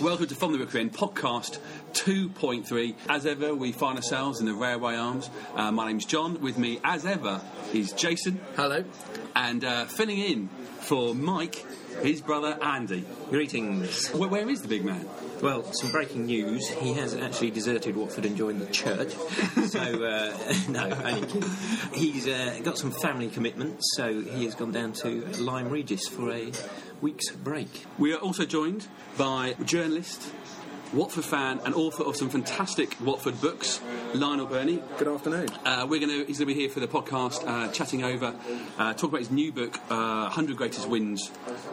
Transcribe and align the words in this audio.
Welcome 0.00 0.28
to 0.28 0.34
From 0.34 0.52
the 0.52 0.58
Rookery 0.58 0.80
End 0.80 0.94
podcast 0.94 1.58
2.3. 1.92 2.94
As 3.10 3.26
ever, 3.26 3.54
we 3.54 3.72
find 3.72 3.98
ourselves 3.98 4.40
in 4.40 4.46
the 4.46 4.54
Railway 4.54 4.96
Arms. 4.96 5.28
Uh, 5.54 5.70
my 5.72 5.88
name's 5.88 6.06
John. 6.06 6.40
With 6.40 6.56
me, 6.56 6.80
as 6.82 7.04
ever, 7.04 7.42
is 7.74 7.92
Jason. 7.92 8.40
Hello. 8.56 8.82
And 9.36 9.62
uh, 9.62 9.84
filling 9.84 10.18
in 10.18 10.48
for 10.80 11.14
Mike, 11.14 11.66
his 12.02 12.22
brother 12.22 12.58
Andy. 12.62 13.04
Greetings. 13.28 14.08
Where, 14.08 14.30
where 14.30 14.48
is 14.48 14.62
the 14.62 14.68
big 14.68 14.86
man? 14.86 15.06
Well, 15.42 15.70
some 15.74 15.90
breaking 15.90 16.24
news. 16.24 16.66
He 16.68 16.94
has 16.94 17.14
actually 17.14 17.50
deserted 17.50 17.94
Watford 17.94 18.24
and 18.24 18.38
joined 18.38 18.62
the 18.62 18.72
church. 18.72 19.12
so, 19.66 19.80
uh, 19.80 20.34
no, 20.70 20.90
only 21.04 21.26
kidding. 21.26 21.50
He's 21.92 22.26
uh, 22.26 22.58
got 22.62 22.78
some 22.78 22.90
family 22.90 23.28
commitments, 23.28 23.92
so 23.96 24.22
he 24.22 24.46
has 24.46 24.54
gone 24.54 24.72
down 24.72 24.94
to 24.94 25.26
Lyme 25.38 25.68
Regis 25.68 26.08
for 26.08 26.32
a 26.32 26.52
week's 27.00 27.30
break. 27.30 27.86
We 27.98 28.12
are 28.12 28.18
also 28.18 28.44
joined 28.44 28.86
by 29.16 29.54
journalist, 29.64 30.32
Watford 30.92 31.24
fan, 31.24 31.60
and 31.64 31.72
author 31.74 32.02
of 32.02 32.16
some 32.16 32.28
fantastic 32.28 32.96
Watford 33.00 33.40
books, 33.40 33.80
Lionel 34.12 34.46
Birnie. 34.46 34.82
Good 34.98 35.06
afternoon. 35.06 35.48
Uh, 35.64 35.86
we're 35.88 36.00
going 36.00 36.10
to. 36.10 36.24
He's 36.26 36.38
going 36.38 36.48
to 36.48 36.54
be 36.54 36.54
here 36.54 36.68
for 36.68 36.80
the 36.80 36.88
podcast, 36.88 37.46
uh, 37.46 37.70
chatting 37.70 38.02
over, 38.02 38.34
uh, 38.76 38.92
talk 38.94 39.10
about 39.10 39.20
his 39.20 39.30
new 39.30 39.52
book, 39.52 39.78
uh, 39.88 40.24
100 40.24 40.56
Greatest 40.56 40.88
Wins, 40.88 41.30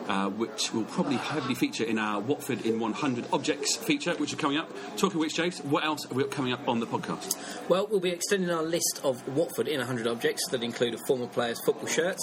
uh, 0.07 0.29
which 0.29 0.71
will 0.71 0.83
probably 0.83 1.15
heavily 1.15 1.55
feature 1.55 1.83
in 1.83 1.97
our 1.97 2.19
Watford 2.19 2.63
in 2.63 2.79
100 2.79 3.25
Objects 3.33 3.75
feature, 3.75 4.13
which 4.17 4.33
are 4.33 4.37
coming 4.37 4.59
up. 4.59 4.69
Talking 4.97 5.17
of 5.17 5.21
which, 5.21 5.35
James, 5.35 5.59
what 5.63 5.83
else 5.83 6.05
are 6.11 6.13
we 6.13 6.23
coming 6.25 6.53
up 6.53 6.67
on 6.67 6.79
the 6.79 6.85
podcast? 6.85 7.37
Well, 7.69 7.87
we'll 7.87 7.99
be 7.99 8.11
extending 8.11 8.51
our 8.51 8.63
list 8.63 9.01
of 9.03 9.27
Watford 9.35 9.67
in 9.67 9.79
100 9.79 10.05
objects 10.05 10.47
that 10.51 10.61
include 10.61 10.93
a 10.93 10.99
former 11.07 11.27
player's 11.27 11.59
football 11.65 11.87
shirts, 11.87 12.21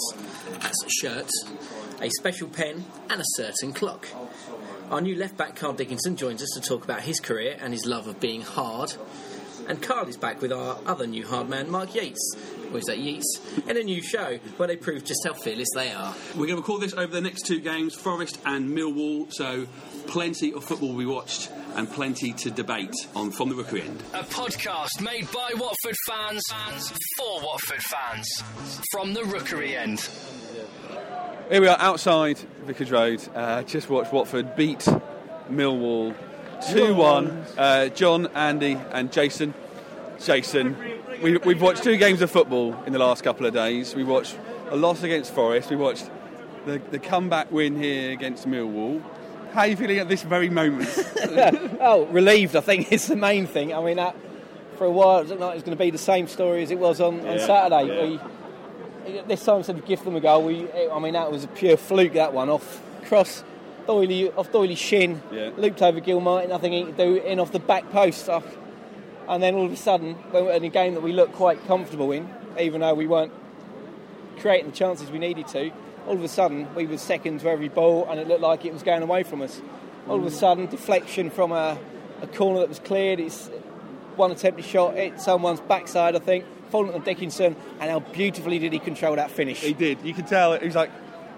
that's 0.59 0.93
shirts, 1.01 1.43
a 2.01 2.09
special 2.19 2.47
pen, 2.47 2.85
and 3.09 3.21
a 3.21 3.25
certain 3.35 3.73
clock. 3.73 4.07
Our 4.91 5.01
new 5.01 5.15
left 5.15 5.37
back, 5.37 5.55
Carl 5.55 5.73
Dickinson, 5.73 6.15
joins 6.15 6.43
us 6.43 6.49
to 6.55 6.61
talk 6.61 6.83
about 6.83 7.01
his 7.01 7.19
career 7.19 7.57
and 7.59 7.73
his 7.73 7.85
love 7.85 8.07
of 8.07 8.19
being 8.19 8.41
hard. 8.41 8.93
And 9.67 9.81
Carl 9.81 10.07
is 10.07 10.17
back 10.17 10.41
with 10.41 10.51
our 10.51 10.77
other 10.85 11.07
new 11.07 11.25
hard 11.25 11.49
man, 11.49 11.71
Mark 11.71 11.95
Yeates. 11.95 12.35
Or 12.71 12.77
is 12.77 12.85
that 12.85 12.99
Yeats? 12.99 13.39
In 13.67 13.77
a 13.77 13.83
new 13.83 14.01
show 14.01 14.37
where 14.57 14.67
they 14.67 14.75
prove 14.75 15.03
just 15.03 15.25
how 15.25 15.33
fearless 15.33 15.69
they 15.73 15.91
are. 15.91 16.13
We're 16.33 16.45
going 16.45 16.49
to 16.49 16.57
record 16.57 16.81
this 16.81 16.93
over 16.93 17.11
the 17.11 17.21
next 17.21 17.47
two 17.47 17.59
games, 17.59 17.95
Forest 17.95 18.37
and 18.45 18.69
Millwall. 18.69 19.33
So 19.33 19.65
plenty 20.05 20.53
of 20.53 20.63
football 20.63 20.89
will 20.89 20.99
be 20.99 21.05
watched 21.07 21.51
and 21.75 21.89
plenty 21.91 22.31
to 22.33 22.51
debate 22.51 22.93
on 23.15 23.31
from 23.31 23.49
the 23.49 23.55
Rookery 23.55 23.81
End. 23.81 24.03
A 24.13 24.23
podcast 24.23 25.01
made 25.01 25.31
by 25.31 25.51
Watford 25.55 25.95
fans 26.07 26.43
for 27.17 27.41
Watford 27.41 27.81
fans. 27.81 28.43
From 28.91 29.13
the 29.13 29.23
Rookery 29.23 29.75
End. 29.75 30.07
Here 31.49 31.61
we 31.61 31.67
are 31.67 31.77
outside 31.79 32.37
Vicarage 32.65 32.91
Road. 32.91 33.27
Uh, 33.35 33.61
just 33.63 33.89
watched 33.89 34.11
Watford 34.11 34.55
beat 34.55 34.79
Millwall 35.51 36.15
2 36.71 36.95
1. 36.95 37.45
Uh, 37.57 37.87
John, 37.89 38.27
Andy, 38.33 38.79
and 38.91 39.11
Jason. 39.11 39.53
Jason, 40.19 40.75
we, 41.21 41.37
we've 41.37 41.61
watched 41.61 41.83
two 41.83 41.97
games 41.97 42.21
of 42.21 42.31
football 42.31 42.81
in 42.85 42.93
the 42.93 42.99
last 42.99 43.23
couple 43.23 43.45
of 43.45 43.53
days. 43.53 43.93
We 43.93 44.03
watched 44.03 44.37
a 44.69 44.75
loss 44.75 45.03
against 45.03 45.33
Forest. 45.33 45.69
We 45.69 45.75
watched 45.75 46.09
the, 46.65 46.81
the 46.91 46.99
comeback 46.99 47.51
win 47.51 47.75
here 47.79 48.11
against 48.11 48.47
Millwall. 48.47 49.03
How 49.51 49.61
are 49.61 49.67
you 49.67 49.75
feeling 49.77 49.99
at 49.99 50.09
this 50.09 50.23
very 50.23 50.49
moment? 50.49 50.89
Oh, 51.87 52.07
relieved, 52.09 52.55
I 52.55 52.61
think, 52.61 52.91
is 52.91 53.07
the 53.07 53.15
main 53.15 53.45
thing. 53.45 53.73
I 53.73 53.83
mean, 53.83 53.97
that, 53.97 54.15
for 54.77 54.85
a 54.85 54.91
while, 54.91 55.19
it 55.19 55.27
looked 55.27 55.41
like 55.41 55.51
it 55.51 55.55
was 55.55 55.63
going 55.63 55.77
to 55.77 55.83
be 55.83 55.91
the 55.91 55.97
same 55.99 56.27
story 56.27 56.63
as 56.63 56.71
it 56.71 56.79
was 56.79 56.99
on, 56.99 57.19
on 57.19 57.37
Yeah, 57.37 57.45
Saturday. 57.45 57.87
yeah. 57.93 58.03
We, 58.07 58.19
this 59.27 59.43
time, 59.45 59.57
instead 59.57 59.77
of 59.77 59.85
give 59.85 60.03
them 60.03 60.15
a 60.15 60.19
goal, 60.19 60.43
we, 60.43 60.67
I 60.91 60.99
mean, 60.99 61.13
that 61.13 61.31
was 61.31 61.43
a 61.43 61.47
pure 61.47 61.77
fluke, 61.77 62.13
that 62.13 62.33
one, 62.33 62.49
off 62.49 62.81
cross 63.05 63.43
Doyley, 63.87 64.35
off 64.37 64.51
Doyley's 64.51 64.79
shin, 64.79 65.21
Yeah. 65.31 65.51
looped 65.57 65.81
over 65.81 65.99
Gilmartin, 65.99 66.49
nothing 66.49 66.71
he 66.73 66.83
could 66.85 66.97
do, 66.97 67.15
in 67.17 67.39
off 67.39 67.51
the 67.51 67.59
back 67.59 67.89
post. 67.91 68.27
Uh, 68.29 68.41
And 69.27 69.41
then 69.41 69.55
all 69.55 69.65
of 69.65 69.71
a 69.71 69.75
sudden, 69.75 70.15
we 70.31 70.41
were 70.43 70.51
in 70.51 70.63
a 70.63 70.69
game 70.69 70.93
that 70.93 71.01
we 71.01 71.11
looked 71.11 71.33
quite 71.33 71.65
comfortable 71.65 72.11
in, 72.11 72.29
even 72.59 72.81
though 72.81 72.93
we 72.93 73.07
weren't 73.07 73.31
creating 74.39 74.69
the 74.69 74.75
chances 74.75 75.09
we 75.09 75.17
needed 75.19 75.47
to. 75.47 75.71
All 76.07 76.13
of 76.13 76.23
a 76.23 76.27
sudden, 76.27 76.67
we 76.75 76.85
were 76.85 76.97
second 76.99 77.39
to 77.39 77.49
every 77.49 77.69
ball, 77.69 78.07
and 78.09 78.19
it 78.19 78.27
looked 78.27 78.41
like 78.41 78.65
it 78.65 78.73
was 78.73 78.83
going 78.83 79.01
away 79.01 79.23
from 79.23 79.41
us. 79.41 79.61
All 80.07 80.17
of 80.19 80.25
a 80.25 80.31
sudden, 80.31 80.67
deflection 80.67 81.31
from 81.31 81.51
a, 81.51 81.77
a 82.21 82.27
corner 82.27 82.59
that 82.59 82.69
was 82.69 82.77
cleared. 82.77 83.19
It's 83.19 83.49
one 84.15 84.31
attempted 84.31 84.65
shot, 84.65 84.93
hit 84.95 85.19
someone's 85.19 85.59
backside, 85.61 86.15
I 86.15 86.19
think, 86.19 86.45
falling 86.69 86.93
on 86.93 87.01
Dickinson, 87.01 87.55
and 87.79 87.91
how 87.91 87.99
beautifully 87.99 88.59
did 88.59 88.73
he 88.73 88.79
control 88.79 89.15
that 89.15 89.31
finish? 89.31 89.61
He 89.61 89.73
did. 89.73 89.99
You 90.03 90.13
could 90.13 90.27
tell. 90.27 90.57
He 90.57 90.65
was 90.65 90.75
like, 90.75 90.91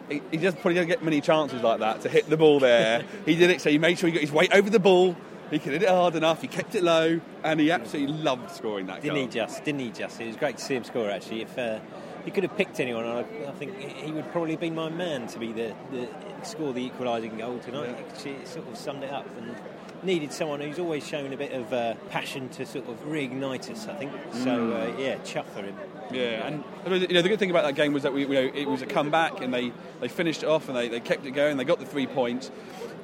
he, 0.10 0.22
he 0.32 0.38
just 0.38 0.58
probably 0.58 0.76
doesn't 0.76 0.90
get 0.90 1.04
many 1.04 1.22
chances 1.22 1.62
like 1.62 1.80
that 1.80 2.02
to 2.02 2.10
hit 2.10 2.30
the 2.30 2.38
ball 2.38 2.60
there. 2.60 3.04
he 3.26 3.36
did 3.36 3.50
it, 3.50 3.62
so 3.62 3.70
he 3.70 3.78
made 3.78 4.00
sure 4.00 4.08
he 4.08 4.14
got 4.14 4.22
his 4.22 4.32
weight 4.32 4.54
over 4.54 4.70
the 4.70 4.80
ball. 4.80 5.16
He 5.50 5.60
could 5.60 5.74
hit 5.74 5.84
it 5.84 5.90
hard 5.90 6.16
enough. 6.16 6.42
He 6.42 6.48
kept 6.48 6.76
it 6.76 6.84
low, 6.84 7.22
and 7.44 7.60
he 7.60 7.72
absolutely 7.72 8.16
loved 8.16 8.52
scoring 8.52 8.88
that 8.88 9.02
goal. 9.02 9.16
Didn't 9.16 9.16
goal. 9.16 9.44
he 9.44 9.48
just? 9.48 9.64
Didn't 9.64 9.80
he 9.80 9.92
just? 9.92 10.20
It 10.20 10.28
was 10.28 10.36
great 10.36 10.58
to 10.58 10.64
see 10.64 10.76
him 10.76 10.84
score, 10.84 11.10
actually. 11.10 11.44
If 11.44 11.58
uh, 11.58 11.80
he 12.26 12.32
could 12.32 12.44
have 12.44 12.58
picked 12.58 12.82
anyone, 12.82 13.06
I, 13.06 13.20
I 13.20 13.52
think 13.54 13.80
he 13.80 14.12
would 14.12 14.30
probably 14.34 14.52
have 14.52 14.60
been 14.60 14.76
my 14.76 14.90
man 14.90 15.28
to 15.28 15.40
be 15.40 15.54
the, 15.54 15.74
the 15.92 16.10
score 16.44 16.74
the 16.74 16.86
equalising 16.86 17.38
goal 17.38 17.60
tonight. 17.60 17.96
Actually, 18.10 18.32
it 18.32 18.48
sort 18.48 18.68
of 18.68 18.78
summed 18.78 19.04
it 19.04 19.12
up 19.12 19.26
and 19.38 19.56
needed 20.08 20.34
someone 20.34 20.60
who's 20.62 20.80
always 20.80 21.06
shown 21.06 21.32
a 21.34 21.38
bit 21.38 21.52
of 21.52 21.72
uh, 21.72 21.94
passion 22.10 22.50
to 22.50 22.66
sort 22.66 22.88
of 22.90 22.96
reignite 23.06 23.70
us. 23.70 23.88
I 23.88 23.94
think 23.96 24.12
so. 24.32 24.72
Uh, 24.74 25.00
yeah, 25.00 25.18
chuff 25.24 25.54
for 25.54 25.62
him. 25.62 25.76
Yeah, 26.12 26.48
and 26.48 26.64
you 26.86 27.08
know 27.14 27.22
the 27.22 27.30
good 27.30 27.38
thing 27.38 27.52
about 27.52 27.66
that 27.66 27.76
game 27.76 27.92
was 27.94 28.04
that 28.04 28.14
we, 28.14 28.22
you 28.22 28.28
know, 28.30 28.52
it 28.56 28.66
was 28.68 28.82
a 28.82 28.86
comeback, 28.86 29.42
and 29.42 29.54
they, 29.54 29.72
they 30.00 30.08
finished 30.08 30.42
it 30.42 30.48
off, 30.50 30.70
and 30.70 30.78
they, 30.78 30.88
they 30.88 31.02
kept 31.02 31.26
it 31.26 31.32
going. 31.32 31.58
They 31.58 31.66
got 31.66 31.80
the 31.80 31.86
three 31.86 32.08
points, 32.08 32.50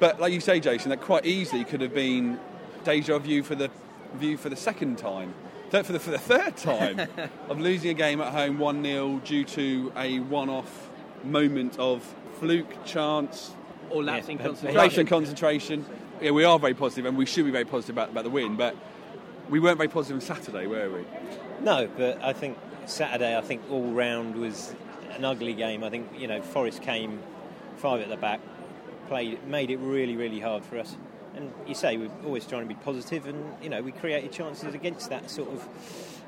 but 0.00 0.18
like 0.18 0.32
you 0.32 0.40
say, 0.40 0.58
Jason, 0.58 0.88
that 0.88 1.02
quite 1.02 1.26
easily 1.26 1.64
could 1.64 1.82
have 1.82 1.94
been 1.94 2.40
deja 2.82 3.18
vu 3.18 3.42
for 3.42 3.54
the 3.54 3.70
view 4.14 4.36
for 4.38 4.48
the 4.48 4.56
second 4.56 4.96
time. 4.98 5.34
Th- 5.70 5.84
For 5.84 5.92
the, 5.92 5.98
for 6.00 6.10
the 6.10 6.18
third 6.18 6.56
time 6.56 7.00
of 7.48 7.60
losing 7.60 7.90
a 7.90 7.94
game 7.94 8.20
at 8.20 8.32
home 8.32 8.58
1 8.58 8.82
0 8.84 9.20
due 9.24 9.44
to 9.44 9.92
a 9.96 10.20
one 10.20 10.48
off 10.48 10.88
moment 11.24 11.78
of 11.78 12.02
fluke, 12.38 12.84
chance, 12.84 13.52
or 13.90 14.02
lapsing 14.04 14.38
Yeah, 14.38 14.44
concentration. 14.46 15.06
concentration, 15.06 15.06
concentration. 15.06 15.86
Yeah, 16.20 16.30
we 16.30 16.44
are 16.44 16.58
very 16.58 16.74
positive, 16.74 17.06
and 17.06 17.16
we 17.16 17.26
should 17.26 17.44
be 17.44 17.50
very 17.50 17.64
positive 17.64 17.94
about, 17.96 18.10
about 18.10 18.24
the 18.24 18.30
win, 18.30 18.56
but 18.56 18.76
we 19.50 19.60
weren't 19.60 19.76
very 19.76 19.88
positive 19.88 20.16
on 20.16 20.20
Saturday, 20.20 20.66
were 20.66 20.88
we? 20.90 21.04
No, 21.60 21.88
but 21.96 22.22
I 22.22 22.32
think 22.32 22.56
Saturday, 22.86 23.36
I 23.36 23.40
think 23.40 23.62
all 23.70 23.90
round 23.92 24.36
was 24.36 24.74
an 25.16 25.24
ugly 25.24 25.54
game. 25.54 25.84
I 25.84 25.90
think 25.90 26.08
you 26.18 26.26
know 26.26 26.40
Forest 26.42 26.82
came 26.82 27.20
five 27.76 28.00
at 28.00 28.08
the 28.08 28.16
back, 28.16 28.40
played, 29.08 29.44
made 29.46 29.70
it 29.70 29.78
really, 29.78 30.16
really 30.16 30.40
hard 30.40 30.64
for 30.64 30.78
us. 30.78 30.96
And 31.36 31.52
you 31.66 31.74
say 31.74 31.96
we're 31.96 32.10
always 32.24 32.46
trying 32.46 32.62
to 32.62 32.68
be 32.68 32.74
positive, 32.74 33.26
and 33.26 33.54
you 33.62 33.68
know 33.68 33.82
we 33.82 33.92
created 33.92 34.32
chances 34.32 34.72
against 34.74 35.10
that 35.10 35.30
sort 35.30 35.50
of 35.50 35.68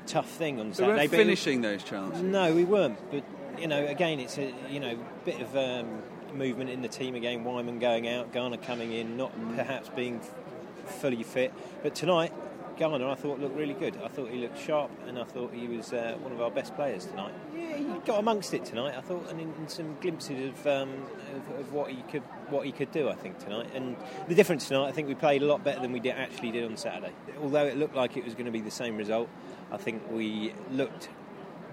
tough 0.05 0.29
thing 0.29 0.59
on 0.59 0.73
So 0.73 0.83
we 0.83 0.87
Saturday. 0.89 0.99
weren't 1.01 1.11
but 1.11 1.17
finishing 1.17 1.61
those 1.61 1.83
chances. 1.83 2.21
No, 2.21 2.53
we 2.53 2.65
weren't. 2.65 2.97
But 3.09 3.23
you 3.59 3.67
know, 3.67 3.85
again, 3.85 4.19
it's 4.19 4.37
a 4.37 4.53
you 4.69 4.79
know 4.79 4.97
bit 5.25 5.39
of 5.41 5.55
um, 5.55 6.01
movement 6.33 6.69
in 6.69 6.81
the 6.81 6.87
team 6.87 7.15
again. 7.15 7.43
Wyman 7.43 7.79
going 7.79 8.07
out, 8.07 8.31
Garner 8.33 8.57
coming 8.57 8.91
in, 8.91 9.17
not 9.17 9.31
perhaps 9.55 9.89
being 9.89 10.17
f- 10.17 10.95
fully 10.99 11.23
fit. 11.23 11.53
But 11.83 11.95
tonight, 11.95 12.33
Garner, 12.77 13.07
I 13.07 13.15
thought 13.15 13.39
looked 13.39 13.57
really 13.57 13.73
good. 13.73 13.97
I 14.03 14.07
thought 14.07 14.29
he 14.29 14.37
looked 14.37 14.59
sharp, 14.59 14.91
and 15.07 15.17
I 15.17 15.23
thought 15.23 15.51
he 15.53 15.67
was 15.67 15.93
uh, 15.93 16.15
one 16.21 16.31
of 16.31 16.41
our 16.41 16.51
best 16.51 16.75
players 16.75 17.05
tonight. 17.05 17.33
Yeah, 17.55 17.77
he 17.77 17.83
got 18.05 18.19
amongst 18.19 18.53
it 18.53 18.65
tonight. 18.65 18.93
I 18.95 19.01
thought, 19.01 19.27
and 19.29 19.39
in, 19.41 19.51
in 19.55 19.67
some 19.67 19.97
glimpses 19.99 20.49
of, 20.49 20.67
um, 20.67 20.89
of 21.35 21.59
of 21.59 21.73
what 21.73 21.89
he 21.89 22.03
could 22.03 22.21
what 22.49 22.65
he 22.65 22.71
could 22.71 22.91
do. 22.91 23.09
I 23.09 23.15
think 23.15 23.39
tonight, 23.39 23.69
and 23.73 23.95
the 24.27 24.35
difference 24.35 24.67
tonight, 24.67 24.87
I 24.87 24.91
think 24.91 25.07
we 25.07 25.15
played 25.15 25.41
a 25.41 25.45
lot 25.45 25.63
better 25.63 25.81
than 25.81 25.91
we 25.91 25.99
did, 25.99 26.11
actually 26.11 26.51
did 26.51 26.65
on 26.65 26.77
Saturday. 26.77 27.13
Although 27.41 27.65
it 27.65 27.77
looked 27.77 27.95
like 27.95 28.15
it 28.15 28.23
was 28.23 28.33
going 28.35 28.45
to 28.45 28.51
be 28.51 28.61
the 28.61 28.71
same 28.71 28.95
result, 28.95 29.27
I 29.71 29.77
think 29.77 30.03
we 30.11 30.53
looked 30.71 31.09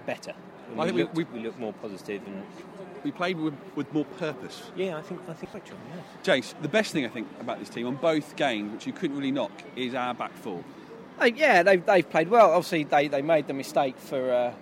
better. 0.07 0.33
And 0.71 0.81
I 0.81 0.85
we, 0.85 0.89
think 0.91 0.95
we- 0.95 1.03
looked, 1.03 1.15
we- 1.15 1.39
we, 1.39 1.45
looked 1.45 1.59
more 1.59 1.73
positive, 1.73 2.21
and 2.25 2.43
We 3.03 3.11
played 3.11 3.37
with, 3.37 3.53
with 3.75 3.91
more 3.93 4.05
purpose. 4.05 4.63
yeah, 4.75 4.97
I 4.97 5.01
think 5.01 5.21
I 5.29 5.33
think 5.33 5.51
so, 5.67 5.73
yeah. 5.73 6.01
Jace, 6.23 6.53
the 6.61 6.67
best 6.67 6.91
thing 6.91 7.05
I 7.05 7.09
think 7.09 7.27
about 7.39 7.59
this 7.59 7.69
team 7.69 7.85
on 7.87 7.95
both 7.95 8.35
games, 8.35 8.73
which 8.73 8.87
you 8.87 8.93
couldn't 8.93 9.15
really 9.15 9.31
knock, 9.31 9.51
is 9.75 9.93
our 9.93 10.13
back 10.13 10.33
four. 10.37 10.63
They- 11.19 11.33
yeah, 11.33 11.63
they've, 11.63 11.85
they've 11.85 12.09
played 12.09 12.29
well. 12.29 12.51
Obviously, 12.51 12.83
they, 12.83 13.07
they 13.07 13.21
made 13.21 13.47
the 13.47 13.53
mistake 13.53 13.97
for 13.97 14.31
uh, 14.31 14.53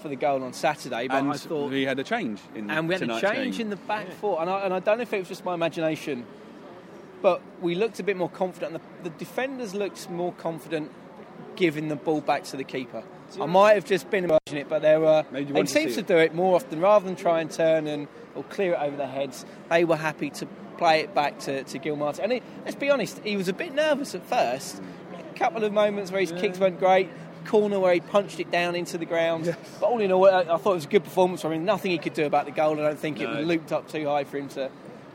for 0.00 0.08
the 0.08 0.16
goal 0.16 0.42
on 0.42 0.52
Saturday, 0.52 1.06
but 1.06 1.16
and 1.18 1.30
I 1.32 1.36
thought 1.36 1.70
we 1.70 1.84
had 1.84 1.98
a 2.00 2.04
change 2.04 2.40
in 2.56 2.66
the 2.66 2.74
and 2.74 2.88
we 2.88 2.94
had 2.94 3.02
a 3.08 3.20
change 3.20 3.58
game. 3.58 3.66
in 3.66 3.70
the 3.70 3.76
back 3.76 4.10
four, 4.20 4.40
and 4.40 4.50
I, 4.50 4.60
and 4.62 4.74
I 4.74 4.80
don't 4.80 4.98
know 4.98 5.02
if 5.02 5.12
it 5.12 5.20
was 5.20 5.28
just 5.28 5.44
my 5.44 5.54
imagination, 5.54 6.26
but 7.22 7.40
we 7.60 7.76
looked 7.76 8.00
a 8.00 8.02
bit 8.02 8.16
more 8.16 8.28
confident. 8.28 8.72
The, 8.72 9.08
the 9.08 9.16
defenders 9.16 9.74
looked 9.74 10.10
more 10.10 10.32
confident 10.32 10.90
giving 11.54 11.86
the 11.88 11.94
ball 11.96 12.20
back 12.20 12.42
to 12.44 12.56
the 12.56 12.64
keeper. 12.64 13.04
I 13.40 13.46
might 13.46 13.74
have 13.74 13.84
just 13.84 14.10
been 14.10 14.24
imagining 14.24 14.62
it, 14.62 14.68
but 14.68 14.82
they 14.82 14.96
were. 14.98 15.24
They 15.32 15.44
wanted 15.44 15.68
to 15.88 15.94
to 15.94 16.02
do 16.02 16.18
it 16.18 16.34
more 16.34 16.56
often 16.56 16.80
rather 16.80 17.04
than 17.04 17.16
try 17.16 17.40
and 17.40 17.50
turn 17.50 17.86
and 17.86 18.08
or 18.34 18.42
clear 18.44 18.72
it 18.74 18.78
over 18.80 18.96
their 18.96 19.06
heads. 19.06 19.44
They 19.70 19.84
were 19.84 19.96
happy 19.96 20.30
to 20.30 20.46
play 20.78 21.00
it 21.00 21.14
back 21.14 21.38
to, 21.40 21.62
to 21.64 21.78
Gilmartin. 21.78 22.24
And 22.24 22.32
he, 22.32 22.42
let's 22.64 22.76
be 22.76 22.90
honest, 22.90 23.20
he 23.24 23.36
was 23.36 23.48
a 23.48 23.52
bit 23.52 23.74
nervous 23.74 24.14
at 24.14 24.24
first. 24.26 24.82
A 25.18 25.38
couple 25.38 25.64
of 25.64 25.72
moments 25.72 26.10
where 26.10 26.20
his 26.20 26.32
kicks 26.32 26.58
weren't 26.58 26.78
great. 26.78 27.08
Corner 27.44 27.80
where 27.80 27.92
he 27.94 28.00
punched 28.00 28.38
it 28.40 28.50
down 28.50 28.74
into 28.76 28.96
the 28.98 29.04
ground. 29.04 29.54
But 29.80 29.86
all 29.86 30.00
in 30.00 30.12
all, 30.12 30.28
I, 30.28 30.40
I 30.42 30.56
thought 30.58 30.72
it 30.72 30.74
was 30.74 30.84
a 30.84 30.88
good 30.88 31.04
performance. 31.04 31.44
I 31.44 31.48
mean, 31.50 31.64
nothing 31.64 31.90
he 31.90 31.98
could 31.98 32.14
do 32.14 32.24
about 32.24 32.44
the 32.46 32.52
goal. 32.52 32.74
I 32.78 32.82
don't 32.82 32.98
think 32.98 33.20
it 33.20 33.28
No. 33.28 33.36
was 33.38 33.46
looped 33.46 33.72
up 33.72 33.88
too 33.88 34.06
high 34.06 34.24
for 34.24 34.38
him 34.38 34.48
to, 34.50 34.70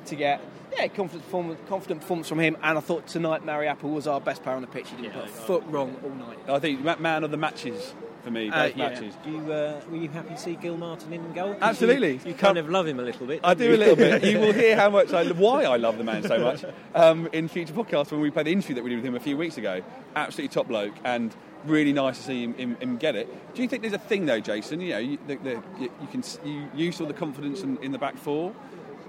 to 0.08 0.16
get 0.16 0.42
yeah 0.78 0.88
confident 0.90 1.24
performance, 1.24 1.60
confident 1.70 2.02
performance 2.02 2.28
from 2.28 2.40
him. 2.40 2.58
And 2.62 2.78
I 2.78 2.82
thought 2.82 3.08
tonight 3.08 3.46
Mariappa 3.46 3.84
was 3.84 4.08
our 4.08 4.20
best 4.20 4.44
player 4.44 4.56
on 4.58 4.62
the 4.62 4.68
pitch. 4.68 4.90
He 4.90 5.02
didn't 5.02 5.14
put 5.14 5.24
a 5.24 5.28
foot 5.28 5.64
wrong 5.68 5.96
all 6.04 6.10
night. 6.10 6.38
I 6.50 6.60
think 6.60 6.82
ma- 6.84 6.98
man 6.98 7.24
of 7.24 7.32
the 7.32 7.38
matches 7.38 7.94
for 8.28 8.32
me, 8.34 8.50
Uh, 8.50 8.68
both 8.68 8.78
yeah. 8.78 8.90
matches. 8.90 9.14
Do 9.24 9.32
you, 9.32 9.52
uh, 9.54 9.80
were 9.90 9.98
you 9.98 10.10
happy 10.10 10.30
to 10.30 10.38
see 10.38 10.56
Gilmartin 10.56 11.14
in 11.14 11.32
goal? 11.34 11.54
'Cause 11.54 11.62
Absolutely. 11.62 12.14
You, 12.16 12.20
you 12.26 12.34
kind 12.34 12.58
of 12.58 12.70
love 12.70 12.86
him 12.88 13.00
a 13.00 13.04
little 13.04 13.26
bit. 13.26 13.40
I 13.44 13.54
do 13.54 13.74
a 13.74 13.78
little 13.78 13.96
bit. 13.96 14.24
You 14.28 14.40
will 14.40 14.54
hear 14.54 14.76
how 14.76 14.90
much 14.90 15.14
I, 15.14 15.24
why 15.32 15.64
I 15.64 15.78
love 15.78 15.98
the 15.98 16.04
man 16.04 16.24
so 16.24 16.38
much 16.40 16.66
um, 16.94 17.30
in 17.32 17.48
future 17.48 17.74
podcasts 17.74 18.12
when 18.12 18.20
we 18.22 18.30
play 18.32 18.44
the 18.44 18.52
interview 18.52 18.76
that 18.76 18.84
we 18.84 18.90
did 18.90 18.98
with 18.98 19.06
him 19.06 19.16
a 19.16 19.20
few 19.20 19.38
weeks 19.38 19.58
ago. 19.58 19.82
Absolutely 20.16 20.54
top 20.54 20.68
bloke 20.68 20.94
and 21.06 21.34
really 21.66 21.94
nice 21.94 22.18
to 22.18 22.24
see 22.24 22.44
him, 22.44 22.54
him, 22.56 22.76
him 22.82 22.98
get 22.98 23.16
it. 23.16 23.28
Do 23.56 23.62
you 23.62 23.68
think 23.70 23.82
there's 23.82 23.94
a 23.94 23.98
thing 23.98 24.26
though, 24.26 24.40
Jason? 24.42 24.82
You 24.82 24.90
know, 24.94 24.98
you, 25.00 25.18
the, 25.28 25.36
the, 25.38 25.52
you, 25.80 25.92
you 26.02 26.08
can 26.12 26.20
s- 26.22 26.40
you, 26.44 26.68
you 26.76 26.92
saw 26.92 27.06
the 27.06 27.14
confidence 27.14 27.62
in, 27.62 27.78
in 27.84 27.92
the 27.94 27.98
back 27.98 28.18
four. 28.18 28.52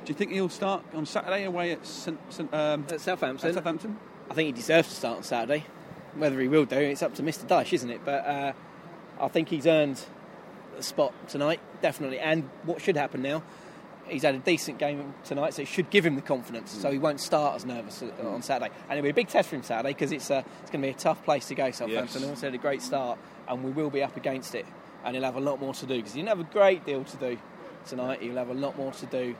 Do 0.05 0.13
you 0.13 0.15
think 0.15 0.31
he'll 0.33 0.49
start 0.49 0.85
on 0.95 1.05
Saturday 1.07 1.45
away 1.45 1.73
at 1.73 1.85
St, 1.87 2.19
St, 2.33 2.53
um, 2.55 2.87
At 2.91 3.01
Southampton, 3.01 3.49
at 3.49 3.55
Southampton? 3.55 3.99
I 4.31 4.35
think 4.35 4.47
he 4.47 4.53
deserves 4.53 4.89
to 4.89 4.95
start 4.95 5.17
on 5.19 5.23
Saturday. 5.25 5.65
Whether 6.17 6.41
he 6.41 6.49
will 6.49 6.65
do, 6.65 6.77
it's 6.77 7.03
up 7.03 7.15
to 7.17 7.23
Mr. 7.23 7.47
Dyche, 7.47 7.75
isn't 7.75 7.91
it? 7.91 8.01
But 8.05 8.27
uh, 8.27 8.53
I 9.21 9.29
think 9.29 9.49
he's 9.49 9.67
earned 9.67 10.01
a 10.79 10.83
spot 10.83 11.13
tonight, 11.29 11.61
definitely. 11.83 12.19
And 12.19 12.49
what 12.65 12.81
should 12.81 12.97
happen 12.97 13.23
now, 13.23 13.43
he's 14.09 14.23
had 14.23 14.35
a 14.35 14.39
decent 14.39 14.79
game 14.79 15.15
tonight, 15.25 15.55
so 15.55 15.63
it 15.63 15.69
should 15.69 15.91
give 15.91 16.07
him 16.07 16.15
the 16.15 16.23
confidence, 16.23 16.71
so 16.71 16.91
he 16.91 16.99
won't 16.99 17.21
start 17.21 17.57
as 17.57 17.65
nervous 17.65 18.03
uh, 18.03 18.29
on 18.29 18.43
Saturday. 18.43 18.73
And 18.89 18.99
it'll 18.99 19.05
be 19.05 19.11
a 19.11 19.15
big 19.15 19.29
test 19.29 19.51
for 19.51 19.57
him 19.57 19.63
Saturday 19.63 19.91
because 19.91 20.13
it's, 20.13 20.31
uh, 20.31 20.43
it's 20.63 20.71
going 20.71 20.83
to 20.83 20.89
be 20.89 20.93
a 20.93 20.99
tough 20.99 21.25
place 21.25 21.49
to 21.49 21.55
go, 21.55 21.71
Southampton. 21.71 22.23
Yes. 22.23 22.31
Also 22.31 22.47
had 22.47 22.55
a 22.55 22.59
great 22.59 22.83
start, 22.83 23.19
and 23.49 23.65
we 23.65 23.71
will 23.71 23.91
be 23.91 24.03
up 24.03 24.17
against 24.17 24.55
it. 24.55 24.67
And 25.05 25.15
he'll 25.15 25.25
have 25.25 25.37
a 25.37 25.41
lot 25.41 25.61
more 25.61 25.75
to 25.75 25.87
do 25.87 25.97
because 25.97 26.13
he 26.13 26.21
didn't 26.21 26.31
have 26.31 26.41
a 26.41 26.53
great 26.53 26.85
deal 26.85 27.05
to 27.05 27.17
do 27.17 27.39
tonight. 27.87 28.21
He'll 28.21 28.37
have 28.37 28.51
a 28.51 28.55
lot 28.55 28.77
more 28.77 28.93
to 28.93 29.07
do 29.07 29.37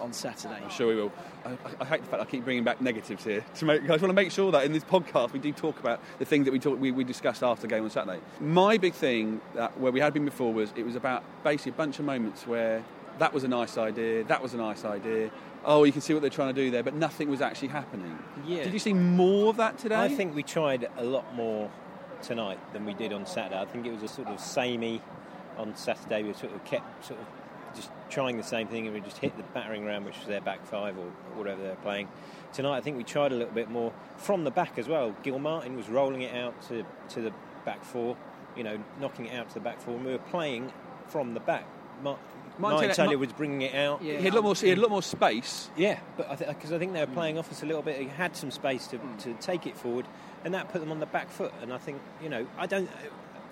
on 0.00 0.12
Saturday. 0.12 0.60
I'm 0.62 0.70
sure 0.70 0.88
we 0.88 0.96
will. 0.96 1.12
I, 1.44 1.56
I, 1.80 1.84
hate 1.84 2.02
the 2.02 2.10
fact 2.10 2.22
I 2.22 2.24
keep 2.24 2.44
bringing 2.44 2.64
back 2.64 2.80
negatives 2.80 3.24
here. 3.24 3.44
To 3.56 3.64
make, 3.64 3.82
I 3.82 3.86
just 3.86 4.02
want 4.02 4.10
to 4.10 4.14
make 4.14 4.30
sure 4.30 4.50
that 4.52 4.64
in 4.64 4.72
this 4.72 4.84
podcast 4.84 5.32
we 5.32 5.38
do 5.38 5.52
talk 5.52 5.78
about 5.78 6.00
the 6.18 6.24
things 6.24 6.44
that 6.46 6.52
we, 6.52 6.58
talk, 6.58 6.80
we, 6.80 6.90
we 6.90 7.04
discussed 7.04 7.42
after 7.42 7.62
the 7.62 7.68
game 7.68 7.84
on 7.84 7.90
Saturday. 7.90 8.20
My 8.40 8.78
big 8.78 8.94
thing 8.94 9.40
that, 9.54 9.78
where 9.78 9.92
we 9.92 10.00
had 10.00 10.12
been 10.12 10.24
before 10.24 10.52
was 10.52 10.72
it 10.76 10.84
was 10.84 10.96
about 10.96 11.22
basically 11.44 11.72
a 11.72 11.74
bunch 11.74 11.98
of 11.98 12.04
moments 12.04 12.46
where 12.46 12.84
that 13.18 13.32
was 13.32 13.44
a 13.44 13.48
nice 13.48 13.76
idea, 13.76 14.24
that 14.24 14.42
was 14.42 14.54
a 14.54 14.58
nice 14.58 14.84
idea. 14.84 15.30
Oh, 15.64 15.84
you 15.84 15.92
can 15.92 16.00
see 16.00 16.14
what 16.14 16.22
they're 16.22 16.30
trying 16.30 16.54
to 16.54 16.60
do 16.60 16.70
there, 16.70 16.82
but 16.82 16.94
nothing 16.94 17.28
was 17.28 17.42
actually 17.42 17.68
happening. 17.68 18.18
Yeah. 18.46 18.64
Did 18.64 18.72
you 18.72 18.78
see 18.78 18.94
more 18.94 19.50
of 19.50 19.56
that 19.58 19.78
today? 19.78 19.96
I 19.96 20.08
think 20.08 20.34
we 20.34 20.42
tried 20.42 20.88
a 20.96 21.04
lot 21.04 21.34
more 21.34 21.70
tonight 22.22 22.58
than 22.72 22.86
we 22.86 22.94
did 22.94 23.12
on 23.12 23.26
Saturday. 23.26 23.60
I 23.60 23.66
think 23.66 23.86
it 23.86 23.92
was 23.92 24.02
a 24.02 24.08
sort 24.08 24.28
of 24.28 24.40
samey 24.40 25.02
on 25.58 25.76
Saturday. 25.76 26.22
We 26.22 26.32
sort 26.32 26.54
of 26.54 26.64
kept 26.64 27.04
sort 27.04 27.20
of 27.20 27.26
trying 28.10 28.36
the 28.36 28.42
same 28.42 28.68
thing 28.68 28.86
and 28.86 28.94
we 28.94 29.00
just 29.00 29.18
hit 29.18 29.36
the 29.36 29.42
battering 29.54 29.84
ram, 29.84 30.04
which 30.04 30.18
was 30.18 30.26
their 30.26 30.40
back 30.40 30.66
five 30.66 30.98
or 30.98 31.06
whatever 31.36 31.62
they're 31.62 31.76
playing. 31.76 32.08
Tonight, 32.52 32.76
I 32.76 32.80
think 32.80 32.96
we 32.96 33.04
tried 33.04 33.32
a 33.32 33.36
little 33.36 33.54
bit 33.54 33.70
more 33.70 33.92
from 34.16 34.44
the 34.44 34.50
back 34.50 34.78
as 34.78 34.88
well. 34.88 35.14
Gilmartin 35.22 35.76
was 35.76 35.88
rolling 35.88 36.22
it 36.22 36.34
out 36.34 36.60
to, 36.68 36.84
to 37.10 37.22
the 37.22 37.32
back 37.64 37.84
four, 37.84 38.16
you 38.56 38.64
know, 38.64 38.82
knocking 39.00 39.26
it 39.26 39.34
out 39.34 39.48
to 39.48 39.54
the 39.54 39.60
back 39.60 39.80
four, 39.80 39.94
and 39.94 40.04
we 40.04 40.12
were 40.12 40.18
playing 40.18 40.72
from 41.06 41.34
the 41.34 41.40
back. 41.40 41.64
Mar- 42.02 42.18
Martin 42.58 42.78
Martin 42.78 42.94
Taylor- 42.94 43.08
Mar- 43.10 43.18
was 43.18 43.32
bringing 43.32 43.62
it 43.62 43.74
out. 43.74 44.02
Yeah. 44.02 44.18
he 44.18 44.24
had 44.24 44.32
a 44.32 44.36
lot 44.36 44.44
more. 44.44 44.54
He 44.54 44.68
had 44.68 44.78
a 44.78 44.80
lot 44.80 44.90
more 44.90 45.02
space. 45.02 45.70
Yeah, 45.76 46.00
but 46.16 46.38
because 46.38 46.72
I, 46.72 46.78
think 46.78 46.92
they 46.92 47.00
were 47.00 47.06
mm. 47.06 47.14
playing 47.14 47.38
off 47.38 47.50
us 47.50 47.62
a 47.62 47.66
little 47.66 47.82
bit, 47.82 47.98
he 48.00 48.08
had 48.08 48.36
some 48.36 48.50
space 48.50 48.86
to, 48.88 48.98
mm. 48.98 49.18
to 49.20 49.34
take 49.34 49.66
it 49.66 49.76
forward, 49.76 50.06
and 50.44 50.52
that 50.54 50.68
put 50.70 50.80
them 50.80 50.90
on 50.90 51.00
the 51.00 51.06
back 51.06 51.30
foot. 51.30 51.52
And 51.62 51.72
I 51.72 51.78
think 51.78 52.00
you 52.22 52.28
know, 52.28 52.46
I 52.58 52.66
don't. 52.66 52.90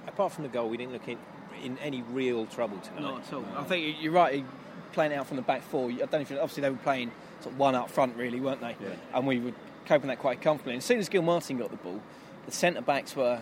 Apart 0.07 0.33
from 0.33 0.45
the 0.45 0.51
goal, 0.51 0.69
we 0.69 0.77
didn't 0.77 0.93
look 0.93 1.07
in, 1.07 1.19
in 1.63 1.79
any 1.79 2.03
real 2.13 2.47
trouble 2.47 2.79
tonight. 2.79 3.01
Not 3.03 3.27
at 3.27 3.33
all. 3.33 3.45
I 3.57 3.65
think 3.65 3.97
you're 4.01 4.13
right. 4.13 4.45
Playing 4.93 5.13
out 5.13 5.27
from 5.27 5.37
the 5.37 5.43
back 5.43 5.63
four. 5.63 5.91
I 5.91 5.95
don't 5.95 6.13
know 6.13 6.19
if 6.21 6.31
you- 6.31 6.39
obviously 6.39 6.63
they 6.63 6.71
were 6.71 6.77
playing 6.77 7.13
sort 7.41 7.53
of 7.55 7.59
one 7.59 7.75
up 7.75 7.91
front, 7.91 8.17
really, 8.17 8.41
weren't 8.41 8.61
they? 8.61 8.77
Yeah. 8.81 8.89
And 9.15 9.27
we 9.27 9.39
were 9.39 9.53
coping 9.87 10.09
that 10.09 10.19
quite 10.19 10.41
comfortably. 10.41 10.73
And 10.75 10.79
as 10.79 10.85
soon 10.85 10.99
as 10.99 11.09
Gilmartin 11.09 11.59
got 11.59 11.71
the 11.71 11.77
ball, 11.77 12.01
the 12.47 12.53
centre 12.53 12.81
backs 12.81 13.15
were 13.15 13.41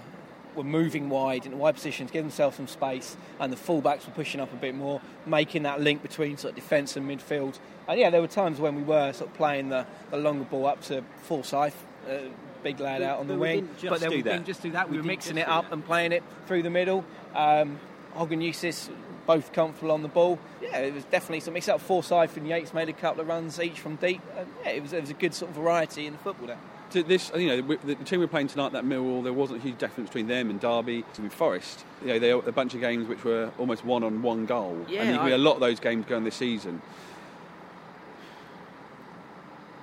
were 0.54 0.64
moving 0.64 1.10
wide 1.10 1.44
in 1.44 1.58
wide 1.58 1.74
positions, 1.74 2.10
giving 2.10 2.28
themselves 2.28 2.56
some 2.56 2.66
space, 2.66 3.14
and 3.38 3.52
the 3.52 3.56
full 3.58 3.82
backs 3.82 4.06
were 4.06 4.12
pushing 4.14 4.40
up 4.40 4.50
a 4.54 4.56
bit 4.56 4.74
more, 4.74 5.02
making 5.26 5.64
that 5.64 5.82
link 5.82 6.00
between 6.00 6.38
sort 6.38 6.52
of 6.52 6.54
defence 6.56 6.96
and 6.96 7.06
midfield. 7.06 7.58
And 7.86 8.00
yeah, 8.00 8.08
there 8.08 8.22
were 8.22 8.26
times 8.26 8.58
when 8.58 8.74
we 8.74 8.82
were 8.82 9.12
sort 9.12 9.28
of 9.30 9.36
playing 9.36 9.68
the, 9.68 9.84
the 10.10 10.16
longer 10.16 10.44
ball 10.44 10.64
up 10.66 10.80
to 10.84 11.04
Forsyth. 11.24 11.74
Uh, 12.08 12.18
Big 12.62 12.80
lad 12.80 13.02
out 13.02 13.20
on 13.20 13.28
the 13.28 13.36
wing, 13.36 13.68
but 13.86 14.00
then 14.00 14.10
we 14.10 14.22
didn't 14.22 14.46
just 14.46 14.62
do 14.62 14.70
that. 14.72 14.88
We, 14.88 14.96
We 14.96 15.02
were 15.02 15.06
mixing 15.06 15.36
it 15.36 15.46
up 15.46 15.64
that. 15.66 15.72
and 15.74 15.84
playing 15.84 16.10
it 16.12 16.24
through 16.46 16.62
the 16.62 16.70
middle. 16.70 17.04
Um, 17.34 17.78
Hogan 18.16 18.40
Eustace 18.40 18.90
both 19.26 19.52
comfortable 19.52 19.92
on 19.92 20.02
the 20.02 20.08
ball. 20.08 20.38
Yeah, 20.62 20.78
it 20.78 20.94
was 20.94 21.04
definitely 21.04 21.40
some 21.40 21.54
mix 21.54 21.68
up. 21.68 21.80
Forsyth 21.80 22.36
and 22.36 22.46
Yeates 22.46 22.72
made 22.72 22.88
a 22.88 22.92
couple 22.92 23.20
of 23.20 23.28
runs 23.28 23.60
each 23.60 23.80
from 23.80 23.96
deep. 23.96 24.20
And 24.38 24.48
yeah, 24.64 24.70
it 24.70 24.82
was, 24.82 24.92
it 24.92 25.00
was 25.00 25.10
a 25.10 25.14
good 25.14 25.34
sort 25.34 25.50
of 25.50 25.56
variety 25.56 26.06
in 26.06 26.12
the 26.12 26.18
football 26.18 26.46
there. 26.46 26.58
To 26.90 27.02
this, 27.02 27.32
you 27.34 27.48
know, 27.48 27.76
the, 27.76 27.94
the 27.94 28.04
team 28.04 28.20
we're 28.20 28.28
playing 28.28 28.46
tonight, 28.46 28.72
that 28.72 28.84
Millwall, 28.84 29.24
there 29.24 29.32
wasn't 29.32 29.58
a 29.58 29.62
huge 29.62 29.78
difference 29.78 30.08
between 30.08 30.28
them 30.28 30.50
and 30.50 30.60
Derby 30.60 31.04
and 31.18 31.32
Forest. 31.32 31.84
You 32.02 32.08
know, 32.08 32.18
they 32.20 32.32
were 32.32 32.48
a 32.48 32.52
bunch 32.52 32.74
of 32.74 32.80
games 32.80 33.08
which 33.08 33.24
were 33.24 33.50
almost 33.58 33.84
one 33.84 34.04
on 34.04 34.22
one 34.22 34.46
goal. 34.46 34.86
Yeah, 34.88 35.02
and 35.02 35.10
you 35.10 35.16
can 35.16 35.26
I- 35.26 35.30
a 35.30 35.38
lot 35.38 35.54
of 35.54 35.60
those 35.60 35.80
games 35.80 36.06
going 36.06 36.22
this 36.22 36.36
season. 36.36 36.80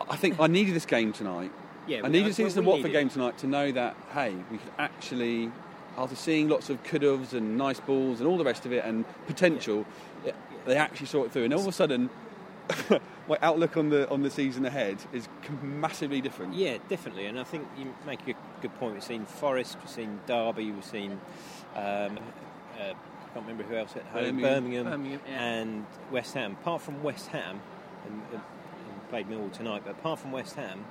I 0.09 0.15
think 0.15 0.39
I 0.39 0.47
needed 0.47 0.75
this 0.75 0.85
game 0.85 1.11
tonight. 1.11 1.51
Yeah, 1.87 2.01
I 2.03 2.07
needed 2.07 2.25
uh, 2.25 2.27
to 2.29 2.33
see 2.33 2.43
well, 2.43 2.51
the 2.53 2.61
Watford 2.61 2.85
needed 2.85 2.99
game 2.99 3.09
tonight 3.09 3.37
to 3.39 3.47
know 3.47 3.71
that 3.71 3.95
hey, 4.13 4.33
we 4.51 4.57
could 4.57 4.71
actually, 4.77 5.51
after 5.97 6.15
seeing 6.15 6.49
lots 6.49 6.69
of 6.69 6.83
could 6.83 7.03
haves 7.03 7.33
and 7.33 7.57
nice 7.57 7.79
balls 7.79 8.19
and 8.19 8.27
all 8.27 8.37
the 8.37 8.43
rest 8.43 8.65
of 8.65 8.71
it 8.73 8.83
and 8.85 9.05
potential, 9.27 9.85
it- 10.25 10.35
they 10.65 10.77
actually 10.77 11.07
saw 11.07 11.23
it 11.25 11.31
through. 11.31 11.43
And 11.43 11.53
all 11.53 11.59
of 11.61 11.67
a 11.67 11.71
sudden, 11.73 12.09
my 13.27 13.37
outlook 13.41 13.75
on 13.75 13.89
the 13.89 14.09
on 14.09 14.21
the 14.21 14.29
season 14.29 14.65
ahead 14.65 14.97
is 15.11 15.27
massively 15.61 16.21
different. 16.21 16.53
Yeah, 16.53 16.77
definitely. 16.87 17.25
And 17.25 17.37
I 17.39 17.43
think 17.43 17.67
you 17.77 17.93
make 18.05 18.21
a 18.21 18.25
good, 18.27 18.35
good 18.61 18.75
point. 18.79 18.93
We've 18.93 19.03
seen 19.03 19.25
Forest, 19.25 19.77
we've 19.81 19.89
seen 19.89 20.19
Derby, 20.25 20.71
we've 20.71 20.85
seen. 20.85 21.19
Um, 21.75 22.17
uh, 22.79 22.93
I 22.93 23.35
can't 23.35 23.45
remember 23.47 23.63
who 23.63 23.75
else 23.75 23.95
at 23.95 24.03
home. 24.05 24.39
Birmingham. 24.39 24.41
Birmingham, 24.41 24.85
Birmingham, 24.85 25.19
yeah. 25.27 25.41
and 25.43 25.85
West 26.11 26.33
Ham. 26.35 26.53
Apart 26.61 26.81
from 26.83 27.01
West 27.03 27.27
Ham, 27.27 27.59
and, 28.05 28.21
and 28.31 28.41
played 29.09 29.27
Millwall 29.27 29.51
tonight, 29.51 29.81
but 29.85 29.91
apart 29.91 30.19
from 30.19 30.31
West 30.31 30.55
Ham, 30.55 30.85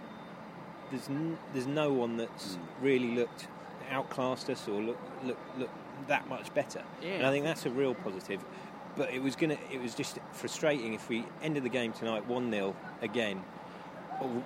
there's 0.91 1.09
n- 1.09 1.39
there's 1.55 1.67
no 1.67 1.93
one 1.93 2.17
that's 2.19 2.59
really 2.81 3.15
looked 3.15 3.47
outclassed 3.93 4.51
us 4.51 4.67
or 4.69 4.81
look 4.81 4.99
look 5.25 5.39
look 5.59 5.71
that 6.09 6.29
much 6.29 6.53
better. 6.55 6.83
Yeah. 7.03 7.11
And 7.15 7.27
I 7.27 7.31
think 7.31 7.45
that's 7.45 7.67
a 7.67 7.71
real 7.71 7.95
positive. 7.95 8.45
But 8.97 9.13
it 9.13 9.23
was 9.23 9.37
gonna 9.37 9.59
it 9.71 9.81
was 9.81 9.95
just 9.95 10.19
frustrating 10.33 10.95
if 10.95 11.09
we 11.09 11.25
ended 11.43 11.63
the 11.63 11.69
game 11.69 11.93
tonight 11.93 12.27
one 12.27 12.51
0 12.51 12.75
again. 13.01 13.43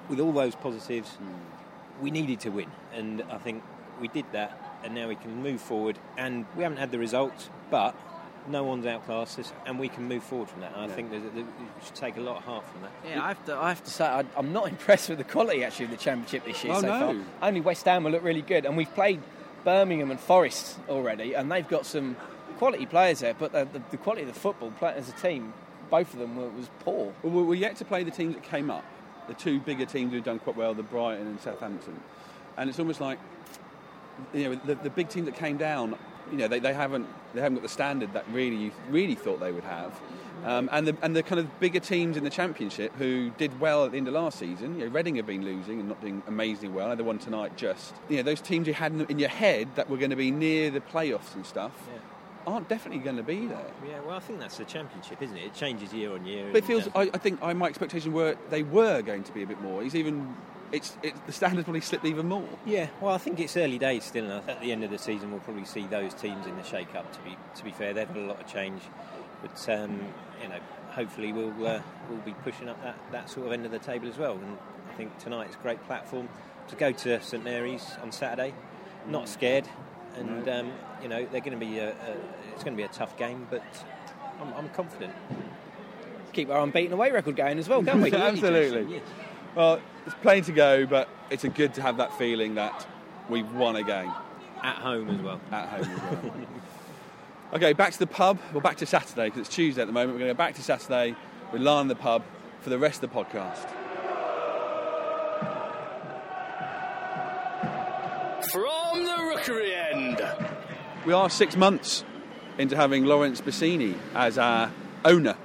With 0.08 0.20
all 0.20 0.32
those 0.32 0.54
positives, 0.54 1.10
hmm. 1.10 2.02
we 2.02 2.10
needed 2.10 2.40
to 2.40 2.50
win, 2.50 2.70
and 2.94 3.22
I 3.30 3.36
think 3.36 3.62
we 4.00 4.08
did 4.08 4.24
that. 4.32 4.62
And 4.84 4.94
now 4.94 5.08
we 5.08 5.16
can 5.16 5.42
move 5.42 5.60
forward, 5.60 5.98
and 6.16 6.46
we 6.56 6.62
haven't 6.62 6.78
had 6.78 6.92
the 6.92 6.98
results, 6.98 7.50
but 7.70 7.94
no 8.48 8.64
one's 8.64 8.86
outclassed 8.86 9.38
us, 9.38 9.52
and 9.64 9.78
we 9.78 9.88
can 9.88 10.06
move 10.08 10.22
forward 10.22 10.48
from 10.48 10.60
that. 10.60 10.72
And 10.76 10.90
I 10.90 10.94
think 10.94 11.10
we 11.10 11.44
should 11.84 11.94
take 11.94 12.16
a 12.16 12.20
lot 12.20 12.36
of 12.36 12.44
heart 12.44 12.64
from 12.70 12.82
that. 12.82 12.92
Yeah, 13.04 13.24
I 13.24 13.28
have 13.28 13.44
to, 13.46 13.56
I 13.56 13.68
have 13.68 13.82
to 13.84 13.90
say, 13.90 14.04
I, 14.04 14.24
I'm 14.36 14.52
not 14.52 14.68
impressed 14.74 15.08
with 15.08 15.18
the 15.18 15.24
quality 15.24 15.64
actually 15.64 15.86
of 15.86 15.90
the 15.92 15.96
Championship 15.96 16.44
this 16.44 16.62
year 16.62 16.74
Oh, 16.74 16.80
so 16.80 16.86
no. 16.86 17.24
far. 17.40 17.48
Only 17.48 17.60
West 17.60 17.84
Ham 17.86 18.04
will 18.04 18.12
look 18.12 18.22
really 18.22 18.42
good, 18.42 18.66
and 18.66 18.76
we've 18.76 18.92
played 18.94 19.20
Birmingham 19.66 20.12
and 20.12 20.20
Forest 20.20 20.78
already, 20.88 21.34
and 21.34 21.50
they've 21.50 21.66
got 21.66 21.84
some 21.84 22.16
quality 22.56 22.86
players 22.86 23.18
there, 23.18 23.34
but 23.34 23.50
the, 23.50 23.66
the, 23.90 23.96
quality 23.96 24.22
of 24.22 24.28
the 24.32 24.38
football 24.38 24.72
as 24.80 25.08
a 25.08 25.12
team, 25.12 25.52
both 25.90 26.14
of 26.14 26.20
them 26.20 26.36
were, 26.36 26.48
was 26.50 26.70
poor. 26.84 27.12
Well, 27.24 27.44
we're 27.44 27.56
yet 27.56 27.74
to 27.78 27.84
play 27.84 28.04
the 28.04 28.12
teams 28.12 28.36
that 28.36 28.44
came 28.44 28.70
up, 28.70 28.84
the 29.26 29.34
two 29.34 29.58
bigger 29.58 29.84
teams 29.84 30.12
who've 30.12 30.22
done 30.22 30.38
quite 30.38 30.54
well, 30.54 30.72
the 30.72 30.84
Brighton 30.84 31.26
and 31.26 31.40
Southampton. 31.40 32.00
And 32.56 32.70
it's 32.70 32.78
almost 32.78 33.00
like, 33.00 33.18
you 34.32 34.44
know, 34.44 34.60
the, 34.64 34.76
the 34.76 34.88
big 34.88 35.08
team 35.08 35.24
that 35.24 35.34
came 35.34 35.56
down, 35.56 35.98
you 36.30 36.38
know, 36.38 36.46
they, 36.46 36.60
they 36.60 36.72
haven't 36.72 37.08
they 37.34 37.40
haven't 37.40 37.56
got 37.56 37.62
the 37.62 37.68
standard 37.68 38.12
that 38.12 38.24
really 38.30 38.56
you 38.56 38.72
really 38.88 39.16
thought 39.16 39.40
they 39.40 39.50
would 39.50 39.64
have. 39.64 40.00
Um, 40.44 40.68
and 40.70 40.86
the 40.86 40.96
and 41.02 41.16
the 41.16 41.22
kind 41.22 41.40
of 41.40 41.60
bigger 41.60 41.80
teams 41.80 42.16
in 42.16 42.24
the 42.24 42.30
championship 42.30 42.94
who 42.96 43.30
did 43.30 43.58
well 43.58 43.84
at 43.84 43.92
the 43.92 43.96
end 43.96 44.06
of 44.06 44.14
last 44.14 44.38
season, 44.38 44.78
you 44.78 44.86
know, 44.86 44.92
Reading 44.92 45.16
have 45.16 45.26
been 45.26 45.44
losing 45.44 45.80
and 45.80 45.88
not 45.88 46.00
doing 46.00 46.22
amazingly 46.26 46.74
well. 46.74 46.94
They 46.94 47.02
won 47.02 47.18
tonight 47.18 47.56
just. 47.56 47.94
You 48.08 48.18
know, 48.18 48.22
those 48.22 48.40
teams 48.40 48.66
you 48.66 48.74
had 48.74 48.92
in, 48.92 49.06
in 49.06 49.18
your 49.18 49.28
head 49.28 49.68
that 49.76 49.90
were 49.90 49.96
going 49.96 50.10
to 50.10 50.16
be 50.16 50.30
near 50.30 50.70
the 50.70 50.80
playoffs 50.80 51.34
and 51.34 51.44
stuff 51.44 51.72
aren't 52.46 52.68
definitely 52.68 53.00
going 53.00 53.16
to 53.16 53.22
be 53.22 53.46
there. 53.46 53.66
Yeah, 53.84 54.00
well, 54.06 54.16
I 54.16 54.20
think 54.20 54.38
that's 54.38 54.58
the 54.58 54.64
championship, 54.64 55.20
isn't 55.20 55.36
it? 55.36 55.46
It 55.46 55.54
changes 55.54 55.92
year 55.92 56.12
on 56.12 56.24
year. 56.24 56.46
But 56.52 56.58
it 56.58 56.64
feels. 56.64 56.88
I, 56.94 57.10
I 57.12 57.18
think 57.18 57.42
I, 57.42 57.52
my 57.52 57.66
expectations 57.66 58.14
were 58.14 58.36
they 58.50 58.62
were 58.62 59.02
going 59.02 59.24
to 59.24 59.32
be 59.32 59.42
a 59.42 59.46
bit 59.46 59.60
more. 59.60 59.82
It's 59.82 59.94
even. 59.94 60.34
It's, 60.72 60.96
it's 61.00 61.18
the 61.26 61.32
standards 61.32 61.64
probably 61.64 61.80
slipped 61.80 62.04
even 62.04 62.26
more. 62.26 62.48
Yeah, 62.64 62.88
well, 63.00 63.14
I 63.14 63.18
think 63.18 63.38
it's 63.38 63.56
early 63.56 63.78
days 63.78 64.02
still. 64.02 64.28
and 64.28 64.50
At 64.50 64.60
the 64.60 64.72
end 64.72 64.82
of 64.82 64.90
the 64.90 64.98
season, 64.98 65.30
we'll 65.30 65.38
probably 65.38 65.64
see 65.64 65.86
those 65.86 66.12
teams 66.12 66.44
in 66.44 66.56
the 66.56 66.64
shake-up. 66.64 67.12
To 67.12 67.20
be 67.20 67.36
to 67.54 67.64
be 67.64 67.70
fair, 67.70 67.94
they've 67.94 68.08
had 68.08 68.16
a 68.16 68.20
lot 68.26 68.40
of 68.40 68.52
change, 68.52 68.82
but 69.42 69.68
um, 69.68 70.00
you 70.42 70.48
know, 70.48 70.58
hopefully 70.90 71.32
we'll 71.32 71.66
uh, 71.66 71.80
we'll 72.08 72.18
be 72.20 72.34
pushing 72.44 72.68
up 72.68 72.82
that, 72.82 72.96
that 73.12 73.30
sort 73.30 73.46
of 73.46 73.52
end 73.52 73.64
of 73.66 73.72
the 73.72 73.78
table 73.78 74.08
as 74.08 74.18
well. 74.18 74.32
And 74.34 74.56
I 74.90 74.94
think 74.94 75.16
tonight's 75.18 75.54
a 75.54 75.58
great 75.58 75.82
platform 75.86 76.28
to 76.68 76.76
go 76.76 76.92
to 76.92 77.20
St 77.22 77.44
Mary's 77.44 77.84
on 78.02 78.10
Saturday, 78.12 78.54
not 79.08 79.28
scared, 79.28 79.68
and 80.16 80.48
um, 80.48 80.72
you 81.02 81.08
know 81.08 81.26
they're 81.30 81.40
going 81.40 81.58
to 81.58 81.64
be 81.64 81.78
a, 81.78 81.90
a, 81.90 82.16
it's 82.54 82.64
going 82.64 82.76
to 82.76 82.80
be 82.80 82.82
a 82.84 82.88
tough 82.88 83.16
game, 83.16 83.46
but 83.50 83.62
I'm, 84.40 84.52
I'm 84.54 84.68
confident. 84.70 85.12
keep 86.32 86.50
our 86.50 86.60
unbeaten 86.62 86.92
away 86.92 87.10
record 87.10 87.36
going 87.36 87.58
as 87.58 87.68
well, 87.68 87.82
can't 87.82 88.02
we? 88.02 88.12
Absolutely. 88.12 89.00
Well, 89.54 89.80
it's 90.04 90.14
plain 90.16 90.42
to 90.44 90.52
go, 90.52 90.84
but 90.86 91.08
it's 91.30 91.44
a 91.44 91.48
good 91.48 91.72
to 91.74 91.82
have 91.82 91.96
that 91.96 92.16
feeling 92.18 92.56
that 92.56 92.86
we've 93.30 93.50
won 93.52 93.76
a 93.76 93.82
game 93.82 94.12
At 94.62 94.76
home 94.76 95.08
as 95.08 95.20
well. 95.22 95.40
at 95.50 95.68
home. 95.68 95.80
as 95.82 96.00
well. 96.12 96.32
okay, 97.56 97.72
back 97.72 97.92
to 97.92 97.98
the 97.98 98.06
pub. 98.06 98.38
Well, 98.52 98.60
back 98.60 98.76
to 98.78 98.86
Saturday 98.86 99.26
because 99.26 99.40
it's 99.40 99.54
Tuesday 99.54 99.80
at 99.80 99.86
the 99.86 99.92
moment. 99.92 100.12
We're 100.12 100.20
going 100.20 100.28
to 100.28 100.34
go 100.34 100.38
back 100.38 100.54
to 100.56 100.62
Saturday. 100.62 101.16
We're 101.52 101.58
lying 101.58 101.82
in 101.82 101.88
the 101.88 101.94
pub 101.94 102.22
for 102.60 102.70
the 102.70 102.78
rest 102.78 103.02
of 103.02 103.10
the 103.10 103.16
podcast. 103.16 103.70
From 108.50 109.04
the 109.04 109.34
Rookery 109.34 109.74
End. 109.74 110.22
We 111.04 111.12
are 111.12 111.30
six 111.30 111.56
months 111.56 112.04
into 112.58 112.76
having 112.76 113.04
Laurence 113.04 113.40
Bassini 113.40 113.96
as 114.14 114.38
our 114.38 114.70
owner. 115.04 115.36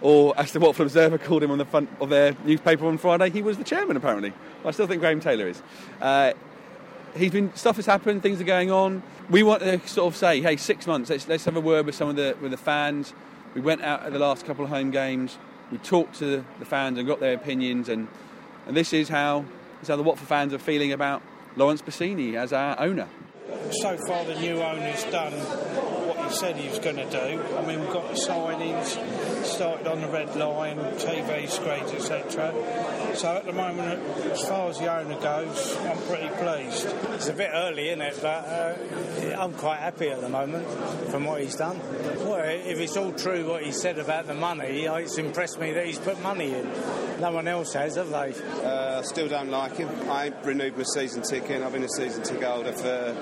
Or, 0.00 0.34
as 0.36 0.52
the 0.52 0.58
Watford 0.58 0.86
Observer 0.86 1.18
called 1.18 1.44
him 1.44 1.52
on 1.52 1.58
the 1.58 1.64
front 1.64 1.88
of 2.00 2.08
their 2.08 2.36
newspaper 2.44 2.86
on 2.86 2.98
Friday, 2.98 3.30
he 3.30 3.40
was 3.40 3.56
the 3.56 3.64
chairman, 3.64 3.96
apparently. 3.96 4.32
I 4.64 4.72
still 4.72 4.88
think 4.88 5.00
Graham 5.00 5.20
Taylor 5.20 5.46
is. 5.46 5.62
Uh, 6.00 6.32
he's 7.14 7.32
been 7.32 7.54
stuff 7.54 7.76
has 7.76 7.86
happened, 7.86 8.22
things 8.22 8.40
are 8.40 8.44
going 8.44 8.70
on. 8.70 9.02
We 9.30 9.42
want 9.42 9.62
to 9.62 9.78
sort 9.86 10.12
of 10.12 10.16
say, 10.16 10.40
hey, 10.40 10.56
six 10.56 10.86
months. 10.86 11.10
Let's 11.10 11.28
let's 11.28 11.44
have 11.44 11.56
a 11.56 11.60
word 11.60 11.86
with 11.86 11.94
some 11.94 12.08
of 12.08 12.16
the 12.16 12.36
with 12.40 12.50
the 12.50 12.56
fans. 12.56 13.14
We 13.54 13.60
went 13.60 13.82
out 13.82 14.02
at 14.04 14.12
the 14.12 14.18
last 14.18 14.46
couple 14.46 14.64
of 14.64 14.70
home 14.70 14.90
games. 14.90 15.38
We 15.70 15.78
talked 15.78 16.18
to 16.18 16.44
the 16.58 16.64
fans 16.64 16.98
and 16.98 17.06
got 17.06 17.20
their 17.20 17.34
opinions, 17.34 17.88
and 17.88 18.08
and 18.66 18.76
this 18.76 18.92
is 18.92 19.08
how 19.08 19.40
this 19.80 19.82
is 19.82 19.88
how 19.88 19.96
the 19.96 20.02
Watford 20.02 20.28
fans 20.28 20.54
are 20.54 20.58
feeling 20.58 20.92
about 20.92 21.22
Laurence 21.56 21.82
Bassini 21.82 22.34
as 22.34 22.52
our 22.52 22.78
owner. 22.80 23.08
so 23.82 23.96
far 24.06 24.24
the 24.24 24.38
new 24.40 24.62
owner's 24.62 25.04
done 25.04 25.32
what 25.32 26.18
he 26.18 26.34
said 26.34 26.56
he 26.56 26.68
was 26.68 26.78
going 26.78 26.96
to 26.96 27.10
do. 27.10 27.42
I 27.56 27.66
mean, 27.66 27.80
we've 27.80 27.92
got 27.92 28.08
the 28.08 28.14
signings, 28.14 28.96
started 29.44 29.86
on 29.86 30.00
the 30.00 30.08
Red 30.08 30.34
Lion, 30.36 30.78
TV 30.96 31.48
screens, 31.48 31.92
etc. 31.92 32.52
So 33.14 33.36
at 33.36 33.44
the 33.44 33.52
moment, 33.52 34.00
as 34.30 34.46
far 34.48 34.68
as 34.68 34.78
the 34.78 34.92
owner 34.92 35.18
goes, 35.20 35.76
I'm 35.76 35.98
pretty 36.02 36.28
pleased. 36.28 36.86
It's 37.14 37.28
a 37.28 37.32
bit 37.32 37.50
early, 37.52 37.88
isn't 37.88 38.00
it? 38.00 38.18
But 38.22 38.26
uh, 38.26 39.36
I'm 39.38 39.52
quite 39.54 39.80
happy 39.80 40.08
at 40.08 40.20
the 40.20 40.28
moment 40.28 40.66
from 41.10 41.24
what 41.24 41.42
he's 41.42 41.56
done. 41.56 41.78
Well, 42.24 42.42
if 42.44 42.78
it's 42.78 42.96
all 42.96 43.12
true 43.12 43.48
what 43.48 43.62
he 43.62 43.72
said 43.72 43.98
about 43.98 44.26
the 44.26 44.34
money, 44.34 44.86
uh, 44.86 44.96
it's 44.96 45.18
impressed 45.18 45.60
me 45.60 45.72
that 45.72 45.86
he's 45.86 45.98
put 45.98 46.20
money 46.22 46.54
in. 46.54 46.70
No 47.20 47.32
one 47.32 47.46
else 47.46 47.74
has, 47.74 47.96
have 47.96 48.10
they? 48.10 48.34
Uh, 48.64 49.02
still 49.02 49.28
don't 49.28 49.50
like 49.50 49.76
him. 49.76 49.88
I 50.10 50.32
renewed 50.42 50.76
my 50.76 50.84
season 50.84 51.22
ticket. 51.22 51.62
I've 51.62 51.72
been 51.72 51.84
a 51.84 51.88
season 51.88 52.22
ticket 52.22 52.44
holder 52.44 52.72
for 52.72 53.14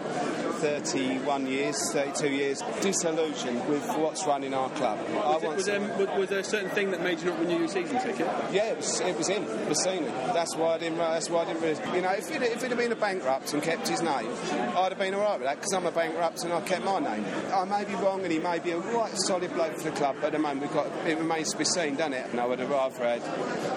31 0.61 1.47
years, 1.47 1.77
32 1.93 2.29
years. 2.29 2.63
Disillusioned 2.81 3.67
with 3.69 3.87
what's 3.97 4.27
running 4.27 4.55
our 4.55 4.71
club. 4.71 4.99
I 5.11 5.37
want 5.39 5.57
Was 5.57 5.67
there, 5.67 5.81
was, 5.81 6.09
was 6.19 6.29
there 6.29 6.41
a 6.41 6.45
certain 6.45 6.71
thing 6.71 6.91
that 6.91 7.03
made 7.03 7.21
you 7.21 7.27
not 7.27 7.39
renew 7.41 7.59
your 7.59 7.69
season 7.69 8.01
ticket? 8.01 8.27
yeah, 8.53 8.71
it 8.71 8.77
was, 8.77 9.01
it 9.01 9.17
was 9.17 9.29
him, 9.29 9.45
Bassini. 9.45 10.07
That's 10.33 10.57
why 10.57 10.75
I 10.75 10.79
didn't. 10.79 11.01
Uh, 11.01 11.11
that's 11.11 11.31
why 11.31 11.43
I 11.43 11.45
didn't. 11.47 11.63
Really, 11.63 11.97
you 11.97 12.03
know, 12.03 12.11
if 12.11 12.31
it, 12.31 12.43
if 12.43 12.63
it 12.63 12.69
had 12.69 12.79
been 12.79 12.93
a 12.93 12.97
bankrupt 12.97 13.53
and 13.53 13.63
kept 13.63 13.89
his 13.89 14.03
name, 14.03 14.29
I'd 14.77 14.91
have 14.91 14.99
been 14.99 15.15
all 15.15 15.23
right 15.23 15.39
with 15.39 15.49
that 15.49 15.57
because 15.57 15.73
I'm 15.73 15.87
a 15.87 15.91
bankrupt 15.91 16.45
and 16.45 16.53
I 16.53 16.61
kept 16.63 16.85
my 16.85 16.99
name. 16.99 17.25
I 17.53 17.65
may 17.65 17.85
be 17.85 17.95
wrong, 17.95 18.23
and 18.23 18.33
he 18.33 18.39
may 18.39 18.59
be 18.59 18.71
a 18.73 18.79
right 18.79 19.13
solid 19.17 19.53
bloke 19.55 19.77
for 19.77 19.91
the 19.91 19.97
club, 19.97 20.17
but 20.21 20.29
at 20.29 20.33
the 20.33 20.39
moment 20.39 20.63
we've 20.63 20.73
got 20.73 20.87
it 21.07 21.19
remains 21.19 21.53
to 21.53 21.59
be 21.59 21.65
seen, 21.65 21.97
doesn't 21.97 22.15
it? 22.15 22.27
And 22.31 22.41
I 22.41 22.47
would 22.47 22.59
have 22.59 22.71
rather 22.71 23.05
had 23.05 23.23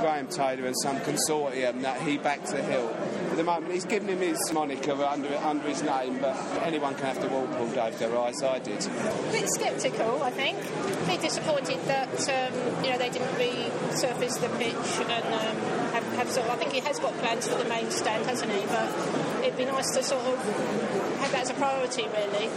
Graham 0.02 0.28
Taylor 0.28 0.66
and 0.66 0.76
some 0.82 0.98
consortium 1.00 1.82
that 1.82 2.02
he 2.02 2.18
backed 2.18 2.48
the 2.48 2.62
hill. 2.62 2.96
At 3.34 3.38
the 3.38 3.46
moment, 3.46 3.74
he's 3.74 3.86
given 3.86 4.10
him 4.10 4.20
his 4.20 4.38
moniker 4.54 4.92
under 4.92 5.36
under 5.38 5.68
his 5.68 5.82
name, 5.82 6.20
but 6.20 6.38
anyone 6.62 6.94
can 6.94 7.06
have 7.06 7.20
to 7.20 7.28
over 7.34 7.98
their 7.98 8.16
eyes. 8.16 8.44
I 8.44 8.60
did. 8.60 8.78
a 8.86 9.32
bit 9.32 9.50
sceptical, 9.50 10.22
I 10.22 10.30
think. 10.30 10.60
A 10.60 11.06
bit 11.08 11.20
disappointed 11.20 11.80
that 11.88 12.14
um, 12.30 12.86
you 12.86 12.92
know 12.92 13.00
they 13.00 13.10
didn't 13.10 13.34
resurface 13.34 14.40
the 14.40 14.50
pitch 14.60 15.10
and 15.10 15.26
um, 15.34 15.58
have, 15.94 16.04
have 16.14 16.30
sort 16.30 16.46
of. 16.46 16.54
I 16.54 16.58
think 16.58 16.74
he 16.74 16.82
has 16.82 17.00
got 17.00 17.12
plans 17.14 17.48
for 17.48 17.58
the 17.58 17.68
main 17.68 17.90
stand, 17.90 18.24
hasn't 18.28 18.52
he? 18.52 18.62
But 18.68 19.44
it'd 19.44 19.58
be 19.58 19.66
nice 19.66 19.90
to 19.96 20.04
sort 20.04 20.22
of 20.26 21.03
have 21.24 21.32
that 21.32 21.42
as 21.44 21.50
a 21.50 21.54
priority, 21.54 22.04
really. 22.04 22.50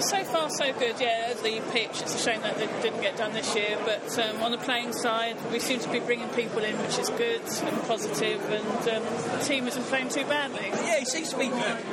So 0.00 0.22
far, 0.24 0.48
so 0.50 0.72
good. 0.72 1.00
Yeah, 1.00 1.34
the 1.34 1.60
pitch. 1.72 2.02
It's 2.02 2.14
a 2.14 2.18
shame 2.18 2.40
that 2.42 2.60
it 2.60 2.70
didn't 2.82 3.00
get 3.00 3.16
done 3.16 3.32
this 3.32 3.54
year. 3.54 3.76
But 3.84 4.18
um, 4.18 4.42
on 4.42 4.52
the 4.52 4.58
playing 4.58 4.92
side, 4.92 5.36
we 5.50 5.58
seem 5.58 5.80
to 5.80 5.88
be 5.90 5.98
bringing 6.00 6.28
people 6.30 6.60
in, 6.60 6.76
which 6.78 6.98
is 6.98 7.08
good 7.10 7.42
and 7.42 7.82
positive, 7.82 8.40
and 8.50 8.88
um, 8.88 9.38
the 9.38 9.44
team 9.44 9.66
isn't 9.66 9.84
playing 9.84 10.08
too 10.08 10.24
badly. 10.24 10.68
Yeah, 10.68 11.00
he 11.00 11.04
seems 11.04 11.30
to 11.30 11.38
be 11.38 11.48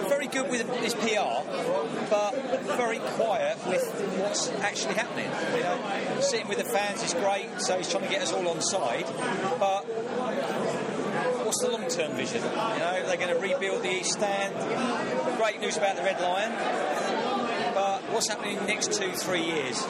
very 0.08 0.28
good 0.28 0.50
with 0.50 0.70
his 0.82 0.94
PR, 0.94 1.42
but 2.10 2.32
very 2.78 3.00
quiet 3.00 3.58
with 3.68 3.84
what's 4.20 4.50
actually 4.62 4.96
happening. 4.96 5.30
You 5.56 5.64
know, 5.64 6.22
sitting 6.22 6.48
with 6.48 6.60
the 6.60 6.64
fans 6.66 7.04
is 7.04 7.14
great, 7.14 7.50
so 7.62 7.78
he's 7.78 7.90
trying 7.90 8.04
to 8.04 8.10
get 8.10 8.22
us 8.22 8.34
all 8.34 8.48
on 8.48 8.62
side. 8.62 9.06
But 9.60 9.99
what's 11.50 11.64
the 11.64 11.72
long-term 11.72 12.12
vision? 12.12 12.44
You 12.44 12.50
know, 12.52 13.04
they're 13.08 13.18
going 13.18 13.34
to 13.34 13.40
rebuild 13.42 13.82
the 13.82 13.90
East 13.90 14.12
Stand. 14.12 14.54
Great 15.38 15.60
news 15.60 15.78
about 15.78 15.96
the 15.96 16.04
Red 16.04 16.22
Lion. 16.22 16.52
But 17.74 18.04
what's 18.14 18.28
happening 18.28 18.58
in 18.58 18.60
the 18.60 18.68
next 18.68 18.94
two, 18.94 19.12
three 19.14 19.42
years? 19.42 19.82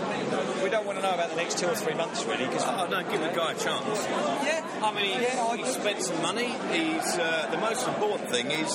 We 0.63 0.69
don't 0.69 0.85
want 0.85 0.99
to 0.99 1.03
know 1.03 1.13
about 1.13 1.31
the 1.31 1.35
next 1.35 1.57
two 1.57 1.67
or 1.67 1.75
three 1.75 1.95
months, 1.95 2.23
really. 2.23 2.45
Because 2.45 2.63
I 2.63 2.87
don't 2.89 3.11
give 3.11 3.19
the 3.19 3.35
guy 3.35 3.51
a 3.51 3.55
chance. 3.59 4.05
Yeah, 4.07 4.63
I 4.81 4.93
mean, 4.95 5.19
he's, 5.19 5.65
he's 5.65 5.75
spent 5.75 6.01
some 6.01 6.21
money. 6.21 6.47
He's 6.71 7.17
uh, 7.17 7.49
the 7.51 7.57
most 7.57 7.85
important 7.85 8.29
thing 8.29 8.51
is 8.51 8.71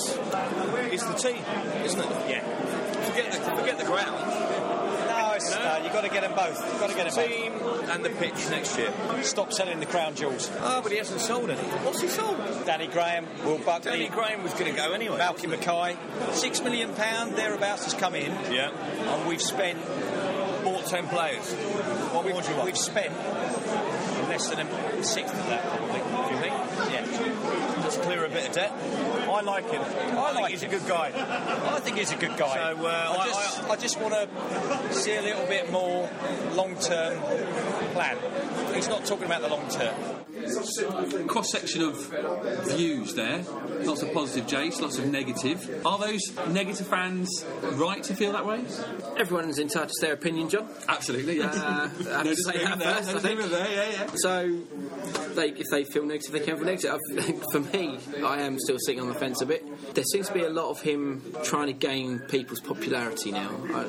is 0.93 1.01
the 1.07 1.15
team, 1.15 1.41
isn't 1.85 1.99
it? 1.99 2.09
Yeah. 2.29 2.45
Forget 3.09 3.31
the 3.31 3.39
forget 3.39 3.77
the 3.79 3.85
ground. 3.85 4.13
No, 5.09 5.31
it's, 5.33 5.49
no, 5.49 5.81
you've 5.83 5.93
got 5.93 6.03
to 6.03 6.09
get 6.09 6.21
them 6.21 6.35
both. 6.35 6.61
You've 6.71 6.79
got 6.79 6.91
to 6.91 6.95
get 6.95 7.09
The 7.09 7.19
them 7.19 7.29
team 7.29 7.53
and 7.89 8.03
the 8.05 8.09
pitch 8.09 8.49
next 8.49 8.77
year. 8.77 8.91
Stop 9.23 9.51
selling 9.53 9.79
the 9.79 9.85
crown 9.85 10.15
jewels. 10.15 10.51
Oh, 10.61 10.81
but 10.81 10.91
he 10.91 10.97
hasn't 10.97 11.21
sold 11.21 11.49
any. 11.49 11.61
What's 11.61 12.01
he 12.01 12.07
sold? 12.07 12.37
Danny 12.65 12.87
Graham, 12.87 13.25
Will 13.45 13.57
Buckley, 13.59 13.91
Danny 13.91 14.07
Graham 14.09 14.43
was 14.43 14.53
going 14.53 14.71
to 14.71 14.77
go 14.77 14.91
anyway. 14.93 15.17
Malky 15.17 15.49
Mackay. 15.49 15.97
Six 16.33 16.61
million 16.61 16.93
pound 16.93 17.35
thereabouts 17.35 17.85
has 17.85 17.93
come 17.93 18.15
in, 18.15 18.31
Yeah. 18.51 18.71
and 18.71 19.27
we've 19.27 19.41
spent 19.41 19.79
Bought 20.63 20.85
ten 20.87 21.07
players. 21.07 21.51
What 22.11 22.25
we've, 22.25 22.33
more 22.33 22.41
do 22.41 22.49
you 22.49 22.55
want? 22.55 22.65
we've 22.65 22.77
spent 22.77 23.13
less 24.29 24.49
than 24.49 24.65
a 24.65 25.03
sixth 25.03 25.31
of 25.33 25.45
that, 25.47 25.61
probably. 25.63 25.99
Do 25.99 26.33
you 26.33 26.41
think? 26.41 26.53
Yeah, 26.91 27.81
Let's 27.83 27.97
clear 27.97 28.25
a 28.25 28.29
bit 28.29 28.47
of 28.47 28.53
debt. 28.55 28.71
I 29.35 29.41
like 29.41 29.69
him. 29.69 29.81
I, 29.81 29.85
think 29.85 30.15
like 30.35 30.51
he's 30.51 30.63
him. 30.63 30.71
a 30.71 30.77
good 30.77 30.87
guy. 30.87 31.11
I 31.75 31.79
think 31.81 31.97
he's 31.97 32.11
a 32.11 32.15
good 32.17 32.37
guy. 32.37 32.53
So, 32.73 32.85
uh, 32.85 32.89
I, 32.89 33.17
I- 33.21 33.25
just, 33.27 33.63
I, 33.69 33.75
just 33.75 33.99
want 34.01 34.13
to 34.13 34.93
see 34.93 35.15
a 35.15 35.21
little 35.21 35.45
bit 35.47 35.71
more 35.71 36.09
long-term 36.53 37.19
plan. 37.93 38.17
He's 38.73 38.87
not 38.89 39.05
talking 39.05 39.25
about 39.25 39.41
the 39.41 39.47
long 39.49 39.67
term. 39.69 41.27
cross 41.27 41.51
section 41.51 41.81
of 41.81 41.95
views 42.75 43.13
there. 43.13 43.43
Lots 43.83 44.01
of 44.03 44.13
positive, 44.13 44.47
Jace. 44.47 44.81
Lots 44.81 44.97
of 44.97 45.07
negative. 45.07 45.81
Are 45.85 45.97
those 45.97 46.21
negative 46.49 46.87
fans 46.87 47.45
right 47.73 48.03
to 48.03 48.15
feel 48.15 48.31
that 48.33 48.45
way? 48.45 48.63
Everyone's 49.17 49.59
entitled 49.59 49.89
to 49.99 50.05
their 50.05 50.13
opinion, 50.13 50.49
John. 50.49 50.67
Absolutely. 50.89 51.37
Yes. 51.37 51.55
Uh, 51.57 51.89
I 52.09 52.17
have 52.17 52.25
no 52.25 52.31
to 52.31 52.35
say 52.35 52.63
that 52.63 52.79
there. 52.79 52.93
first, 52.95 53.11
No 53.11 53.17
I 53.17 53.19
think. 53.19 53.41
there. 53.51 53.71
Yeah, 53.71 53.91
yeah. 53.91 54.07
So, 54.15 54.59
they, 55.35 55.49
if 55.49 55.67
they 55.71 55.83
feel 55.83 56.05
negative, 56.05 56.31
they 56.33 56.39
can 56.39 56.57
feel 56.57 56.65
negative. 56.65 56.91
I- 56.95 56.95
For 57.51 57.59
me, 57.61 57.97
I 58.25 58.41
am 58.41 58.59
still 58.59 58.77
sitting 58.79 59.01
on 59.01 59.07
the 59.07 59.13
fence 59.13 59.24
a 59.41 59.45
bit. 59.45 59.95
There 59.95 60.03
seems 60.03 60.27
to 60.27 60.33
be 60.33 60.43
a 60.43 60.49
lot 60.49 60.69
of 60.69 60.81
him 60.81 61.21
trying 61.43 61.67
to 61.67 61.73
gain 61.73 62.19
people's 62.19 62.59
popularity 62.59 63.31
now. 63.31 63.51
I, 63.73 63.81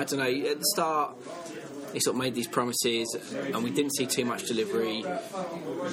I 0.00 0.04
don't 0.04 0.18
know. 0.18 0.50
At 0.50 0.58
the 0.58 0.66
start, 0.74 1.16
he 1.92 2.00
sort 2.00 2.14
of 2.14 2.22
made 2.22 2.34
these 2.34 2.46
promises, 2.46 3.16
and 3.52 3.64
we 3.64 3.70
didn't 3.70 3.94
see 3.96 4.06
too 4.06 4.24
much 4.24 4.44
delivery. 4.44 5.04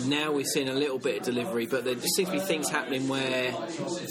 Now 0.05 0.31
we're 0.31 0.45
seeing 0.45 0.69
a 0.69 0.73
little 0.73 0.99
bit 0.99 1.19
of 1.19 1.23
delivery, 1.23 1.65
but 1.65 1.85
there 1.85 1.95
just 1.95 2.15
seems 2.15 2.29
to 2.29 2.35
be 2.35 2.39
things 2.39 2.69
happening 2.69 3.07
where 3.07 3.51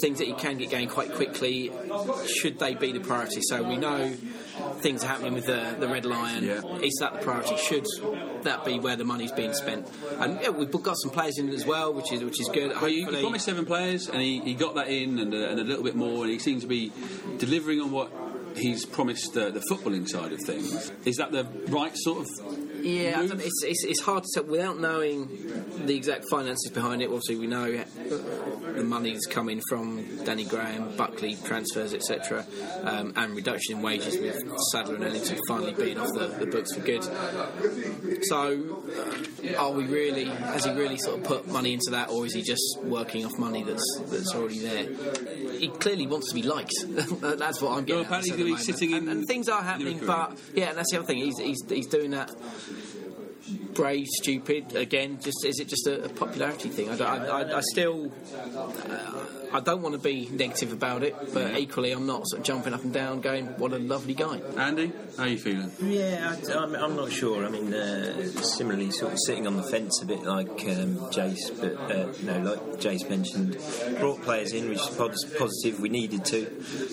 things 0.01 0.19
that 0.19 0.27
he 0.27 0.33
can 0.35 0.59
get 0.59 0.71
going 0.71 0.89
quite 0.89 1.13
quickly. 1.15 1.71
Should 2.27 2.59
they 2.59 2.75
be 2.75 2.93
the 2.93 3.01
priority? 3.01 3.41
So 3.43 3.63
we 3.63 3.77
know 3.77 4.13
things 4.79 5.05
are 5.05 5.09
happening 5.09 5.35
with 5.35 5.47
the, 5.47 5.77
the 5.79 5.89
Red 5.89 6.05
Lion. 6.05 6.45
Yeah. 6.45 6.63
Is 6.79 6.97
that 7.01 7.15
the 7.15 7.19
priority? 7.21 7.57
Should 7.57 7.87
that 8.47 8.65
be 8.65 8.79
where 8.79 8.97
the 8.97 9.05
money's 9.05 9.33
being 9.33 9.55
spent? 9.55 9.87
And 10.19 10.41
yeah, 10.41 10.51
we've 10.51 10.71
got 10.71 10.97
some 10.99 11.11
players 11.11 11.39
in 11.39 11.49
as 11.51 11.67
well, 11.67 11.93
which 11.93 12.13
is 12.13 12.25
which 12.25 12.41
is 12.41 12.49
good. 12.49 12.73
Well, 12.81 12.89
you, 12.89 13.07
promised 13.07 13.45
seven 13.45 13.65
players, 13.65 14.09
and 14.09 14.21
he, 14.21 14.41
he 14.41 14.55
got 14.55 14.75
that 14.75 14.89
in, 14.89 15.19
and 15.19 15.33
a, 15.35 15.51
and 15.51 15.61
a 15.61 15.65
little 15.65 15.85
bit 15.85 15.95
more, 15.95 16.25
and 16.25 16.33
he 16.33 16.39
seems 16.39 16.63
to 16.63 16.69
be 16.69 16.93
delivering 17.39 17.81
on 17.81 17.91
what 17.91 18.11
he's 18.57 18.85
promised 18.87 19.37
uh, 19.37 19.51
the 19.51 19.61
footballing 19.71 20.09
side 20.09 20.33
of 20.33 20.41
things. 20.41 20.91
Is 21.05 21.17
that 21.17 21.33
the 21.33 21.45
right 21.69 21.93
sort 21.95 22.21
of? 22.21 22.27
Yeah, 22.85 23.19
I 23.19 23.27
don't, 23.27 23.41
it's, 23.41 23.63
it's, 23.65 23.85
it's 23.85 24.01
hard 24.01 24.23
to 24.25 24.29
tell 24.35 24.45
without 24.45 24.79
knowing 24.79 25.29
the 25.87 25.95
exact 25.95 26.25
finances 26.31 26.71
behind 26.71 27.03
it. 27.03 27.07
Obviously, 27.07 27.37
we 27.37 27.47
know 27.47 27.85
the 28.09 28.85
money's 28.85 29.27
coming 29.27 29.61
from 29.69 30.25
Danny 30.25 30.45
Graham, 30.45 30.97
Buckley 30.97 31.37
transfers, 31.45 31.95
etc., 31.95 32.45
um, 32.83 33.13
and 33.17 33.35
reduction 33.35 33.77
in 33.77 33.83
wages 33.83 34.19
with 34.19 34.43
Sadler 34.71 34.97
and 34.97 35.05
Ellington 35.05 35.39
finally 35.49 35.75
being 35.75 35.99
off 35.99 36.13
the, 36.15 36.27
the 36.27 36.47
books 36.47 36.75
for 36.75 36.81
good. 36.81 37.05
So, 38.25 38.85
uh, 39.45 39.57
are 39.57 39.73
we 39.73 39.85
really? 39.85 40.25
Has 40.25 40.65
he 40.65 40.73
really 40.73 40.99
sort 40.99 41.19
of 41.19 41.25
put 41.25 41.49
money 41.49 41.75
into 41.75 41.91
that, 41.91 42.11
or 42.11 42.27
is 42.27 42.35
he 42.35 42.43
just 42.43 42.79
working 42.83 43.25
off 43.25 43.39
money 43.39 43.63
that's 43.63 44.01
that's 44.07 44.35
already 44.35 44.61
there? 44.61 45.53
He 45.53 45.69
clearly 45.69 46.07
wants 46.07 46.29
to 46.29 46.35
be 46.35 46.43
liked. 46.43 46.75
that's 47.21 47.61
what 47.61 47.77
I'm 47.77 47.85
getting. 47.85 47.97
Well, 47.97 48.05
apparently 48.05 48.31
at 48.33 48.37
the 48.37 48.45
he's 48.45 48.53
moment. 48.53 48.65
sitting 48.65 48.95
and, 48.95 49.09
in 49.09 49.17
and 49.19 49.27
things 49.27 49.49
are 49.49 49.63
happening, 49.63 50.01
but 50.05 50.39
yeah, 50.55 50.71
and 50.71 50.79
that's 50.79 50.91
the 50.91 50.99
other 50.99 51.07
thing. 51.07 51.19
He's 51.19 51.39
he's, 51.39 51.63
he's 51.69 51.87
doing 51.87 52.11
that 52.11 52.35
brave, 53.77 54.07
stupid. 54.09 54.75
Again, 54.75 55.19
just 55.21 55.45
is 55.45 55.61
it 55.61 55.69
just 55.69 55.87
a, 55.87 56.05
a 56.05 56.09
popularity 56.09 56.69
thing? 56.71 56.89
I, 56.89 56.97
I, 56.97 57.17
I, 57.43 57.57
I 57.59 57.61
still, 57.61 58.11
uh, 58.35 59.23
I 59.53 59.61
don't 59.61 59.83
want 59.83 59.95
to 59.95 60.01
be 60.01 60.29
negative 60.31 60.73
about 60.73 61.03
it, 61.03 61.15
but 61.33 61.59
equally, 61.59 61.93
I'm 61.93 62.07
not 62.07 62.27
sort 62.29 62.41
of 62.41 62.47
jumping 62.47 62.75
up 62.75 62.83
and 62.85 62.93
down, 62.93 63.21
going, 63.21 63.47
"What 63.59 63.73
a 63.73 63.79
lovely 63.79 64.15
guy." 64.15 64.41
Andy, 64.57 64.93
how 65.17 65.25
are 65.25 65.29
you 65.29 65.39
feeling? 65.39 65.71
Yeah, 65.81 66.37
I, 66.49 66.63
am 66.63 66.75
I'm 66.75 66.97
not 66.97 67.13
sure. 67.13 67.45
I 67.45 67.49
mean, 67.49 67.73
uh, 67.73 68.23
similarly, 68.43 68.91
sort 68.91 69.13
of 69.13 69.19
sitting 69.27 69.47
on 69.47 69.57
the 69.57 69.63
fence 69.63 70.01
a 70.03 70.07
bit 70.07 70.23
like 70.23 70.49
um, 70.49 70.97
Jace, 71.11 71.51
but 71.61 71.91
uh, 71.91 72.13
you 72.19 72.27
know, 72.27 72.51
like 72.51 72.81
Jace 72.81 73.09
mentioned, 73.09 73.59
brought 73.99 74.23
players 74.23 74.53
in, 74.53 74.69
which 74.69 74.81
is 74.81 74.89
pos- 74.97 75.25
positive. 75.39 75.81
We 75.81 75.89
needed 75.89 76.25
to. 76.27 76.47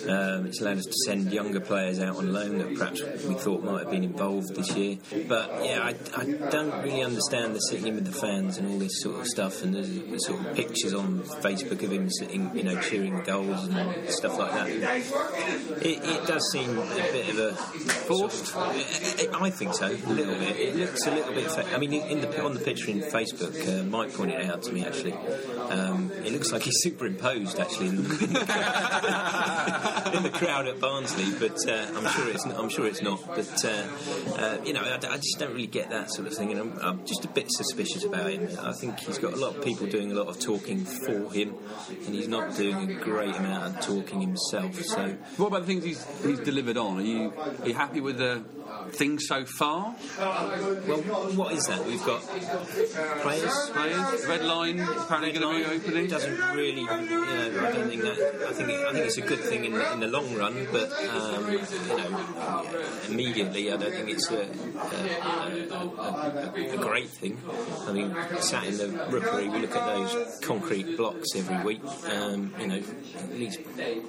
Um, 0.10 0.48
it's 0.48 0.62
allowed 0.62 0.78
us 0.78 0.86
to 0.86 0.94
send 1.06 1.32
younger 1.32 1.60
players 1.60 2.00
out 2.00 2.18
on 2.18 2.34
loan 2.34 2.58
that 2.60 2.76
perhaps 2.78 3.02
we 3.02 3.36
thought 3.36 3.64
might 3.64 3.84
have 3.84 3.92
been 3.92 4.04
involved 4.04 4.56
this 4.56 4.76
year. 4.76 4.98
But 5.28 5.66
yeah, 5.66 5.82
I, 5.82 5.96
I 6.16 6.26
don't 6.50 6.84
really 6.84 7.04
understand 7.04 7.56
the 7.56 7.60
sitting 7.60 7.88
in 7.88 7.96
with 7.96 8.06
the 8.06 8.20
fans 8.20 8.58
and 8.58 8.70
all 8.70 8.80
this 8.80 9.02
sort 9.02 9.20
of 9.20 9.28
stuff, 9.28 9.64
and 9.64 9.76
there's, 9.76 9.90
there's 9.90 10.26
sort 10.26 10.46
of 10.46 10.56
pictures 10.56 10.94
on 10.94 11.20
Facebook 11.42 11.84
of 11.84 11.92
him 11.92 12.10
sitting, 12.10 12.43
you 12.54 12.64
know, 12.64 12.80
cheering 12.82 13.22
goals 13.24 13.68
and 13.68 14.10
stuff 14.10 14.38
like 14.38 14.52
that. 14.52 14.70
It, 14.70 16.00
it 16.04 16.28
does 16.28 16.52
seem 16.52 16.78
a 16.78 16.86
bit 16.86 17.30
of 17.30 17.40
a 17.40 17.54
forced. 17.54 18.56
I 18.56 19.50
think 19.50 19.74
so, 19.74 19.88
a 19.88 20.12
little 20.12 20.36
bit. 20.36 20.58
It 20.58 20.76
looks 20.76 21.06
a 21.08 21.12
little 21.12 21.34
bit. 21.34 21.50
Fa- 21.50 21.74
I 21.74 21.78
mean, 21.78 21.94
in 21.94 22.22
the, 22.22 22.44
on 22.44 22.54
the 22.54 22.60
picture 22.60 22.92
in 22.92 23.02
Facebook, 23.02 23.56
uh, 23.68 23.84
Mike 23.84 24.14
pointed 24.14 24.42
it 24.42 24.50
out 24.50 24.64
to 24.64 24.72
me. 24.72 24.86
Actually, 24.86 25.14
um, 25.70 26.12
it 26.24 26.32
looks 26.32 26.52
like 26.52 26.64
he's 26.64 26.78
superimposed 26.82 27.60
actually 27.60 27.90
in 27.90 27.96
the, 27.98 28.04
in 30.16 30.24
the 30.24 30.32
crowd 30.34 30.68
at 30.68 30.80
Barnsley, 30.80 31.26
but 31.40 31.58
uh, 31.68 31.86
I'm 31.96 32.08
sure 32.08 32.30
it's 32.30 32.46
not, 32.46 32.60
I'm 32.60 32.70
sure 32.70 32.88
it's 32.88 33.02
not. 33.02 33.26
But 33.28 33.66
uh, 33.66 33.88
uh, 34.38 34.58
you 34.66 34.74
know, 34.74 34.82
I, 34.82 34.96
I 34.96 35.18
just 35.18 35.38
don't 35.40 35.52
really 35.52 35.68
get 35.68 35.90
that 35.90 36.12
sort 36.12 36.28
of 36.28 36.36
thing, 36.36 36.52
and 36.52 36.60
I'm, 36.60 36.78
I'm 36.80 37.06
just 37.06 37.26
a 37.26 37.28
bit 37.28 37.52
suspicious 37.52 38.04
about 38.04 38.32
him. 38.32 38.48
I 38.62 38.74
think 38.74 39.00
he's 39.00 39.18
got 39.18 39.34
a 39.34 39.38
lot 39.38 39.56
of 39.56 39.64
people 39.64 39.88
doing 39.88 40.12
a 40.12 40.16
lot 40.16 40.28
of 40.28 40.40
talking 40.40 40.86
for 40.86 41.32
him, 41.32 41.56
and 41.90 42.16
he's 42.16 42.28
not 42.34 42.56
doing 42.56 42.92
a 42.92 42.94
great 42.96 43.36
amount 43.36 43.78
of 43.78 43.82
talking 43.82 44.22
himself. 44.22 44.76
So 44.76 45.16
What 45.38 45.48
about 45.48 45.62
the 45.62 45.68
things 45.68 45.84
he's, 45.84 46.06
he's 46.26 46.40
delivered 46.40 46.78
on? 46.78 47.00
Are 47.00 47.02
you, 47.02 47.34
are 47.62 47.68
you 47.68 47.74
happy 47.74 48.02
with 48.02 48.18
the 48.18 48.44
things 48.92 49.28
so 49.28 49.46
far? 49.46 49.96
Well, 50.18 51.02
what 51.36 51.54
is 51.54 51.66
that? 51.68 51.86
We've 51.86 52.04
got 52.06 52.22
players. 53.22 53.70
Players. 53.72 54.26
Red 54.28 54.44
Lion 54.46 54.80
apparently 54.80 55.32
going 55.32 55.64
to 55.64 55.70
be 55.70 55.76
opening. 55.76 56.08
Doesn't 56.08 56.40
really, 56.56 56.82
you 56.82 56.86
know, 56.86 57.68
I 57.68 57.72
don't 57.72 57.90
think 57.90 58.02
that. 58.02 58.46
I 58.48 58.54
think 58.54 58.70
it, 58.70 58.80
I 58.86 58.92
think 58.94 59.06
it's 59.06 59.18
a 59.18 59.22
good 59.22 59.40
thing 59.40 59.66
in, 59.66 59.74
the- 59.74 59.94
in 59.94 60.00
the 60.00 60.08
long 60.08 60.34
run, 60.36 60.68
but 60.72 60.92
um, 61.10 61.52
you 61.52 61.58
know, 61.98 62.66
immediately, 63.10 63.72
I 63.72 63.78
don't 63.78 63.92
think 63.92 64.10
it's 64.10 64.30
a, 64.32 64.42
a, 64.42 65.74
a, 65.76 66.74
a, 66.74 66.78
great 66.78 67.10
thing. 67.10 67.38
I 67.88 67.92
mean, 67.94 68.16
sat 68.40 68.66
in 68.66 68.78
the 68.78 68.88
rookery, 69.10 69.50
we 69.50 69.60
look 69.60 69.76
at 69.76 69.86
those 69.96 70.40
concrete 70.42 70.98
blocks 70.98 71.30
every 71.36 71.64
week. 71.64 71.82
Um, 72.12 72.54
you 72.60 72.68
know, 72.68 72.82
at 73.18 73.34
least 73.34 73.60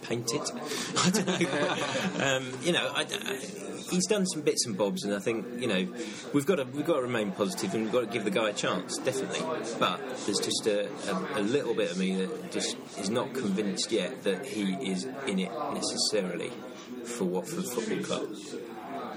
paint 0.02 0.32
it. 0.34 0.50
I 0.98 1.10
don't 1.10 1.26
know. 1.26 2.24
um, 2.24 2.52
you 2.62 2.72
know, 2.72 2.90
I, 2.94 3.02
I, 3.02 3.36
he's 3.90 4.06
done 4.06 4.26
some 4.26 4.42
bits 4.42 4.63
and 4.66 4.76
bobs, 4.76 5.04
and 5.04 5.14
I 5.14 5.18
think 5.18 5.60
you 5.60 5.66
know 5.66 5.86
we've 6.32 6.46
got 6.46 6.56
to 6.56 6.64
we've 6.64 6.86
got 6.86 6.96
to 6.96 7.02
remain 7.02 7.32
positive 7.32 7.74
and 7.74 7.84
we've 7.84 7.92
got 7.92 8.00
to 8.00 8.06
give 8.06 8.24
the 8.24 8.30
guy 8.30 8.50
a 8.50 8.52
chance, 8.52 8.98
definitely. 8.98 9.40
But 9.78 10.00
there's 10.26 10.38
just 10.38 10.66
a, 10.66 10.88
a, 11.10 11.40
a 11.40 11.42
little 11.42 11.74
bit 11.74 11.90
of 11.90 11.98
me 11.98 12.16
that 12.16 12.52
just 12.52 12.76
is 12.98 13.10
not 13.10 13.32
convinced 13.34 13.92
yet 13.92 14.22
that 14.24 14.46
he 14.46 14.74
is 14.90 15.04
in 15.26 15.38
it 15.38 15.52
necessarily 15.72 16.52
for 17.04 17.24
Watford 17.24 17.64
Football 17.66 18.04
Club. 18.04 18.36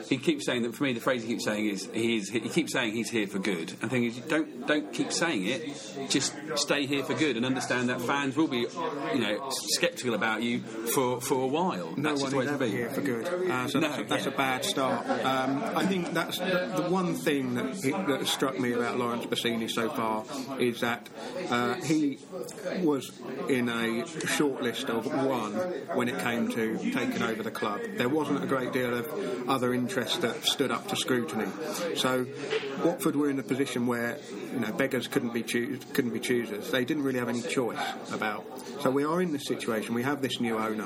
He 0.10 0.18
keeps 0.18 0.46
saying 0.46 0.64
that. 0.64 0.76
For 0.76 0.84
me, 0.84 0.94
the 0.94 1.00
phrase 1.00 1.24
he 1.24 1.30
keeps 1.30 1.46
saying 1.46 1.68
is 1.68 1.90
he's. 1.94 2.30
He 2.30 2.40
keeps 2.40 2.74
saying 2.74 2.94
he's 2.94 3.10
here 3.10 3.28
for 3.28 3.40
good. 3.40 3.72
And 3.72 3.82
the 3.82 3.90
thing 3.90 4.04
is, 4.06 4.18
don't 4.20 4.68
don't 4.68 4.94
keep 4.94 5.12
saying 5.12 5.46
it. 5.46 6.10
Just 6.10 6.34
stay 6.56 6.86
here 6.86 7.04
for 7.04 7.14
good 7.14 7.36
and 7.38 7.46
understand 7.46 7.90
that 7.90 8.02
fans 8.02 8.36
will 8.38 8.48
be, 8.48 8.60
you 9.14 9.20
know, 9.20 9.50
sceptical 9.50 10.14
about 10.14 10.44
you 10.44 10.60
for 10.60 11.20
for 11.20 11.44
a 11.44 11.48
while. 11.48 11.94
No 11.98 12.10
that's 12.10 12.22
one 12.22 12.32
the 12.32 12.38
way 12.38 12.46
is 12.46 12.52
ever 12.52 12.66
here 12.66 12.90
for 12.90 13.02
good. 13.02 13.28
Uh, 13.28 13.68
so 13.68 13.80
No, 13.80 13.88
that's, 13.90 14.02
a, 14.02 14.04
that's 14.06 14.26
yeah. 14.26 14.34
a 14.34 14.38
bad 14.38 14.66
start. 14.66 15.10
Um, 15.10 15.64
I 15.76 15.86
think 15.86 16.14
that's 16.14 16.38
the, 16.40 16.74
the 16.76 16.90
one 16.90 17.16
thing 17.16 17.56
that, 17.56 17.76
he, 17.76 17.92
that 17.92 18.28
struck 18.28 18.60
me 18.60 18.74
about 18.74 18.98
Laurence 18.98 19.26
Bassini 19.26 19.70
so 19.70 19.90
far 19.90 20.24
is 20.60 20.82
that 20.82 21.10
uh, 21.50 21.74
he 21.76 22.20
was 22.82 23.12
in 23.50 23.70
a 23.70 24.06
short 24.28 24.62
list 24.62 24.90
of 24.90 25.06
one 25.06 25.54
when 25.96 26.08
it 26.08 26.20
came 26.20 26.50
to 26.50 26.78
taking 26.92 27.22
over 27.24 27.44
the 27.44 27.52
club. 27.52 27.82
There 27.98 28.10
wasn't 28.10 28.44
a 28.44 28.48
great 28.48 28.72
deal 28.72 28.94
of 28.94 29.50
other 29.50 29.74
interest 29.74 29.97
that 30.18 30.44
stood 30.46 30.72
up 30.72 30.88
to 30.90 30.96
scrutiny. 30.96 31.48
So 31.96 32.26
Watford 32.84 33.16
were 33.16 33.30
in 33.30 33.40
a 33.40 33.44
position 33.44 33.88
where 33.88 34.20
you 34.54 34.60
know 34.60 34.72
beggars 34.72 35.08
couldn't 35.08 35.34
be 35.34 35.44
choo- 35.44 35.80
couldn't 35.94 36.12
be 36.14 36.20
choosers. 36.20 36.70
They 36.72 36.86
didn't 36.86 37.04
really 37.04 37.20
have 37.20 37.30
any 37.30 37.42
choice 37.42 37.80
about. 38.12 38.46
So 38.82 38.92
we 38.92 39.04
are 39.04 39.22
in 39.22 39.32
this 39.34 39.46
situation. 39.48 39.96
We 39.96 40.04
have 40.04 40.22
this 40.22 40.40
new 40.40 40.58
owner. 40.58 40.86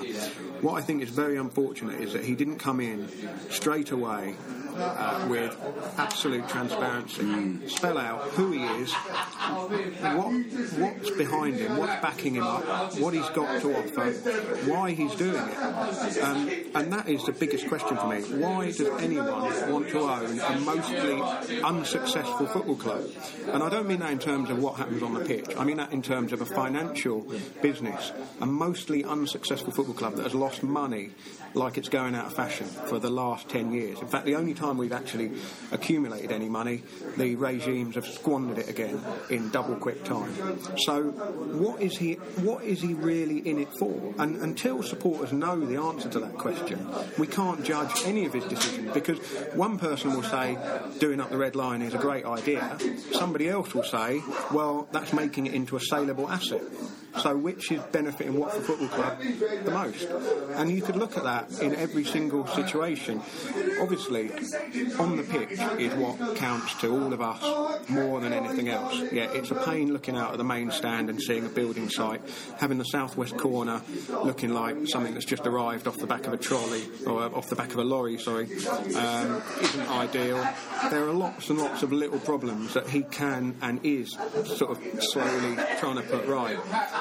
What 0.62 0.76
I 0.76 0.82
think 0.82 1.02
is 1.04 1.10
very 1.10 1.38
unfortunate 1.38 2.00
is 2.00 2.13
that 2.13 2.24
he 2.24 2.36
didn't 2.36 2.60
come 2.60 2.80
in 2.80 3.10
straight 3.50 3.91
away 3.91 4.36
uh, 4.77 5.27
with 5.29 5.57
absolute 5.97 6.47
transparency, 6.47 7.67
spell 7.67 7.97
out 7.97 8.21
who 8.31 8.51
he 8.51 8.63
is, 8.63 8.93
what 8.93 10.31
what's 10.79 11.12
behind 11.12 11.55
him, 11.55 11.77
what's 11.77 12.01
backing 12.01 12.36
him 12.36 12.43
up, 12.43 12.63
what 12.99 13.13
he's 13.13 13.29
got 13.29 13.62
to 13.62 13.75
offer, 13.77 14.12
why 14.69 14.91
he's 14.91 15.15
doing 15.15 15.36
it, 15.36 16.21
um, 16.23 16.49
and 16.75 16.93
that 16.93 17.07
is 17.07 17.23
the 17.25 17.31
biggest 17.31 17.67
question 17.67 17.97
for 17.97 18.07
me. 18.07 18.21
Why 18.21 18.65
does 18.65 18.81
anyone 18.81 19.71
want 19.71 19.89
to 19.89 19.99
own 19.99 20.39
a 20.39 20.60
mostly 20.60 21.62
unsuccessful 21.62 22.47
football 22.47 22.75
club? 22.75 23.05
And 23.47 23.63
I 23.63 23.69
don't 23.69 23.88
mean 23.88 23.99
that 23.99 24.12
in 24.12 24.19
terms 24.19 24.49
of 24.49 24.60
what 24.60 24.75
happens 24.75 25.03
on 25.03 25.13
the 25.13 25.25
pitch. 25.25 25.47
I 25.57 25.63
mean 25.63 25.77
that 25.77 25.91
in 25.91 26.01
terms 26.01 26.34
of 26.34 26.41
a 26.41 26.45
financial 26.45 27.25
business, 27.62 28.12
a 28.39 28.45
mostly 28.45 29.03
unsuccessful 29.03 29.71
football 29.71 29.95
club 29.95 30.15
that 30.15 30.23
has 30.23 30.36
lost 30.36 30.63
money 30.63 31.12
like 31.53 31.77
it's 31.77 31.89
going 31.89 32.15
out 32.15 32.27
of 32.27 32.34
fashion 32.34 32.65
for 32.65 32.99
the 32.99 33.10
last 33.10 33.49
10 33.49 33.73
years. 33.73 33.99
In 34.01 34.07
fact, 34.07 34.25
the 34.25 34.36
only 34.36 34.53
time 34.62 34.78
we've 34.78 34.93
actually 34.93 35.32
accumulated 35.71 36.32
any 36.32 36.47
money, 36.47 36.84
the 37.17 37.36
regimes 37.36 37.95
have 37.95 38.06
squandered 38.06 38.60
it 38.60 38.69
again 38.69 39.02
in 39.30 39.50
double 39.50 39.76
quick 39.76 40.04
time. 40.04 40.32
So, 40.78 41.04
what 41.04 41.82
is 41.82 41.97
he? 41.97 42.13
What 42.13 42.63
is 42.63 42.82
he 42.82 42.93
really 42.93 43.39
in 43.39 43.60
it 43.60 43.74
for? 43.74 44.13
And 44.17 44.38
until 44.38 44.84
supporters 44.84 45.34
know 45.34 45.60
the 45.60 45.78
answer 45.78 46.10
to 46.10 46.19
that 46.19 46.38
question, 46.38 46.88
we 47.17 47.28
can't 47.28 47.63
judge 47.63 47.91
any 48.06 48.26
of 48.26 48.34
his 48.34 48.45
decisions 48.45 48.93
because 48.93 49.17
one 49.54 49.78
person 49.78 50.13
will 50.13 50.24
say 50.24 50.58
doing 51.00 51.19
up 51.19 51.30
the 51.30 51.38
Red 51.38 51.56
Lion 51.56 51.82
is 51.82 51.93
a 51.93 51.97
great 51.97 52.26
idea. 52.26 52.78
Somebody 53.12 53.50
else 53.50 53.74
will 53.74 53.84
say, 53.84 54.21
well, 54.52 54.88
that's 54.91 55.13
making 55.13 55.47
it 55.47 55.54
into 55.54 55.76
a 55.76 55.80
saleable 55.80 56.30
asset. 56.30 56.62
So, 57.17 57.36
which 57.36 57.71
is 57.71 57.82
benefiting 57.91 58.34
what 58.36 58.54
Watford 58.54 58.63
Football 58.63 58.88
Club 58.88 59.19
the 59.65 59.71
most? 59.71 60.08
And 60.56 60.71
you 60.71 60.82
could 60.82 60.95
look 60.95 61.17
at 61.17 61.24
that 61.24 61.62
in 61.62 61.76
every 61.76 62.06
single 62.06 62.47
situation. 62.47 63.21
Obviously, 63.82 64.32
on 64.97 65.17
the 65.17 65.24
pitch 65.24 65.60
is 65.80 65.93
what 65.95 66.36
counts 66.36 66.80
to 66.82 66.91
all 66.91 67.13
of 67.13 67.21
us 67.21 67.89
more 67.89 68.19
than 68.21 68.34
anything 68.34 68.69
else. 68.69 68.95
Yeah, 69.12 69.32
it's 69.32 69.52
a 69.52 69.56
pain 69.56 69.91
looking 69.93 70.15
out 70.15 70.32
at 70.32 70.38
the 70.38 70.43
main 70.43 70.71
stand 70.71 71.10
and 71.10 71.21
seeing 71.21 71.45
a 71.45 71.50
building 71.50 71.89
site, 71.89 72.21
having 72.58 72.78
the 72.78 72.86
southwest 72.86 73.38
corner 73.38 73.82
looking 74.24 74.54
like 74.54 74.88
something 74.88 75.13
that's 75.13 75.26
just 75.26 75.45
arrived 75.45 75.88
off 75.88 75.97
the 75.97 76.08
back 76.08 76.28
of 76.28 76.34
a 76.34 76.38
trolley 76.38 76.84
or 77.06 77.24
off 77.36 77.50
the 77.50 77.56
back 77.56 77.71
of 77.71 77.78
a 77.78 77.84
lorry. 77.84 78.17
Sorry, 78.17 78.45
um, 78.95 79.41
isn't 79.62 79.89
ideal. 79.89 80.47
There 80.89 81.08
are 81.08 81.13
lots 81.13 81.50
and 81.50 81.60
lots 81.60 81.84
of 81.84 81.91
little 81.91 82.19
problems 82.19 82.74
that 82.74 82.88
he 82.88 83.04
can 83.04 83.56
and 83.62 83.80
is 83.84 84.12
sort 84.45 84.71
of 84.71 85.04
slowly 85.04 85.58
trying 85.80 85.95
to 85.95 86.04
put 86.04 86.26
right. 86.26 86.58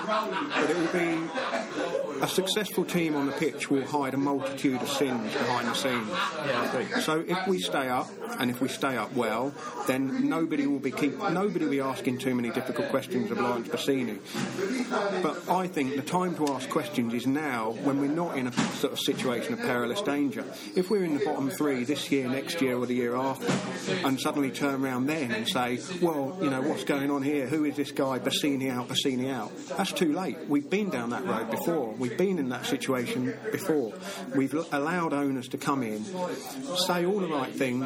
But 0.07 0.71
it 0.71 0.77
will 0.77 0.93
be 0.93 1.90
a 2.21 2.29
successful 2.29 2.85
team 2.85 3.17
on 3.17 3.27
the 3.27 3.33
pitch 3.33 3.71
will 3.71 3.85
hide 3.85 4.15
a 4.15 4.17
multitude 4.17 4.81
of 4.81 4.89
sins 4.89 5.33
behind 5.33 5.69
the 5.69 5.75
scenes. 5.75 6.09
Yeah. 6.11 7.01
So 7.01 7.25
if 7.27 7.47
we 7.47 7.59
stay 7.59 7.89
up, 7.89 8.09
and 8.39 8.51
if 8.51 8.61
we 8.61 8.69
stay 8.69 8.97
up 8.97 9.13
well, 9.15 9.53
then 9.87 10.29
nobody 10.29 10.67
will 10.67 10.79
be 10.79 10.91
keep 10.91 11.19
nobody 11.31 11.65
will 11.65 11.71
be 11.71 11.81
asking 11.81 12.19
too 12.19 12.35
many 12.35 12.51
difficult 12.51 12.89
questions 12.89 13.31
of 13.31 13.39
Laurence 13.39 13.69
Bassini. 13.69 14.19
But 15.23 15.49
I 15.49 15.67
think 15.67 15.97
the 15.97 16.03
time 16.03 16.35
to 16.37 16.49
ask 16.49 16.69
questions 16.69 17.13
is 17.13 17.27
now, 17.27 17.73
when 17.83 18.01
we're 18.01 18.09
not 18.09 18.37
in 18.39 18.47
a 18.47 18.53
sort 18.53 18.93
of 18.93 19.01
situation 19.01 19.55
of 19.55 19.61
perilous 19.61 20.01
danger. 20.03 20.45
If 20.77 20.91
we're 20.91 21.05
in 21.05 21.19
the 21.19 21.25
bottom 21.25 21.51
three 21.51 21.85
this 21.85 22.11
year, 22.11 22.29
next 22.29 22.61
year, 22.61 22.77
or 22.77 22.87
the 22.87 22.95
year 22.95 23.17
after, 23.17 23.53
and 24.07 24.21
suddenly 24.21 24.51
turn 24.51 24.85
around 24.85 25.07
then 25.07 25.33
and 25.33 25.49
say, 25.49 25.81
well, 26.01 26.39
you 26.41 26.51
know, 26.51 26.63
what's 26.63 26.85
going 26.85 27.11
on 27.11 27.23
here? 27.23 27.47
Who 27.47 27.65
is 27.65 27.77
this 27.77 27.91
guy? 27.91 28.19
Bassini 28.19 28.71
out, 28.71 28.89
Bassini 28.89 29.33
out. 29.33 29.51
That's 29.77 29.93
too 29.93 30.13
late. 30.13 30.37
We've 30.49 30.69
been 30.69 30.91
down 30.91 31.11
that 31.11 31.25
road 31.25 31.51
before. 31.51 31.93
We 31.93 32.10
we've 32.11 32.19
been 32.19 32.39
in 32.39 32.49
that 32.51 32.67
situation 32.67 33.35
before. 33.53 33.93
We've 34.35 34.55
allowed 34.73 35.13
owners 35.13 35.49
to 35.49 35.59
come 35.59 35.83
in, 35.83 36.05
say 36.87 37.07
all 37.07 37.21
the 37.21 37.29
right 37.29 37.53
things, 37.53 37.85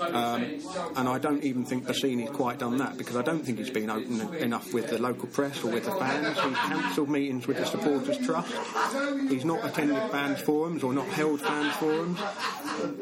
um, 0.00 0.60
and 0.96 1.08
I 1.08 1.18
don't 1.18 1.44
even 1.44 1.64
think 1.64 1.86
Bassini's 1.86 2.30
quite 2.30 2.58
done 2.58 2.78
that 2.78 2.96
because 2.96 3.16
I 3.16 3.22
don't 3.22 3.44
think 3.44 3.58
he's 3.58 3.70
been 3.70 3.90
open 3.90 4.34
enough 4.36 4.72
with 4.72 4.88
the 4.88 4.98
local 4.98 5.28
press 5.28 5.62
or 5.62 5.70
with 5.70 5.84
the 5.84 5.92
fans. 5.92 6.38
He's 6.38 6.56
cancelled 6.56 7.10
meetings 7.10 7.46
with 7.46 7.58
the 7.58 7.66
supporters 7.66 8.18
trust. 8.24 8.52
He's 9.28 9.44
not 9.44 9.64
attended 9.64 10.10
fans 10.10 10.40
forums 10.40 10.82
or 10.82 10.92
not 10.92 11.06
held 11.08 11.40
fans 11.40 11.74
forums. 11.76 12.18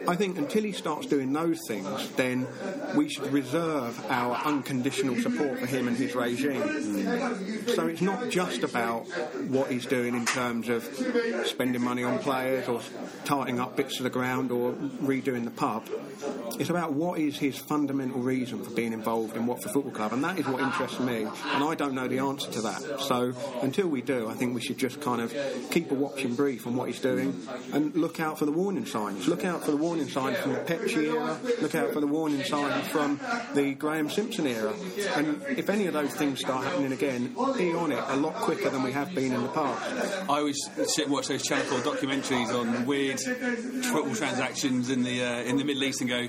I 0.06 0.16
think 0.16 0.38
until 0.38 0.62
he 0.62 0.72
starts 0.72 1.06
doing 1.06 1.32
those 1.32 1.58
things, 1.66 2.10
then 2.12 2.46
we 2.94 3.08
should 3.08 3.32
reserve 3.32 4.04
our 4.10 4.37
unconditional 4.44 5.16
support 5.16 5.58
for 5.58 5.66
him 5.66 5.88
and 5.88 5.96
his 5.96 6.14
regime. 6.14 6.62
So 7.74 7.87
it's 7.87 8.00
not 8.00 8.30
just 8.30 8.62
about 8.62 9.06
what 9.48 9.70
he's 9.70 9.87
doing 9.87 10.14
in 10.14 10.26
terms 10.26 10.63
of 10.68 10.85
spending 11.46 11.83
money 11.83 12.05
on 12.05 12.18
players 12.18 12.68
or 12.68 12.81
tarting 13.24 13.61
up 13.61 13.77
bits 13.77 13.98
of 13.98 14.05
the 14.05 14.11
ground 14.11 14.50
or 14.50 14.72
redoing 14.72 15.44
the 15.44 15.50
pub. 15.50 15.88
It's 16.59 16.70
about 16.70 16.92
what 16.92 17.18
is 17.18 17.37
his 17.37 17.59
fundamental 17.59 18.20
reason 18.20 18.62
for 18.62 18.70
being 18.70 18.92
involved 18.92 19.37
in 19.37 19.46
Watford 19.46 19.72
Football 19.72 19.92
Club, 19.92 20.12
and 20.12 20.22
that 20.22 20.38
is 20.38 20.46
what 20.46 20.61
interests 20.61 21.00
me. 21.00 21.22
And 21.22 21.64
I 21.64 21.74
don't 21.74 21.94
know 21.94 22.07
the 22.07 22.20
answer 22.20 22.50
to 22.53 22.61
that. 22.62 23.00
So 23.00 23.35
until 23.62 23.88
we 23.88 24.03
do, 24.03 24.29
I 24.29 24.35
think 24.35 24.55
we 24.55 24.61
should 24.61 24.79
just 24.79 25.00
kind 25.00 25.20
of 25.20 25.35
keep 25.70 25.90
a 25.90 25.94
watching 25.94 26.35
brief 26.35 26.66
on 26.66 26.77
what 26.77 26.88
he's 26.88 27.00
doing 27.00 27.46
and 27.72 27.94
look 27.96 28.20
out 28.20 28.38
for 28.38 28.44
the 28.44 28.53
warning 28.53 28.87
signs. 28.87 29.27
Look 29.27 29.44
out 29.44 29.64
for 29.64 29.72
the 29.72 29.77
warning 29.77 30.09
signs 30.09 30.38
from 30.38 30.53
the 30.53 30.61
Petchey 30.61 31.12
era. 31.12 31.38
Look 31.61 31.74
out 31.74 31.92
for 31.92 32.00
the 32.00 32.07
warning 32.07 32.44
signs 32.44 32.87
from 32.88 33.20
the 33.55 33.74
Graham 33.74 34.09
Simpson 34.09 34.46
era. 34.46 34.72
And 35.16 35.42
if 35.48 35.68
any 35.68 35.87
of 35.87 35.94
those 35.94 36.14
things 36.14 36.40
start 36.40 36.64
happening 36.64 36.92
again, 36.92 37.35
be 37.57 37.72
on 37.72 37.90
it 37.90 38.03
a 38.09 38.16
lot 38.16 38.35
quicker 38.35 38.70
than 38.70 38.83
we 38.83 38.92
have 38.92 39.14
been 39.14 39.33
in 39.33 39.42
the 39.42 39.48
past. 39.48 40.31
I 40.31 40.38
always 40.38 40.53
sit 40.86 41.08
watch 41.08 41.28
those 41.28 41.42
Channel 41.42 41.64
4 41.64 41.78
documentaries 41.80 42.48
on 42.58 42.86
weird 42.86 43.20
football 43.20 44.14
transactions 44.14 44.90
in 44.90 45.02
the 45.02 45.22
uh, 45.22 45.42
in 45.42 45.56
the 45.56 45.64
Middle 45.64 45.84
East 45.84 46.00
and 46.00 46.10
go, 46.10 46.28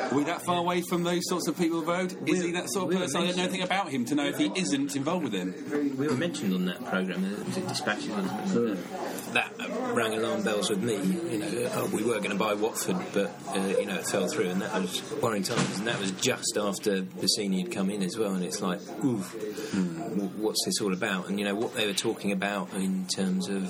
are 0.00 0.14
we 0.14 0.24
that 0.24 0.42
far 0.42 0.58
away 0.58 0.82
from 0.88 1.04
those 1.04 1.22
sorts 1.28 1.46
of 1.48 1.56
people, 1.56 1.82
Road? 1.82 2.16
Is 2.28 2.42
he 2.42 2.52
that 2.52 2.68
sort 2.70 2.92
of 2.92 2.98
person? 3.00 3.22
I 3.22 3.26
don't 3.26 3.36
know 3.36 3.42
anything 3.44 3.62
about 3.62 3.90
him 3.90 4.04
to 4.06 4.14
know 4.14 4.26
if 4.26 4.38
he 4.38 4.50
isn't 4.54 4.96
involved 4.96 5.24
with 5.24 5.32
them. 5.32 5.54
We 5.96 6.08
were 6.08 6.16
mentioned 6.16 6.52
on 6.54 6.64
that 6.66 6.84
programme, 6.84 7.24
uh, 7.24 7.44
was 7.44 7.56
it 7.56 7.68
Dispatches, 7.68 8.08
wasn't 8.08 8.76
it? 8.76 8.78
Uh, 8.78 9.32
that 9.32 9.52
uh, 9.60 9.63
rang 9.94 10.14
alarm 10.14 10.42
bells 10.42 10.70
with 10.70 10.82
me. 10.82 10.94
You 10.96 11.38
know, 11.38 11.70
uh, 11.72 11.86
we 11.92 12.02
were 12.02 12.18
going 12.18 12.30
to 12.30 12.36
buy 12.36 12.54
Watford, 12.54 12.96
but 13.12 13.30
uh, 13.54 13.58
you 13.78 13.86
know 13.86 13.96
it 13.96 14.06
fell 14.06 14.26
through, 14.26 14.48
and 14.50 14.62
that 14.62 14.72
was 14.80 15.02
worrying 15.22 15.42
times. 15.42 15.78
And 15.78 15.86
that 15.86 15.98
was 15.98 16.10
just 16.12 16.56
after 16.56 17.02
Bassini 17.02 17.62
had 17.62 17.72
come 17.72 17.90
in 17.90 18.02
as 18.02 18.16
well. 18.18 18.32
And 18.34 18.44
it's 18.44 18.60
like, 18.60 18.80
oof, 19.04 19.32
w- 19.72 20.30
what's 20.38 20.64
this 20.64 20.80
all 20.80 20.92
about? 20.92 21.28
And 21.28 21.38
you 21.38 21.44
know 21.44 21.54
what 21.54 21.74
they 21.74 21.86
were 21.86 21.92
talking 21.92 22.32
about 22.32 22.72
in 22.74 23.06
terms 23.06 23.48
of, 23.48 23.62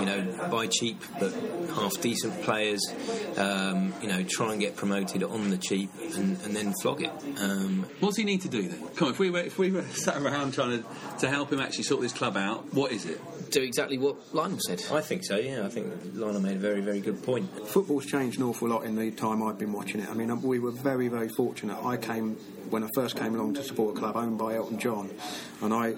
you 0.00 0.06
know, 0.06 0.48
buy 0.50 0.66
cheap 0.66 1.02
but 1.18 1.32
half 1.74 2.00
decent 2.00 2.42
players. 2.42 2.80
Um, 3.36 3.92
you 4.02 4.08
know, 4.08 4.22
try 4.28 4.52
and 4.52 4.60
get 4.60 4.76
promoted 4.76 5.22
on 5.22 5.50
the 5.50 5.58
cheap, 5.58 5.90
and, 6.16 6.40
and 6.42 6.54
then 6.56 6.72
flog 6.82 7.02
it. 7.02 7.10
Um, 7.40 7.86
What 8.00 8.10
does 8.10 8.16
he 8.16 8.24
need 8.24 8.42
to 8.42 8.48
do 8.48 8.62
then? 8.68 8.88
Come 8.96 9.08
on, 9.08 9.14
if 9.14 9.18
we 9.18 9.30
were 9.30 9.40
if 9.40 9.58
we 9.58 9.70
were 9.70 9.82
sat 9.92 10.16
around 10.20 10.54
trying 10.54 10.82
to 10.82 10.88
to 11.20 11.28
help 11.28 11.52
him 11.52 11.60
actually 11.60 11.84
sort 11.84 12.00
this 12.00 12.12
club 12.12 12.36
out, 12.36 12.72
what 12.74 12.92
is 12.92 13.04
it? 13.06 13.20
Do 13.50 13.62
exactly 13.62 13.98
what 13.98 14.16
Lionel 14.34 14.58
said. 14.60 14.82
I 14.92 15.00
think 15.00 15.24
so. 15.24 15.36
Yeah, 15.42 15.64
I 15.64 15.68
think 15.68 15.92
Lionel 16.14 16.40
made 16.40 16.56
a 16.56 16.60
very, 16.60 16.80
very 16.80 17.00
good 17.00 17.22
point. 17.22 17.48
Football's 17.68 18.06
changed 18.06 18.38
an 18.38 18.44
awful 18.46 18.68
lot 18.68 18.84
in 18.84 18.96
the 18.96 19.10
time 19.10 19.42
I've 19.42 19.58
been 19.58 19.72
watching 19.72 20.00
it. 20.00 20.08
I 20.10 20.14
mean, 20.14 20.42
we 20.42 20.58
were 20.58 20.70
very, 20.70 21.08
very 21.08 21.28
fortunate. 21.28 21.78
I 21.82 21.96
came 21.96 22.36
when 22.68 22.84
I 22.84 22.88
first 22.94 23.16
came 23.16 23.34
along 23.34 23.54
to 23.54 23.64
support 23.64 23.96
a 23.96 23.98
club 23.98 24.16
owned 24.16 24.38
by 24.38 24.54
Elton 24.54 24.78
John, 24.78 25.10
and 25.62 25.72
I, 25.72 25.94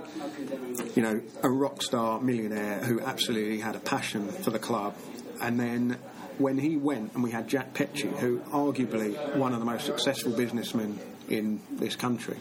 you 0.95 1.03
know, 1.03 1.21
a 1.43 1.51
rock 1.51 1.83
star 1.83 2.21
millionaire 2.21 2.79
who 2.79 3.01
absolutely 3.01 3.59
had 3.59 3.77
a 3.77 3.81
passion 3.81 4.29
for 4.29 4.51
the 4.51 4.59
club, 4.59 4.95
and 5.41 5.59
then. 5.59 5.99
When 6.39 6.57
he 6.57 6.77
went, 6.79 7.13
and 7.13 7.23
we 7.23 7.31
had 7.31 7.47
Jack 7.47 7.75
Petchey, 7.75 8.11
who 8.19 8.39
arguably 8.51 9.37
one 9.37 9.53
of 9.53 9.59
the 9.61 9.67
most 9.67 9.85
successful 9.85 10.33
businessmen 10.33 10.99
in 11.29 11.61
this 11.71 11.95
country, 11.95 12.39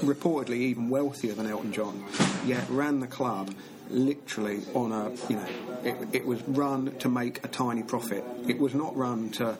reportedly 0.00 0.56
even 0.56 0.90
wealthier 0.90 1.32
than 1.32 1.46
Elton 1.46 1.72
John, 1.72 2.04
yet 2.44 2.68
ran 2.68 2.98
the 2.98 3.06
club 3.06 3.54
literally 3.94 4.62
on 4.74 4.92
a, 4.92 5.10
you 5.28 5.36
know, 5.36 5.46
it, 5.84 6.08
it 6.12 6.26
was 6.26 6.42
run 6.42 6.96
to 6.98 7.08
make 7.08 7.44
a 7.44 7.48
tiny 7.48 7.82
profit. 7.82 8.24
It 8.48 8.58
was 8.58 8.74
not 8.74 8.96
run 8.96 9.30
to, 9.32 9.56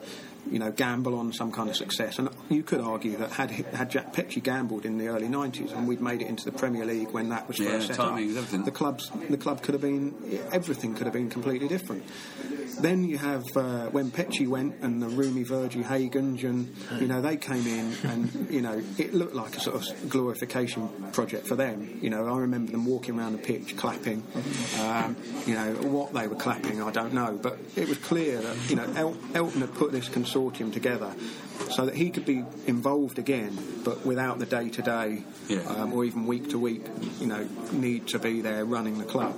you 0.49 0.59
know, 0.59 0.71
gamble 0.71 1.15
on 1.17 1.33
some 1.33 1.51
kind 1.51 1.69
of 1.69 1.75
success. 1.75 2.19
And 2.19 2.29
you 2.49 2.63
could 2.63 2.79
argue 2.81 3.17
that 3.17 3.31
had 3.31 3.51
had 3.51 3.89
Jack 3.89 4.13
Petchey 4.13 4.41
gambled 4.43 4.85
in 4.85 4.97
the 4.97 5.07
early 5.07 5.27
90s 5.27 5.75
and 5.75 5.87
we'd 5.87 6.01
made 6.01 6.21
it 6.21 6.27
into 6.27 6.45
the 6.45 6.51
Premier 6.51 6.85
League 6.85 7.11
when 7.11 7.29
that 7.29 7.47
was 7.47 7.59
Yeah, 7.59 7.69
first 7.71 7.87
set 7.87 7.95
timing 7.97 8.31
up, 8.31 8.37
everything. 8.37 8.63
the 8.63 8.71
clubs, 8.71 9.09
the 9.29 9.37
club 9.37 9.61
could 9.61 9.73
have 9.73 9.81
been, 9.81 10.13
everything 10.51 10.93
could 10.95 11.05
have 11.05 11.13
been 11.13 11.29
completely 11.29 11.67
different. 11.67 12.03
Then 12.81 13.05
you 13.05 13.17
have 13.17 13.43
uh, 13.55 13.85
when 13.87 14.11
Petchey 14.11 14.47
went 14.47 14.75
and 14.81 15.01
the 15.01 15.07
Rumi 15.07 15.45
Verjee 15.45 15.81
Hagens 15.83 16.43
and 16.43 16.75
you 16.99 17.07
know 17.07 17.21
they 17.21 17.37
came 17.37 17.65
in 17.65 17.93
and 18.03 18.47
you 18.51 18.61
know 18.61 18.81
it 18.97 19.13
looked 19.13 19.33
like 19.33 19.55
a 19.55 19.61
sort 19.61 19.77
of 19.77 20.09
glorification 20.09 20.89
project 21.13 21.47
for 21.47 21.55
them. 21.55 21.97
You 22.01 22.09
know 22.09 22.27
I 22.27 22.37
remember 22.39 22.73
them 22.73 22.85
walking 22.85 23.17
around 23.17 23.31
the 23.31 23.37
pitch 23.37 23.77
clapping. 23.77 24.23
Um, 24.81 25.15
you 25.45 25.53
know 25.53 25.71
what 25.87 26.13
they 26.13 26.27
were 26.27 26.35
clapping 26.35 26.81
I 26.81 26.91
don't 26.91 27.13
know, 27.13 27.39
but 27.41 27.57
it 27.77 27.87
was 27.87 27.97
clear 27.99 28.41
that 28.41 28.69
you 28.69 28.75
know 28.75 28.91
El- 28.95 29.17
Elton 29.33 29.61
had 29.61 29.73
put 29.75 29.93
this 29.93 30.09
consortium 30.35 30.71
together 30.71 31.13
so 31.71 31.85
that 31.85 31.95
he 31.95 32.09
could 32.09 32.25
be 32.25 32.43
involved 32.67 33.17
again, 33.19 33.57
but 33.83 34.05
without 34.05 34.39
the 34.39 34.45
day 34.45 34.69
to 34.69 34.81
day 34.81 35.23
or 35.91 36.05
even 36.05 36.27
week 36.27 36.49
to 36.49 36.59
week 36.59 36.85
you 37.19 37.27
know 37.27 37.47
need 37.71 38.07
to 38.07 38.19
be 38.19 38.41
there 38.41 38.65
running 38.65 38.97
the 38.97 39.05
club 39.05 39.35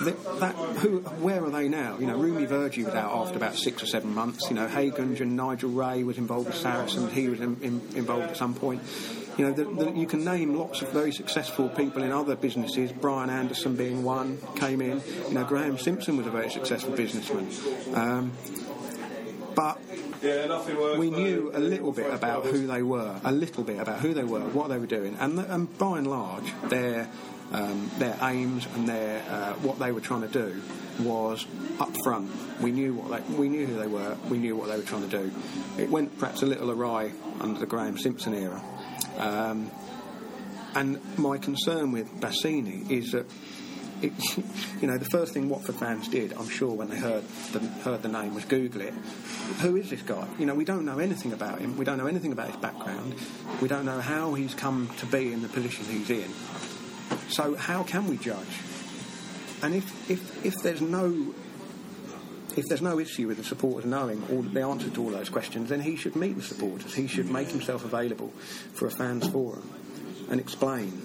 that, 0.00 0.40
that 0.40 0.54
who, 0.54 0.98
where 0.98 1.44
are 1.44 1.50
they 1.50 1.68
now? 1.68 1.96
You 1.98 2.06
know, 2.06 2.16
Rumi 2.16 2.46
Verjee 2.46 2.84
was 2.84 2.94
out 2.94 3.12
after 3.12 3.36
about 3.36 3.54
six 3.54 3.82
or 3.82 3.86
seven 3.86 4.12
months. 4.12 4.48
You 4.50 4.56
know, 4.56 4.66
Hagens 4.66 5.20
and 5.20 5.36
Nigel 5.36 5.70
Ray 5.70 6.02
was 6.02 6.18
involved 6.18 6.48
with 6.48 6.56
Saracens. 6.56 7.12
He 7.12 7.28
was 7.28 7.40
in, 7.40 7.56
in, 7.62 7.80
involved 7.94 8.24
at 8.24 8.36
some 8.36 8.54
point. 8.54 8.82
You 9.38 9.46
know, 9.46 9.52
the, 9.52 9.64
the, 9.64 9.92
you 9.92 10.06
can 10.06 10.24
name 10.24 10.56
lots 10.56 10.82
of 10.82 10.90
very 10.90 11.12
successful 11.12 11.68
people 11.68 12.02
in 12.02 12.12
other 12.12 12.34
businesses. 12.36 12.92
Brian 12.92 13.30
Anderson 13.30 13.76
being 13.76 14.02
one 14.02 14.38
came 14.56 14.80
in. 14.80 15.00
You 15.28 15.34
know, 15.34 15.44
Graham 15.44 15.78
Simpson 15.78 16.16
was 16.16 16.26
a 16.26 16.30
very 16.30 16.50
successful 16.50 16.92
businessman. 16.92 17.48
Um, 17.94 18.32
but 19.54 19.78
we 20.98 21.10
knew 21.10 21.50
a 21.54 21.58
little 21.58 21.92
bit 21.92 22.12
about 22.12 22.46
who 22.46 22.66
they 22.66 22.82
were, 22.82 23.20
a 23.24 23.32
little 23.32 23.64
bit 23.64 23.78
about 23.78 24.00
who 24.00 24.14
they 24.14 24.24
were, 24.24 24.40
what 24.40 24.68
they 24.68 24.78
were 24.78 24.86
doing, 24.86 25.16
and, 25.20 25.38
and 25.38 25.78
by 25.78 25.98
and 25.98 26.06
large, 26.06 26.52
their 26.68 27.08
um, 27.52 27.90
their 27.98 28.16
aims 28.22 28.66
and 28.74 28.88
their 28.88 29.22
uh, 29.28 29.52
what 29.54 29.78
they 29.78 29.92
were 29.92 30.00
trying 30.00 30.22
to 30.22 30.28
do 30.28 30.60
was 31.00 31.46
up 31.78 31.94
front. 32.02 32.30
We 32.60 32.72
knew 32.72 32.94
what 32.94 33.26
they, 33.28 33.34
we 33.34 33.48
knew 33.48 33.66
who 33.66 33.78
they 33.78 33.86
were. 33.86 34.16
We 34.28 34.38
knew 34.38 34.56
what 34.56 34.68
they 34.68 34.76
were 34.76 34.82
trying 34.82 35.08
to 35.08 35.18
do. 35.18 35.30
It 35.78 35.90
went 35.90 36.18
perhaps 36.18 36.42
a 36.42 36.46
little 36.46 36.70
awry 36.70 37.12
under 37.40 37.60
the 37.60 37.66
Graham 37.66 37.98
Simpson 37.98 38.34
era. 38.34 38.62
Um, 39.18 39.70
and 40.74 41.00
my 41.18 41.38
concern 41.38 41.92
with 41.92 42.08
Bassini 42.20 42.90
is 42.90 43.12
that 43.12 43.26
it, 44.04 44.36
you 44.80 44.86
know, 44.86 44.98
the 44.98 45.04
first 45.04 45.34
thing 45.34 45.48
Watford 45.48 45.76
fans 45.76 46.08
did, 46.08 46.32
I'm 46.34 46.48
sure, 46.48 46.72
when 46.72 46.88
they 46.88 46.96
heard 46.96 47.24
the, 47.52 47.60
heard 47.60 48.02
the 48.02 48.08
name, 48.08 48.34
was 48.34 48.44
Google 48.44 48.82
it. 48.82 48.94
Who 49.60 49.76
is 49.76 49.90
this 49.90 50.02
guy? 50.02 50.26
You 50.38 50.46
know, 50.46 50.54
we 50.54 50.64
don't 50.64 50.84
know 50.84 50.98
anything 50.98 51.32
about 51.32 51.58
him. 51.58 51.76
We 51.76 51.84
don't 51.84 51.98
know 51.98 52.06
anything 52.06 52.32
about 52.32 52.48
his 52.48 52.56
background. 52.56 53.14
We 53.60 53.68
don't 53.68 53.84
know 53.84 54.00
how 54.00 54.34
he's 54.34 54.54
come 54.54 54.90
to 54.98 55.06
be 55.06 55.32
in 55.32 55.42
the 55.42 55.48
position 55.48 55.84
he's 55.86 56.10
in. 56.10 56.30
So 57.28 57.54
how 57.54 57.82
can 57.82 58.06
we 58.08 58.16
judge? 58.16 58.60
And 59.62 59.74
if 59.74 60.10
if, 60.10 60.44
if 60.44 60.54
there's 60.62 60.80
no 60.80 61.34
if 62.56 62.66
there's 62.66 62.82
no 62.82 62.98
issue 62.98 63.28
with 63.28 63.38
the 63.38 63.44
supporters 63.44 63.84
knowing 63.84 64.22
all 64.30 64.42
the 64.42 64.60
answer 64.60 64.88
to 64.90 65.02
all 65.02 65.10
those 65.10 65.28
questions, 65.28 65.70
then 65.70 65.80
he 65.80 65.96
should 65.96 66.14
meet 66.14 66.36
the 66.36 66.42
supporters. 66.42 66.94
He 66.94 67.06
should 67.06 67.30
make 67.30 67.48
himself 67.48 67.84
available 67.84 68.28
for 68.74 68.86
a 68.86 68.90
fans 68.90 69.26
forum 69.28 69.68
and 70.30 70.40
explain 70.40 71.02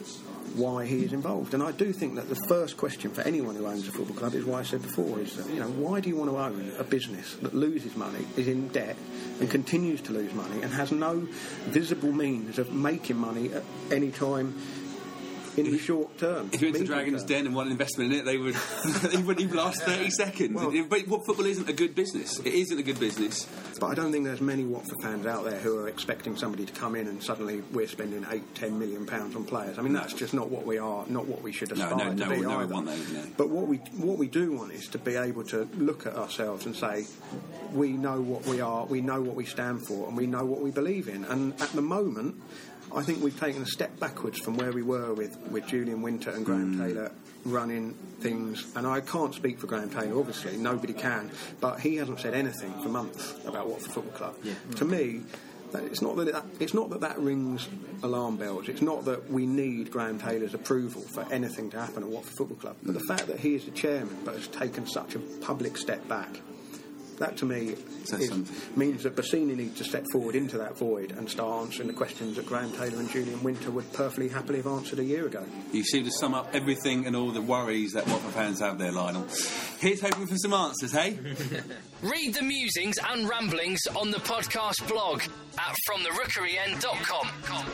why 0.59 0.85
he 0.85 1.03
is 1.03 1.13
involved. 1.13 1.53
And 1.53 1.63
I 1.63 1.71
do 1.71 1.91
think 1.93 2.15
that 2.15 2.29
the 2.29 2.39
first 2.47 2.77
question 2.77 3.11
for 3.11 3.21
anyone 3.21 3.55
who 3.55 3.65
owns 3.65 3.87
a 3.87 3.91
football 3.91 4.15
club 4.15 4.35
is 4.35 4.45
why 4.45 4.59
I 4.59 4.63
said 4.63 4.81
before 4.81 5.19
is 5.19 5.35
that, 5.37 5.49
you 5.49 5.59
know, 5.59 5.69
why 5.69 5.99
do 5.99 6.09
you 6.09 6.15
want 6.15 6.29
to 6.31 6.37
own 6.37 6.73
a 6.77 6.83
business 6.83 7.35
that 7.35 7.55
loses 7.55 7.95
money, 7.95 8.25
is 8.35 8.47
in 8.47 8.67
debt 8.69 8.95
and 9.39 9.49
continues 9.49 10.01
to 10.01 10.13
lose 10.13 10.33
money 10.33 10.61
and 10.61 10.71
has 10.73 10.91
no 10.91 11.27
visible 11.69 12.11
means 12.11 12.59
of 12.59 12.71
making 12.71 13.17
money 13.17 13.51
at 13.53 13.63
any 13.91 14.11
time 14.11 14.53
in 15.65 15.71
the 15.71 15.79
short 15.79 16.17
term? 16.17 16.49
If 16.51 16.61
you 16.61 16.67
went 16.67 16.77
to 16.77 16.85
Dragon's 16.85 17.21
term? 17.21 17.27
Den 17.27 17.45
and 17.47 17.55
wanted 17.55 17.67
an 17.67 17.71
investment 17.73 18.13
in 18.13 18.19
it, 18.19 18.25
they 18.25 18.37
would 18.37 18.55
they 19.03 19.17
wouldn't 19.17 19.41
even 19.41 19.57
last 19.57 19.81
thirty 19.83 20.09
seconds. 20.09 20.53
but 20.53 21.07
what 21.07 21.25
football 21.25 21.45
isn't 21.45 21.69
a 21.69 21.73
good 21.73 21.95
business. 21.95 22.39
It 22.39 22.53
isn't 22.53 22.77
a 22.77 22.83
good 22.83 22.99
business. 22.99 23.47
But 23.79 23.87
I 23.87 23.95
don't 23.95 24.11
think 24.11 24.25
there's 24.25 24.41
many 24.41 24.65
Watford 24.65 24.97
fans 25.01 25.25
out 25.25 25.45
there 25.45 25.57
who 25.57 25.77
are 25.79 25.87
expecting 25.87 26.35
somebody 26.35 26.65
to 26.65 26.73
come 26.73 26.95
in 26.95 27.07
and 27.07 27.23
suddenly 27.23 27.61
we're 27.71 27.87
spending 27.87 28.25
eight, 28.29 28.55
ten 28.55 28.77
million 28.77 29.05
pounds 29.05 29.35
on 29.35 29.45
players. 29.45 29.79
I 29.79 29.81
mean, 29.81 29.93
that's 29.93 30.13
just 30.13 30.33
not 30.33 30.49
what 30.49 30.65
we 30.65 30.77
are, 30.77 31.05
not 31.07 31.25
what 31.25 31.41
we 31.41 31.51
should 31.51 31.71
aspire 31.71 31.95
no, 31.95 32.09
to 32.09 32.15
no, 32.15 32.29
be 32.29 32.41
no 32.41 32.59
either. 32.59 32.73
want 32.73 32.87
those, 32.87 33.11
no. 33.13 33.23
But 33.37 33.49
what 33.49 33.67
we 33.67 33.77
what 33.97 34.17
we 34.17 34.27
do 34.27 34.51
want 34.51 34.73
is 34.73 34.87
to 34.89 34.97
be 34.97 35.15
able 35.15 35.43
to 35.45 35.69
look 35.77 36.05
at 36.05 36.15
ourselves 36.15 36.65
and 36.65 36.75
say, 36.75 37.05
we 37.73 37.91
know 37.93 38.21
what 38.21 38.45
we 38.45 38.59
are, 38.61 38.85
we 38.85 39.01
know 39.01 39.21
what 39.21 39.35
we 39.35 39.45
stand 39.45 39.85
for, 39.85 40.07
and 40.07 40.17
we 40.17 40.27
know 40.27 40.43
what 40.43 40.61
we 40.61 40.71
believe 40.71 41.07
in. 41.07 41.23
And 41.25 41.53
at 41.61 41.69
the 41.69 41.81
moment. 41.81 42.35
I 42.95 43.03
think 43.03 43.23
we've 43.23 43.39
taken 43.39 43.61
a 43.61 43.67
step 43.67 43.99
backwards 43.99 44.39
from 44.39 44.57
where 44.57 44.71
we 44.71 44.81
were 44.81 45.13
with 45.13 45.37
with 45.51 45.67
Julian 45.67 46.01
Winter 46.01 46.31
and 46.31 46.45
Graham 46.45 46.75
mm. 46.75 46.79
Taylor 46.79 47.11
running 47.45 47.93
things, 48.19 48.65
and 48.75 48.85
I 48.85 48.99
can't 49.01 49.33
speak 49.33 49.59
for 49.59 49.67
Graham 49.67 49.89
Taylor, 49.89 50.19
obviously, 50.19 50.57
nobody 50.57 50.93
can, 50.93 51.31
but 51.61 51.79
he 51.79 51.95
hasn't 51.95 52.19
said 52.19 52.33
anything 52.33 52.73
for 52.81 52.89
months 52.89 53.33
about 53.45 53.67
Watford 53.67 53.91
Football 53.93 54.13
Club. 54.13 54.35
To 54.75 54.85
me, 54.85 55.21
that 55.71 55.83
it's 55.83 56.01
not 56.01 56.15
that, 56.17 56.33
that 56.33 56.45
it's 56.59 56.73
not 56.73 56.89
that 56.89 57.01
that 57.01 57.17
rings 57.19 57.67
alarm 58.03 58.37
bells. 58.37 58.67
It's 58.69 58.81
not 58.81 59.05
that 59.05 59.31
we 59.31 59.45
need 59.45 59.91
Graham 59.91 60.19
Taylor's 60.19 60.53
approval 60.53 61.01
for 61.01 61.25
anything 61.31 61.69
to 61.71 61.79
happen 61.79 62.03
at 62.03 62.09
Watford 62.09 62.33
Football 62.33 62.57
Club. 62.57 62.75
But 62.83 62.93
the 62.95 63.01
mm. 63.01 63.07
fact 63.07 63.27
that 63.27 63.39
he 63.39 63.55
is 63.55 63.65
the 63.65 63.71
chairman 63.71 64.17
but 64.25 64.35
has 64.35 64.47
taken 64.47 64.87
such 64.87 65.15
a 65.15 65.19
public 65.19 65.77
step 65.77 66.07
back, 66.07 66.41
that 67.19 67.37
to 67.37 67.45
me 67.45 67.75
is- 68.11 68.31
means 68.75 69.03
that 69.03 69.15
Bassini 69.15 69.55
needs 69.55 69.77
to 69.77 69.83
step 69.83 70.05
forward 70.11 70.35
into 70.35 70.57
that 70.57 70.77
void 70.77 71.11
and 71.11 71.29
start 71.29 71.65
answering 71.65 71.87
the 71.87 71.93
questions 71.93 72.35
that 72.37 72.45
Graham 72.45 72.71
Taylor 72.71 72.97
and 72.99 73.09
Julian 73.09 73.43
Winter 73.43 73.71
would 73.71 73.91
perfectly 73.93 74.29
happily 74.29 74.57
have 74.57 74.67
answered 74.67 74.99
a 74.99 75.03
year 75.03 75.25
ago. 75.27 75.45
You 75.71 75.83
seem 75.83 76.05
to 76.05 76.11
sum 76.11 76.33
up 76.33 76.49
everything 76.53 77.05
and 77.05 77.15
all 77.15 77.31
the 77.31 77.41
worries 77.41 77.93
that 77.93 78.07
Watford 78.07 78.33
fans 78.33 78.59
have 78.61 78.79
there, 78.79 78.91
Lionel. 78.91 79.27
Here's 79.79 80.01
hoping 80.01 80.27
for 80.27 80.37
some 80.37 80.53
answers, 80.53 80.91
hey? 80.91 81.17
Read 82.01 82.33
the 82.33 82.41
musings 82.43 82.97
and 83.09 83.27
ramblings 83.29 83.81
on 83.95 84.11
the 84.11 84.17
podcast 84.19 84.87
blog 84.87 85.21
at 85.57 85.75
fromtherookeryend.com. 85.89 87.65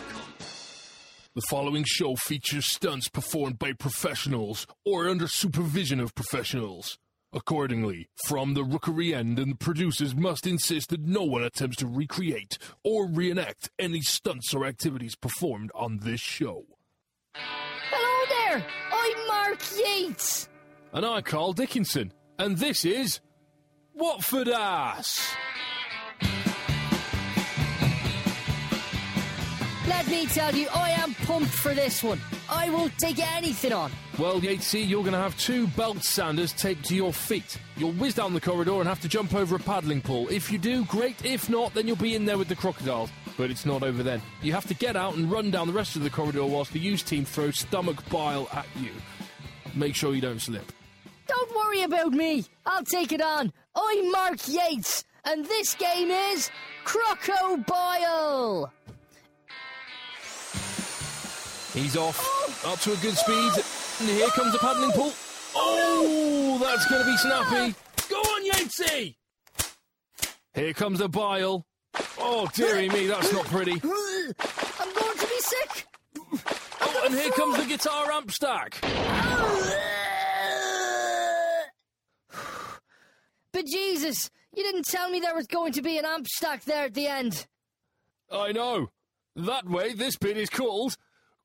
The 1.35 1.41
following 1.49 1.83
show 1.85 2.15
features 2.15 2.71
stunts 2.71 3.09
performed 3.09 3.59
by 3.59 3.73
professionals 3.73 4.65
or 4.85 5.09
under 5.09 5.27
supervision 5.27 5.99
of 5.99 6.15
professionals. 6.15 6.97
Accordingly, 7.35 8.07
from 8.25 8.53
the 8.53 8.63
rookery 8.63 9.13
end 9.13 9.39
and 9.39 9.51
the 9.51 9.57
producers 9.57 10.15
must 10.15 10.47
insist 10.47 10.89
that 10.89 11.01
no 11.01 11.23
one 11.23 11.43
attempts 11.43 11.75
to 11.77 11.85
recreate 11.85 12.57
or 12.81 13.07
reenact 13.07 13.69
any 13.77 13.99
stunts 13.99 14.53
or 14.53 14.65
activities 14.65 15.15
performed 15.15 15.69
on 15.75 15.99
this 15.99 16.21
show. 16.21 16.63
Hello 17.35 18.25
there, 18.29 18.65
I'm 18.93 19.27
Mark 19.27 19.59
Yeates. 19.77 20.47
And 20.93 21.05
I'm 21.05 21.23
Carl 21.23 21.51
Dickinson, 21.51 22.13
and 22.39 22.57
this 22.57 22.85
is 22.85 23.19
Watford 23.93 24.47
Ass. 24.47 25.35
Let 29.87 30.07
me 30.07 30.25
tell 30.25 30.55
you, 30.55 30.67
I 30.73 30.89
am 30.91 31.13
pumped 31.13 31.51
for 31.51 31.75
this 31.75 32.01
one. 32.01 32.19
I 32.49 32.69
will 32.71 32.89
take 32.97 33.19
anything 33.19 33.71
on. 33.71 33.91
Well, 34.17 34.41
Yatesy, 34.41 34.87
you're 34.87 35.03
going 35.03 35.13
to 35.13 35.19
have 35.19 35.37
two 35.37 35.67
belt 35.67 36.03
sanders 36.03 36.53
taped 36.53 36.85
to 36.85 36.95
your 36.95 37.13
feet. 37.13 37.59
You'll 37.77 37.91
whiz 37.93 38.15
down 38.15 38.33
the 38.33 38.41
corridor 38.41 38.79
and 38.79 38.87
have 38.87 38.99
to 39.01 39.07
jump 39.07 39.35
over 39.35 39.57
a 39.57 39.59
paddling 39.59 40.01
pool. 40.01 40.27
If 40.29 40.51
you 40.51 40.57
do, 40.57 40.85
great. 40.85 41.23
If 41.23 41.51
not, 41.51 41.75
then 41.75 41.85
you'll 41.85 41.97
be 41.97 42.15
in 42.15 42.25
there 42.25 42.39
with 42.39 42.47
the 42.47 42.55
crocodiles. 42.55 43.11
But 43.37 43.51
it's 43.51 43.65
not 43.65 43.83
over 43.83 44.01
then. 44.01 44.23
You 44.41 44.53
have 44.53 44.65
to 44.67 44.73
get 44.73 44.95
out 44.95 45.15
and 45.17 45.29
run 45.29 45.51
down 45.51 45.67
the 45.67 45.73
rest 45.73 45.95
of 45.95 46.03
the 46.03 46.09
corridor 46.09 46.45
whilst 46.45 46.73
the 46.73 46.79
used 46.79 47.05
team 47.05 47.23
throws 47.23 47.59
stomach 47.59 47.97
bile 48.09 48.49
at 48.53 48.65
you. 48.79 48.91
Make 49.75 49.93
sure 49.93 50.15
you 50.15 50.21
don't 50.21 50.41
slip. 50.41 50.71
Don't 51.27 51.55
worry 51.55 51.83
about 51.83 52.11
me. 52.11 52.45
I'll 52.65 52.83
take 52.83 53.11
it 53.11 53.21
on. 53.21 53.53
I'm 53.75 54.11
Mark 54.11 54.47
Yeates, 54.47 55.03
and 55.25 55.45
this 55.45 55.75
game 55.75 56.09
is 56.09 56.49
Crocobile. 56.85 58.71
He's 61.75 61.97
off, 61.97 62.65
up 62.65 62.79
to 62.79 62.93
a 62.93 62.95
good 62.97 63.17
speed, 63.17 63.51
and 63.99 64.17
here 64.17 64.29
comes 64.29 64.53
the 64.53 64.59
paddling 64.59 64.91
pool. 64.93 65.11
Oh, 65.53 66.57
that's 66.61 66.87
going 66.89 67.03
to 67.03 67.11
be 67.11 67.17
snappy. 67.17 67.75
Go 68.09 68.15
on, 68.15 68.49
Yatesy! 68.49 69.15
Here 70.53 70.73
comes 70.73 70.99
the 70.99 71.09
bile. 71.09 71.65
Oh, 72.17 72.47
dearie 72.55 72.87
me, 72.87 73.07
that's 73.07 73.33
not 73.33 73.43
pretty. 73.47 73.73
I'm 73.73 74.93
going 74.93 75.17
to 75.17 75.27
be 75.27 75.39
sick. 75.39 75.87
Oh, 76.79 77.01
and 77.05 77.13
here 77.13 77.31
comes 77.31 77.57
the 77.57 77.65
guitar 77.65 78.09
amp 78.09 78.31
stack. 78.31 78.79
But 83.51 83.65
Jesus, 83.65 84.29
you 84.55 84.63
didn't 84.63 84.85
tell 84.85 85.09
me 85.09 85.19
there 85.19 85.35
was 85.35 85.47
going 85.47 85.73
to 85.73 85.81
be 85.81 85.97
an 85.97 86.05
amp 86.05 86.27
stack 86.27 86.63
there 86.63 86.85
at 86.85 86.93
the 86.93 87.07
end. 87.07 87.47
I 88.31 88.53
know. 88.53 88.91
That 89.35 89.67
way, 89.69 89.91
this 89.91 90.15
bit 90.15 90.37
is 90.37 90.49
called 90.49 90.95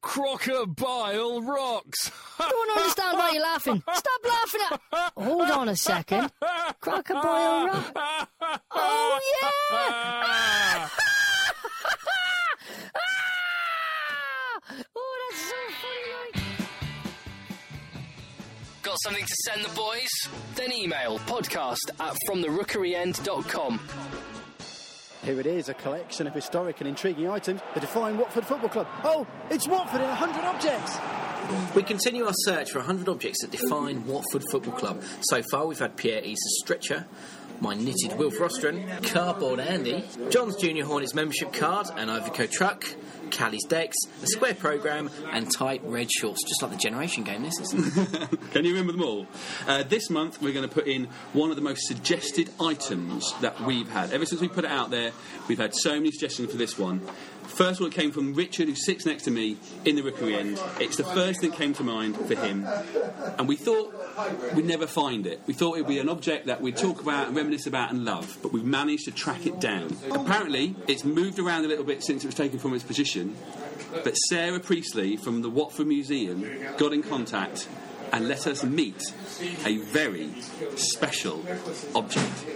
Crocobile 0.00 1.42
Rocks. 1.42 2.10
I 2.38 2.48
don't 2.48 2.70
understand 2.78 3.18
why 3.18 3.30
you're 3.32 3.42
laughing. 3.42 3.82
Stop 3.92 4.24
laughing 4.24 4.60
at. 4.70 4.80
Hold 5.16 5.50
on 5.50 5.68
a 5.68 5.76
second. 5.76 6.30
Crocodile 6.80 7.66
rock. 7.66 8.28
Oh 8.70 9.20
yeah! 9.42 10.88
oh, 14.96 15.28
that's 15.30 15.42
so 15.42 15.56
funny. 15.82 16.12
Like. 16.24 16.42
Got 18.82 18.96
something 19.02 19.24
to 19.24 19.34
send 19.44 19.64
the 19.64 19.74
boys? 19.74 20.08
Then 20.54 20.72
email 20.72 21.18
podcast 21.20 21.90
at 21.98 22.16
fromtherookeryend.com. 22.26 23.80
Here 25.22 25.38
it 25.38 25.46
is, 25.46 25.68
a 25.68 25.74
collection 25.74 26.26
of 26.26 26.33
historic 26.35 26.80
and 26.80 26.88
intriguing 26.88 27.28
items 27.28 27.61
that 27.74 27.80
define 27.80 28.16
Watford 28.16 28.46
Football 28.46 28.70
Club. 28.70 28.87
Oh, 29.04 29.26
it's 29.50 29.68
Watford 29.68 30.00
in 30.00 30.09
100 30.09 30.44
objects! 30.44 30.98
We 31.74 31.83
continue 31.83 32.24
our 32.24 32.33
search 32.33 32.70
for 32.70 32.78
100 32.78 33.06
objects 33.09 33.42
that 33.42 33.50
define 33.50 34.06
Watford 34.06 34.44
Football 34.50 34.74
Club. 34.74 35.02
So 35.22 35.42
far, 35.50 35.66
we've 35.66 35.78
had 35.78 35.96
Pierre 35.96 36.24
Easter's 36.24 36.61
stretcher, 36.62 37.06
my 37.61 37.74
knitted 37.74 38.18
Wilf 38.18 38.38
Rostron, 38.38 39.02
Cardboard 39.12 39.61
Andy, 39.61 40.04
John's 40.30 40.56
Junior 40.56 40.87
Hornets 40.87 41.12
membership 41.12 41.52
card, 41.52 41.88
an 41.96 42.09
Iveco 42.09 42.50
truck, 42.50 42.85
Callie's 43.30 43.64
decks, 43.64 43.96
a 44.22 44.26
square 44.26 44.54
programme, 44.54 45.10
and 45.32 45.50
tight 45.50 45.82
red 45.84 46.10
shorts. 46.10 46.42
Just 46.44 46.62
like 46.62 46.70
the 46.70 46.76
Generation 46.76 47.24
game, 47.24 47.42
this 47.42 47.58
isn't 47.60 48.30
Can 48.52 48.64
you 48.64 48.72
remember 48.72 48.92
them 48.92 49.02
all? 49.02 49.26
Uh, 49.66 49.82
this 49.82 50.10
month, 50.10 50.40
we're 50.40 50.52
going 50.52 50.68
to 50.68 50.74
put 50.74 50.86
in 50.86 51.08
one 51.32 51.50
of 51.50 51.56
the 51.56 51.62
most 51.62 51.86
suggested 51.86 52.50
items 52.60 53.32
that 53.40 53.60
we've 53.60 53.88
had. 53.88 54.12
Ever 54.12 54.26
since 54.26 54.40
we 54.40 54.48
put 54.48 54.64
it 54.64 54.70
out 54.70 54.90
there, 54.90 55.12
we've 55.48 55.58
had 55.58 55.74
so 55.74 55.94
many 55.94 56.10
suggestions 56.10 56.50
for 56.50 56.56
this 56.56 56.78
one. 56.78 57.00
First 57.50 57.80
one 57.80 57.90
came 57.90 58.12
from 58.12 58.34
Richard, 58.34 58.68
who 58.68 58.74
sits 58.76 59.04
next 59.04 59.24
to 59.24 59.30
me 59.30 59.56
in 59.84 59.96
the 59.96 60.02
rookery 60.02 60.36
end. 60.36 60.60
It's 60.78 60.96
the 60.96 61.04
first 61.04 61.40
thing 61.40 61.50
that 61.50 61.56
came 61.56 61.74
to 61.74 61.82
mind 61.82 62.16
for 62.16 62.34
him. 62.34 62.66
And 63.38 63.48
we 63.48 63.56
thought 63.56 63.92
we'd 64.54 64.64
never 64.66 64.86
find 64.86 65.26
it. 65.26 65.40
We 65.46 65.52
thought 65.52 65.76
it 65.76 65.80
would 65.80 65.88
be 65.88 65.98
an 65.98 66.08
object 66.08 66.46
that 66.46 66.60
we'd 66.60 66.76
talk 66.76 67.00
about 67.02 67.26
and 67.26 67.36
reminisce 67.36 67.66
about 67.66 67.90
and 67.90 68.04
love, 68.04 68.38
but 68.42 68.52
we've 68.52 68.64
managed 68.64 69.06
to 69.06 69.10
track 69.10 69.46
it 69.46 69.60
down. 69.60 69.96
Apparently, 70.12 70.76
it's 70.86 71.04
moved 71.04 71.38
around 71.38 71.64
a 71.64 71.68
little 71.68 71.84
bit 71.84 72.04
since 72.04 72.24
it 72.24 72.28
was 72.28 72.34
taken 72.34 72.58
from 72.58 72.72
its 72.72 72.84
position, 72.84 73.19
but 74.04 74.14
Sarah 74.14 74.61
Priestley 74.61 75.16
from 75.16 75.42
the 75.42 75.50
Watford 75.50 75.87
Museum 75.87 76.44
got 76.76 76.92
in 76.92 77.02
contact 77.02 77.68
and 78.12 78.28
let 78.28 78.46
us 78.46 78.64
meet 78.64 79.00
a 79.64 79.78
very 79.78 80.30
special 80.76 81.44
object. 81.94 82.46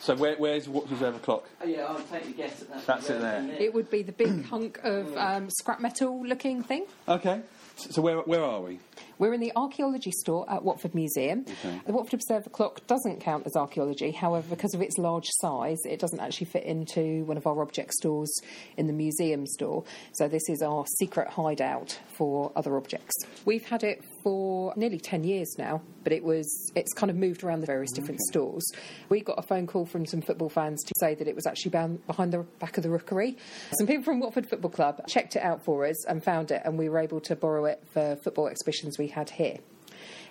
So 0.00 0.14
where, 0.16 0.36
where's 0.36 0.68
Watford 0.68 0.92
Observer 0.92 1.18
clock? 1.18 1.44
yeah, 1.66 1.84
I'll 1.84 2.00
take 2.00 2.26
a 2.28 2.32
guess 2.32 2.62
at 2.62 2.70
that. 2.70 2.86
That's 2.86 3.10
it 3.10 3.20
there. 3.20 3.56
It 3.58 3.74
would 3.74 3.90
be 3.90 4.02
the 4.02 4.12
big 4.12 4.44
hunk 4.46 4.80
of 4.82 5.14
um, 5.16 5.50
scrap 5.50 5.80
metal 5.80 6.24
looking 6.26 6.62
thing. 6.62 6.86
Okay. 7.06 7.42
So 7.76 8.00
where, 8.02 8.18
where 8.20 8.42
are 8.42 8.60
we? 8.62 8.80
We're 9.18 9.34
in 9.34 9.40
the 9.40 9.52
archaeology 9.56 10.12
store 10.12 10.50
at 10.50 10.62
Watford 10.62 10.94
Museum. 10.94 11.44
Okay. 11.48 11.80
The 11.86 11.92
Watford 11.92 12.14
Observer 12.14 12.50
clock 12.50 12.86
doesn't 12.86 13.20
count 13.20 13.46
as 13.46 13.56
archaeology, 13.56 14.12
however, 14.12 14.46
because 14.48 14.74
of 14.74 14.80
its 14.80 14.96
large 14.96 15.26
size, 15.28 15.78
it 15.84 15.98
doesn't 15.98 16.20
actually 16.20 16.46
fit 16.46 16.64
into 16.64 17.24
one 17.24 17.36
of 17.36 17.46
our 17.46 17.60
object 17.62 17.94
stores 17.94 18.30
in 18.76 18.86
the 18.86 18.92
museum 18.92 19.46
store. 19.46 19.84
So, 20.12 20.28
this 20.28 20.48
is 20.48 20.62
our 20.62 20.84
secret 20.98 21.28
hideout 21.28 21.98
for 22.16 22.52
other 22.54 22.76
objects. 22.76 23.14
We've 23.44 23.66
had 23.66 23.82
it 23.82 24.04
for 24.28 24.74
nearly 24.76 24.98
10 24.98 25.24
years 25.24 25.54
now, 25.56 25.80
but 26.04 26.12
it 26.12 26.22
was 26.22 26.70
it's 26.74 26.92
kind 26.92 27.08
of 27.08 27.16
moved 27.16 27.42
around 27.42 27.60
the 27.60 27.66
various 27.66 27.90
mm-hmm. 27.92 28.02
different 28.02 28.20
stores. 28.28 28.70
We 29.08 29.22
got 29.22 29.38
a 29.38 29.42
phone 29.42 29.66
call 29.66 29.86
from 29.86 30.04
some 30.04 30.20
football 30.20 30.50
fans 30.50 30.84
to 30.84 30.92
say 31.00 31.14
that 31.14 31.26
it 31.26 31.34
was 31.34 31.46
actually 31.46 31.70
bound 31.70 32.06
behind 32.06 32.34
the 32.34 32.40
back 32.58 32.76
of 32.76 32.82
the 32.82 32.90
rookery. 32.90 33.38
Some 33.78 33.86
people 33.86 34.04
from 34.04 34.20
Watford 34.20 34.46
Football 34.46 34.70
Club 34.70 35.00
checked 35.08 35.34
it 35.34 35.42
out 35.42 35.64
for 35.64 35.86
us 35.86 36.04
and 36.04 36.22
found 36.22 36.50
it, 36.50 36.60
and 36.66 36.76
we 36.76 36.90
were 36.90 36.98
able 36.98 37.20
to 37.20 37.36
borrow 37.36 37.64
it 37.64 37.82
for 37.90 38.16
football 38.16 38.48
exhibitions 38.48 38.98
we 38.98 39.06
had 39.06 39.30
here. 39.30 39.56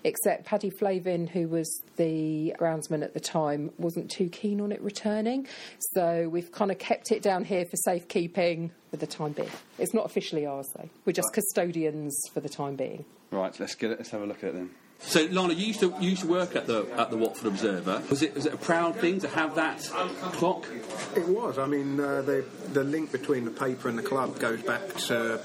Except 0.03 0.45
Paddy 0.45 0.69
Flavin, 0.69 1.25
who 1.25 1.47
was 1.47 1.81
the 1.95 2.53
groundsman 2.60 3.03
at 3.03 3.15
the 3.15 3.19
time, 3.19 3.71
wasn't 3.79 4.12
too 4.12 4.29
keen 4.29 4.62
on 4.62 4.71
it 4.71 4.79
returning. 4.83 5.47
So 5.95 6.29
we've 6.29 6.51
kind 6.51 6.69
of 6.69 6.77
kept 6.77 7.12
it 7.12 7.23
down 7.23 7.45
here 7.45 7.65
for 7.65 7.77
safekeeping 7.77 8.69
for 8.91 8.97
the 8.97 9.07
time 9.07 9.31
being. 9.31 9.49
It's 9.79 9.95
not 9.95 10.05
officially 10.05 10.45
ours, 10.45 10.69
though. 10.75 10.88
We're 11.05 11.13
just 11.13 11.33
custodians 11.33 12.15
for 12.31 12.41
the 12.41 12.49
time 12.49 12.75
being. 12.75 13.05
Right, 13.31 13.57
let's 13.59 13.75
get 13.75 13.91
it. 13.91 13.99
Let's 13.99 14.11
have 14.11 14.21
a 14.21 14.25
look 14.25 14.43
at 14.43 14.49
it 14.49 14.53
then. 14.53 14.69
So, 14.99 15.25
Lana, 15.29 15.53
you 15.53 15.67
used 15.67 15.79
to 15.81 15.93
you 15.99 16.09
used 16.09 16.23
to 16.23 16.27
work 16.27 16.55
at 16.55 16.65
the 16.65 16.87
at 16.97 17.11
the 17.11 17.17
Watford 17.17 17.47
Observer. 17.47 18.01
Was 18.09 18.23
it 18.23 18.33
was 18.33 18.47
it 18.47 18.53
a 18.53 18.57
proud 18.57 18.95
thing 18.95 19.19
to 19.19 19.27
have 19.27 19.53
that 19.55 19.79
clock? 20.33 20.67
It 21.15 21.27
was. 21.27 21.59
I 21.59 21.67
mean, 21.67 21.99
uh, 21.99 22.23
the 22.23 22.43
the 22.73 22.83
link 22.83 23.11
between 23.11 23.45
the 23.45 23.51
paper 23.51 23.89
and 23.89 23.97
the 23.97 24.01
club 24.01 24.39
goes 24.39 24.63
back 24.63 24.95
to 25.05 25.39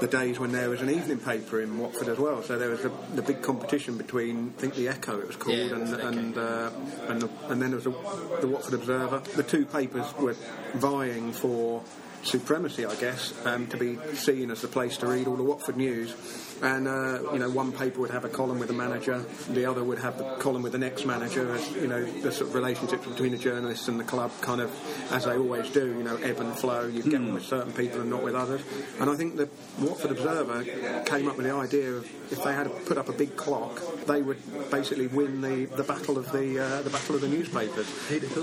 the 0.00 0.06
days 0.06 0.38
when 0.38 0.52
there 0.52 0.70
was 0.70 0.80
an 0.80 0.88
evening 0.88 1.18
paper 1.18 1.60
in 1.60 1.78
Watford 1.78 2.08
as 2.08 2.18
well. 2.18 2.42
So 2.42 2.58
there 2.58 2.70
was 2.70 2.84
a, 2.84 2.92
the 3.14 3.22
big 3.22 3.42
competition 3.42 3.98
between, 3.98 4.54
I 4.56 4.60
think, 4.60 4.74
the 4.74 4.88
Echo 4.88 5.20
it 5.20 5.26
was 5.26 5.36
called, 5.36 5.58
Yeah, 5.58 5.74
and 5.74 5.80
was 5.82 5.92
and 5.92 6.38
uh, 6.38 6.70
and, 7.08 7.22
the, 7.22 7.28
and 7.50 7.60
then 7.60 7.70
there 7.70 7.76
was 7.76 7.84
the, 7.84 8.40
the 8.40 8.48
Watford 8.48 8.74
Observer. 8.74 9.18
The 9.36 9.42
two 9.42 9.66
papers 9.66 10.06
were 10.18 10.34
vying 10.74 11.32
for 11.32 11.82
supremacy, 12.22 12.86
I 12.86 12.94
guess, 12.94 13.34
um, 13.44 13.66
to 13.68 13.76
be 13.76 13.98
seen 14.14 14.50
as 14.50 14.62
the 14.62 14.68
place 14.68 14.96
to 14.98 15.06
read 15.06 15.26
all 15.26 15.36
the 15.36 15.42
Watford 15.42 15.76
news. 15.76 16.14
And 16.62 16.88
uh, 16.88 17.32
you 17.32 17.38
know, 17.38 17.50
one 17.50 17.72
paper 17.72 18.00
would 18.00 18.10
have 18.10 18.24
a 18.24 18.28
column 18.28 18.58
with 18.58 18.68
the 18.68 18.74
manager, 18.74 19.24
the 19.50 19.66
other 19.66 19.82
would 19.82 19.98
have 19.98 20.18
the 20.18 20.24
column 20.36 20.62
with 20.62 20.72
the 20.72 20.78
next 20.78 21.04
manager. 21.04 21.54
As, 21.54 21.70
you 21.72 21.86
know, 21.86 22.04
the 22.04 22.32
sort 22.32 22.48
of 22.48 22.54
relationships 22.54 23.06
between 23.06 23.32
the 23.32 23.38
journalists 23.38 23.88
and 23.88 23.98
the 23.98 24.04
club, 24.04 24.30
kind 24.40 24.60
of 24.60 24.70
as 25.12 25.24
they 25.24 25.36
always 25.36 25.70
do. 25.70 25.86
You 25.86 26.02
know, 26.02 26.16
ebb 26.16 26.40
and 26.40 26.56
flow. 26.56 26.86
You 26.86 27.02
get 27.02 27.14
on 27.14 27.34
with 27.34 27.44
certain 27.44 27.72
people 27.72 28.00
and 28.00 28.10
not 28.10 28.22
with 28.22 28.34
others. 28.34 28.62
And 29.00 29.10
I 29.10 29.14
think 29.14 29.36
the 29.36 29.48
Watford 29.80 30.12
Observer 30.12 30.64
came 31.04 31.28
up 31.28 31.36
with 31.36 31.46
the 31.46 31.54
idea 31.54 31.92
of 31.92 32.08
if 32.32 32.42
they 32.42 32.52
had 32.52 32.70
put 32.86 32.98
up 32.98 33.08
a 33.08 33.12
big 33.12 33.36
clock, 33.36 33.80
they 34.06 34.22
would 34.22 34.38
basically 34.70 35.06
win 35.06 35.40
the, 35.40 35.66
the 35.66 35.84
battle 35.84 36.18
of 36.18 36.30
the 36.32 36.58
uh, 36.58 36.82
the 36.82 36.90
battle 36.90 37.14
of 37.14 37.20
the 37.20 37.28
newspapers. 37.28 37.86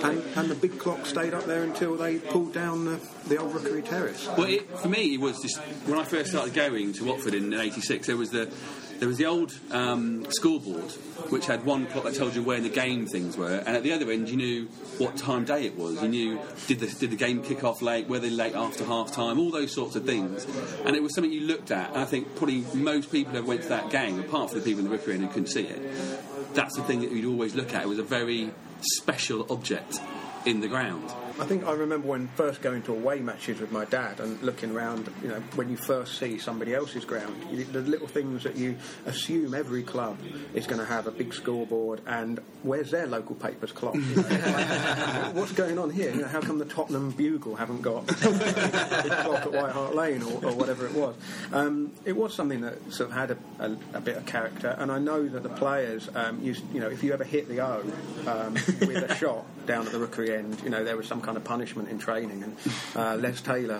And, 0.04 0.24
and 0.36 0.50
the 0.50 0.56
big 0.56 0.80
clock 0.80 1.06
stayed 1.06 1.34
up 1.34 1.46
there 1.46 1.64
until 1.64 1.96
they 1.96 2.20
pulled 2.20 2.54
down 2.54 2.86
the, 2.86 3.00
the 3.28 3.38
old 3.38 3.54
Rookery 3.54 3.82
Terrace. 3.82 4.28
Well, 4.38 4.48
it, 4.48 4.78
for 4.80 4.88
me, 4.88 5.16
it 5.16 5.20
was 5.20 5.40
just 5.42 5.60
when 5.88 5.98
I 5.98 6.04
first 6.04 6.32
started 6.32 6.54
going 6.54 6.94
to 6.94 7.06
Watford 7.06 7.34
in 7.34 7.54
'86. 7.54 8.10
There 8.12 8.18
was 8.18 8.32
the 8.32 8.52
there 9.00 9.08
was 9.08 9.18
the 9.18 9.26
old 9.26 9.58
um, 9.72 10.30
scoreboard 10.32 10.92
which 11.32 11.46
had 11.46 11.64
one 11.64 11.86
clock 11.86 12.04
that 12.04 12.14
told 12.14 12.36
you 12.36 12.44
where 12.44 12.58
in 12.58 12.64
the 12.64 12.70
game 12.70 13.08
things 13.08 13.38
were, 13.38 13.64
and 13.66 13.70
at 13.70 13.84
the 13.84 13.94
other 13.94 14.12
end 14.12 14.28
you 14.28 14.36
knew 14.36 14.66
what 14.98 15.16
time 15.16 15.46
day 15.46 15.66
it 15.66 15.78
was. 15.78 16.04
You 16.04 16.10
knew 16.10 16.40
did 16.68 16.82
the 16.82 16.88
did 16.88 17.10
the 17.10 17.16
game 17.16 17.42
kick 17.42 17.64
off 17.64 17.82
late, 17.82 18.10
were 18.10 18.20
they 18.20 18.30
late 18.30 18.54
after 18.54 18.84
half 18.84 19.14
time, 19.14 19.40
all 19.40 19.50
those 19.50 19.72
sorts 19.72 19.96
of 19.96 20.06
things. 20.06 20.46
And 20.84 20.94
it 20.94 21.02
was 21.02 21.16
something 21.16 21.32
you 21.32 21.48
looked 21.48 21.72
at. 21.72 21.92
And 21.92 22.00
I 22.00 22.04
think 22.04 22.36
probably 22.36 22.66
most 22.74 23.14
people 23.14 23.32
who 23.32 23.46
went 23.46 23.62
to 23.62 23.70
that 23.70 23.90
game, 23.92 24.20
apart 24.20 24.50
from 24.50 24.60
the 24.60 24.66
people 24.66 24.84
in 24.84 24.92
the 24.92 25.14
End 25.14 25.22
who 25.22 25.28
couldn't 25.30 25.48
see 25.48 25.64
it, 25.64 26.54
that's 26.54 26.76
the 26.76 26.84
thing 26.84 27.00
that 27.00 27.14
you'd 27.14 27.32
always 27.32 27.56
look 27.56 27.74
at. 27.74 27.84
It 27.84 27.88
was 27.88 28.00
a 28.00 28.04
very 28.04 28.52
special 28.82 29.50
object 29.50 30.02
in 30.46 30.60
the 30.60 30.68
ground. 30.68 31.10
I 31.42 31.46
think 31.46 31.66
I 31.66 31.72
remember 31.72 32.08
when 32.08 32.28
first 32.28 32.62
going 32.62 32.84
to 32.84 32.94
away 32.94 33.20
matches 33.20 33.60
with 33.60 33.72
my 33.72 33.84
dad 33.86 34.20
and 34.20 34.40
looking 34.44 34.76
around, 34.76 35.12
you 35.24 35.30
know, 35.30 35.40
when 35.56 35.70
you 35.70 35.76
first 35.76 36.20
see 36.20 36.38
somebody 36.38 36.76
else's 36.76 37.04
ground, 37.04 37.36
you, 37.50 37.64
the 37.64 37.82
little 37.82 38.06
things 38.06 38.44
that 38.44 38.58
you 38.58 38.78
assume 39.08 39.56
every 39.56 39.82
club 39.82 40.20
is 40.54 40.68
going 40.68 40.78
to 40.78 40.86
have 40.86 41.08
a 41.08 41.12
big 41.12 41.34
scoreboard 41.34 42.02
and 42.06 42.40
where's 42.62 42.92
their 42.92 43.08
local 43.08 43.34
paper's 43.34 43.72
clock? 43.72 43.96
You 43.96 44.02
know, 44.18 44.22
like, 44.22 45.34
what's 45.34 45.52
going 45.54 45.80
on 45.80 45.90
here? 45.90 46.12
You 46.14 46.22
know, 46.22 46.28
how 46.28 46.42
come 46.42 46.60
the 46.60 46.66
Tottenham 46.66 47.10
Bugle 47.10 47.56
haven't 47.56 47.82
got 47.82 48.08
a 48.24 49.24
clock 49.24 49.42
at 49.42 49.52
White 49.52 49.72
Hart 49.72 49.96
Lane 49.96 50.22
or, 50.22 50.46
or 50.46 50.54
whatever 50.54 50.86
it 50.86 50.94
was? 50.94 51.16
Um, 51.52 51.92
it 52.06 52.16
was 52.16 52.36
something 52.36 52.62
that 52.62 52.94
sort 52.94 53.10
of 53.10 53.16
had 53.16 53.32
a, 53.32 53.38
a, 53.58 53.78
a 53.96 54.02
bit 54.02 54.18
of 54.18 54.28
character, 54.28 54.76
and 54.78 54.92
I 54.92 55.00
know 55.00 55.28
that 55.28 55.42
the 55.42 55.50
players, 55.50 56.08
um, 56.14 56.40
used, 56.44 56.64
you 56.72 56.80
know, 56.80 56.90
if 56.90 57.02
you 57.02 57.14
ever 57.14 57.24
hit 57.24 57.50
the 57.50 57.62
O 57.62 57.82
um, 58.28 58.54
with 58.54 59.10
a 59.10 59.16
shot 59.16 59.44
down 59.72 59.86
at 59.86 59.94
the 59.94 60.00
Rookery 60.00 60.36
end, 60.36 60.62
you 60.64 60.70
know, 60.70 60.84
there 60.84 60.98
was 60.98 61.08
some 61.08 61.22
kind 61.22 61.38
of 61.38 61.46
punishment 61.46 61.88
in 61.88 61.98
training. 61.98 62.44
And 62.44 62.58
uh, 62.94 63.16
Les 63.16 63.40
Taylor, 63.42 63.80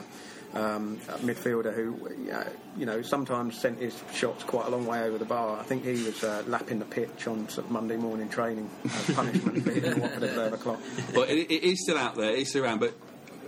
um, 0.54 0.98
midfielder 1.20 1.74
who, 1.74 2.32
uh, 2.32 2.46
you 2.78 2.86
know, 2.86 3.02
sometimes 3.02 3.60
sent 3.60 3.80
his 3.80 4.02
shots 4.14 4.44
quite 4.46 4.68
a 4.68 4.70
long 4.70 4.86
way 4.86 5.02
over 5.02 5.18
the 5.18 5.26
bar. 5.26 5.60
I 5.60 5.64
think 5.64 5.84
he 5.84 6.04
was 6.04 6.24
uh, 6.24 6.44
lapping 6.48 6.80
the 6.80 6.86
pitch 6.86 7.28
on 7.28 7.50
sort 7.50 7.66
of 7.66 7.72
Monday 7.72 7.98
morning 7.98 8.30
training 8.30 8.70
as 8.86 9.16
punishment 9.16 9.64
for 9.64 9.72
hitting 9.72 9.96
the 9.96 10.00
Watford 10.00 10.24
Observer 10.24 10.58
clock. 10.58 10.80
But 11.14 11.30
it, 11.30 11.52
it 11.52 11.64
is 11.64 11.84
still 11.84 11.98
out 11.98 12.16
there. 12.16 12.34
It's 12.36 12.52
still 12.52 12.64
around, 12.64 12.80
but 12.80 12.94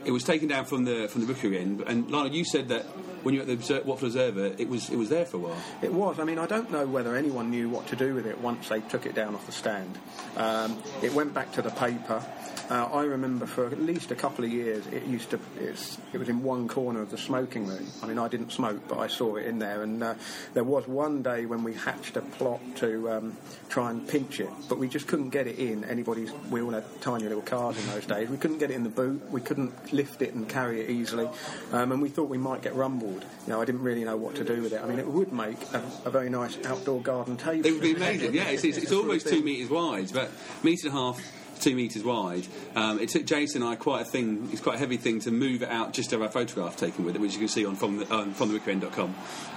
it 0.05 0.11
was 0.11 0.23
taken 0.23 0.47
down 0.47 0.65
from 0.65 0.85
the 0.85 1.07
from 1.07 1.21
the 1.21 1.27
Rookery 1.27 1.59
end. 1.59 1.81
And 1.81 2.09
Lionel, 2.09 2.33
you 2.33 2.45
said 2.45 2.69
that 2.69 2.85
when 3.23 3.33
you 3.33 3.41
were 3.41 3.49
at 3.49 3.59
the 3.59 3.81
Watford 3.85 4.07
Observer, 4.07 4.53
it 4.57 4.67
was 4.67 4.89
it 4.89 4.97
was 4.97 5.09
there 5.09 5.25
for 5.25 5.37
a 5.37 5.39
while. 5.39 5.57
It 5.81 5.93
was. 5.93 6.19
I 6.19 6.23
mean, 6.23 6.37
I 6.37 6.45
don't 6.45 6.71
know 6.71 6.85
whether 6.85 7.15
anyone 7.15 7.49
knew 7.49 7.69
what 7.69 7.87
to 7.87 7.95
do 7.95 8.13
with 8.13 8.25
it 8.25 8.39
once 8.39 8.69
they 8.69 8.81
took 8.81 9.05
it 9.05 9.15
down 9.15 9.35
off 9.35 9.45
the 9.45 9.51
stand. 9.51 9.97
Um, 10.35 10.81
it 11.01 11.13
went 11.13 11.33
back 11.33 11.51
to 11.53 11.61
the 11.61 11.71
paper. 11.71 12.23
Uh, 12.69 12.85
I 12.85 13.03
remember 13.03 13.45
for 13.45 13.67
at 13.67 13.81
least 13.81 14.11
a 14.11 14.15
couple 14.15 14.45
of 14.45 14.51
years, 14.51 14.85
it 14.87 15.03
used 15.03 15.29
to. 15.31 15.39
It 15.59 16.17
was 16.17 16.29
in 16.29 16.43
one 16.43 16.67
corner 16.67 17.01
of 17.01 17.11
the 17.11 17.17
smoking 17.17 17.67
room. 17.67 17.87
I 18.01 18.07
mean, 18.07 18.19
I 18.19 18.27
didn't 18.27 18.51
smoke, 18.51 18.87
but 18.87 18.99
I 18.99 19.07
saw 19.07 19.35
it 19.35 19.45
in 19.45 19.59
there. 19.59 19.83
And 19.83 20.01
uh, 20.01 20.15
there 20.53 20.63
was 20.63 20.87
one 20.87 21.23
day 21.23 21.45
when 21.45 21.63
we 21.63 21.73
hatched 21.73 22.17
a 22.17 22.21
plot 22.21 22.61
to 22.77 23.09
um, 23.11 23.37
try 23.69 23.89
and 23.91 24.07
pinch 24.07 24.39
it, 24.39 24.49
but 24.69 24.77
we 24.77 24.87
just 24.87 25.07
couldn't 25.07 25.29
get 25.29 25.47
it 25.47 25.59
in 25.59 25.83
anybody's. 25.85 26.31
We 26.49 26.61
all 26.61 26.71
had 26.71 26.83
tiny 27.01 27.23
little 27.23 27.41
cars 27.41 27.77
in 27.77 27.87
those 27.87 28.05
days. 28.05 28.29
We 28.29 28.37
couldn't 28.37 28.59
get 28.59 28.71
it 28.71 28.75
in 28.75 28.83
the 28.83 28.89
boot. 28.89 29.29
We 29.29 29.41
couldn't 29.41 29.92
lift 29.93 30.21
it 30.21 30.33
and 30.33 30.47
carry 30.49 30.81
it 30.81 30.89
easily, 30.89 31.29
um, 31.71 31.91
and 31.91 32.01
we 32.01 32.09
thought 32.09 32.29
we 32.29 32.37
might 32.37 32.61
get 32.61 32.75
rumbled. 32.75 33.25
You 33.45 33.53
know, 33.53 33.61
I 33.61 33.65
didn't 33.65 33.83
really 33.83 34.03
know 34.03 34.17
what 34.17 34.35
to 34.35 34.43
do 34.43 34.61
with 34.61 34.73
it. 34.73 34.81
I 34.81 34.87
mean, 34.87 34.99
it 34.99 35.07
would 35.07 35.31
make 35.31 35.61
a, 35.73 35.83
a 36.05 36.09
very 36.09 36.29
nice 36.29 36.57
outdoor 36.65 37.01
garden 37.01 37.37
table. 37.37 37.65
It 37.65 37.71
would 37.71 37.81
be 37.81 37.95
amazing. 37.95 38.33
Yeah, 38.33 38.49
it's, 38.49 38.63
it's, 38.63 38.77
it's 38.77 38.91
almost 38.91 39.27
two 39.27 39.43
metres 39.43 39.69
wide, 39.69 40.11
but 40.13 40.31
metre 40.63 40.87
and 40.87 40.97
a 40.97 40.99
half. 40.99 41.21
Two 41.63 41.75
metres 41.75 42.03
wide. 42.03 42.45
Um, 42.75 42.99
it 42.99 43.07
took 43.07 43.23
Jason 43.25 43.61
and 43.61 43.71
I 43.71 43.75
quite 43.75 44.01
a 44.01 44.05
thing. 44.05 44.49
It's 44.51 44.59
quite 44.59 44.75
a 44.75 44.79
heavy 44.79 44.97
thing 44.97 45.21
to 45.21 45.31
move 45.31 45.63
it 45.63 45.69
out 45.69 45.93
just 45.93 46.09
to 46.09 46.19
have 46.19 46.29
a 46.29 46.31
photograph 46.31 46.75
taken 46.75 47.05
with 47.05 47.15
it, 47.15 47.21
which 47.21 47.31
you 47.31 47.39
can 47.39 47.47
see 47.47 47.65
on 47.65 47.77
from 47.77 47.99
the, 47.99 48.13
um, 48.13 48.33
from 48.33 48.49
the. 48.49 48.59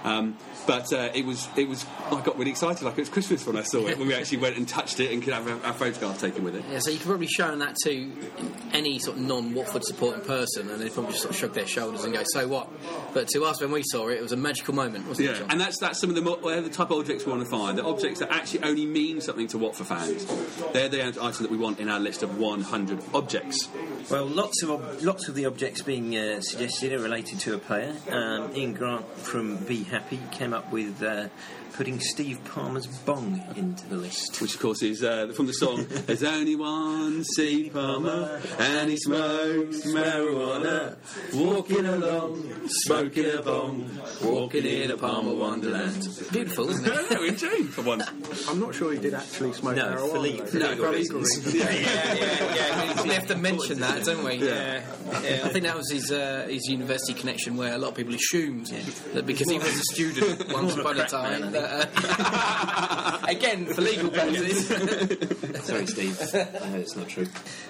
Um, 0.04 0.36
but 0.68 0.92
uh, 0.92 1.10
it 1.14 1.24
was 1.24 1.48
it 1.56 1.68
was. 1.68 1.84
I 2.12 2.20
got 2.20 2.38
really 2.38 2.52
excited, 2.52 2.84
like 2.84 2.94
it 2.94 3.00
was 3.00 3.08
Christmas 3.08 3.44
when 3.44 3.56
I 3.56 3.62
saw 3.62 3.86
it. 3.88 3.98
When 3.98 4.06
we 4.06 4.14
actually 4.14 4.38
went 4.38 4.56
and 4.56 4.68
touched 4.68 5.00
it 5.00 5.10
and 5.10 5.20
could 5.22 5.32
have 5.32 5.48
a, 5.48 5.70
a 5.70 5.72
photograph 5.72 6.20
taken 6.20 6.44
with 6.44 6.54
it. 6.54 6.64
Yeah, 6.70 6.78
so 6.78 6.90
you 6.90 6.98
could 6.98 7.06
probably 7.08 7.26
show 7.26 7.56
that 7.56 7.74
to 7.84 8.12
any 8.72 9.00
sort 9.00 9.16
of 9.16 9.22
non-Watford 9.24 9.84
supporting 9.84 10.22
person, 10.22 10.70
and 10.70 10.80
they'd 10.80 10.92
probably 10.92 11.10
just 11.12 11.22
sort 11.22 11.34
of 11.34 11.38
shrug 11.38 11.54
their 11.54 11.66
shoulders 11.66 12.04
and 12.04 12.14
go, 12.14 12.22
"So 12.26 12.46
what?" 12.46 12.68
But 13.14 13.26
to 13.28 13.44
us, 13.44 13.60
when 13.60 13.72
we 13.72 13.82
saw 13.84 14.08
it, 14.08 14.18
it 14.18 14.22
was 14.22 14.32
a 14.32 14.36
magical 14.36 14.74
moment, 14.74 15.08
wasn't 15.08 15.28
it? 15.28 15.32
Yeah, 15.32 15.38
John? 15.38 15.50
and 15.50 15.60
that's 15.60 15.78
that's 15.80 16.00
some 16.00 16.10
of 16.10 16.16
the 16.16 16.22
mo- 16.22 16.40
they're 16.40 16.60
the 16.60 16.68
type 16.68 16.90
of 16.90 16.98
objects 16.98 17.26
we 17.26 17.32
want 17.32 17.44
to 17.44 17.50
find. 17.50 17.78
The 17.78 17.84
objects 17.84 18.20
that 18.20 18.30
actually 18.30 18.62
only 18.62 18.86
mean 18.86 19.20
something 19.20 19.48
to 19.48 19.58
Watford 19.58 19.86
fans. 19.88 20.24
They're 20.72 20.88
the 20.88 21.02
items 21.06 21.38
that 21.38 21.50
we 21.50 21.56
want 21.56 21.80
in 21.80 21.88
our 21.88 21.95
list 21.98 22.22
of 22.22 22.38
100 22.38 23.02
objects. 23.14 23.68
Well, 24.10 24.26
lots 24.26 24.62
of 24.62 24.70
ob- 24.70 25.02
lots 25.02 25.28
of 25.28 25.34
the 25.34 25.46
objects 25.46 25.82
being 25.82 26.16
uh, 26.16 26.40
suggested 26.40 26.92
are 26.92 26.98
related 26.98 27.40
to 27.40 27.54
a 27.54 27.58
player. 27.58 27.94
Um, 28.10 28.54
Ian 28.54 28.74
Grant 28.74 29.06
from 29.18 29.56
Be 29.56 29.82
Happy 29.84 30.20
came 30.30 30.52
up 30.52 30.70
with 30.72 31.02
uh, 31.02 31.28
putting 31.76 32.00
Steve 32.00 32.38
Palmer's 32.54 32.86
bong 32.86 33.42
into 33.56 33.86
the 33.88 33.96
list, 33.96 34.40
which 34.40 34.54
of 34.54 34.60
course 34.60 34.82
is 34.82 35.02
uh, 35.04 35.32
from 35.36 35.46
the 35.46 35.52
song 35.52 35.86
"There's 36.06 36.22
only 36.22 36.56
one 36.56 37.22
Steve 37.24 37.72
Palmer, 37.74 38.40
and 38.58 38.90
he 38.90 38.96
smokes 38.96 39.82
marijuana, 39.86 40.96
walking 41.34 41.84
along, 41.86 42.68
smoking 42.68 43.30
a 43.30 43.42
bong, 43.42 43.90
walking 44.22 44.64
in 44.64 44.90
a 44.90 44.96
Palmer 44.96 45.34
wonderland." 45.34 46.08
Beautiful, 46.32 46.68
isn't 46.70 46.86
it? 46.86 47.10
no, 47.10 47.22
in 47.22 47.36
tune 47.36 47.68
for 47.68 47.82
once. 47.82 48.04
I'm 48.48 48.60
not 48.60 48.74
sure 48.74 48.92
he 48.92 48.98
did 48.98 49.14
actually 49.14 49.52
smoke 49.52 49.76
No, 49.76 49.84
marijuana. 49.86 50.10
for 50.10 50.18
legal- 50.18 50.44
though. 50.44 50.50
for 50.50 50.58
No, 50.58 50.68
legal 50.70 50.84
for 50.86 50.92
reasons. 50.92 51.36
reasons. 51.36 51.54
yeah, 51.54 51.70
yeah, 51.72 52.54
yeah. 52.54 53.02
We 53.06 53.10
have 53.12 53.26
to 53.28 53.36
mention 53.36 53.80
that, 53.80 54.04
don't 54.04 54.24
we? 54.24 54.34
Yeah. 54.36 54.82
yeah. 55.22 55.42
I 55.44 55.48
think 55.50 55.64
that 55.64 55.76
was 55.76 55.90
his 55.92 56.10
uh, 56.10 56.46
his 56.48 56.66
university 56.66 57.14
connection, 57.14 57.56
where 57.56 57.72
a 57.74 57.78
lot 57.78 57.90
of 57.90 57.94
people 57.94 58.14
assumed 58.14 58.66
that 59.14 59.26
because 59.26 59.48
he 59.50 59.58
was 59.58 59.68
a 59.68 59.82
student 59.94 60.52
once 60.52 60.52
More 60.52 60.62
of 60.72 60.78
a 60.78 60.80
upon 60.80 61.00
a 61.00 61.08
crack 61.08 61.12
man, 61.12 61.40
time. 61.52 61.52
That, 61.66 61.90
uh, 63.22 63.26
again, 63.28 63.66
for 63.66 63.80
legal 63.80 64.10
purposes. 64.10 64.68
Sorry, 65.64 65.86
Steve. 65.86 66.20
I 66.34 66.68
know 66.68 66.78
it's 66.78 66.96
not 66.96 67.08
true. 67.08 67.26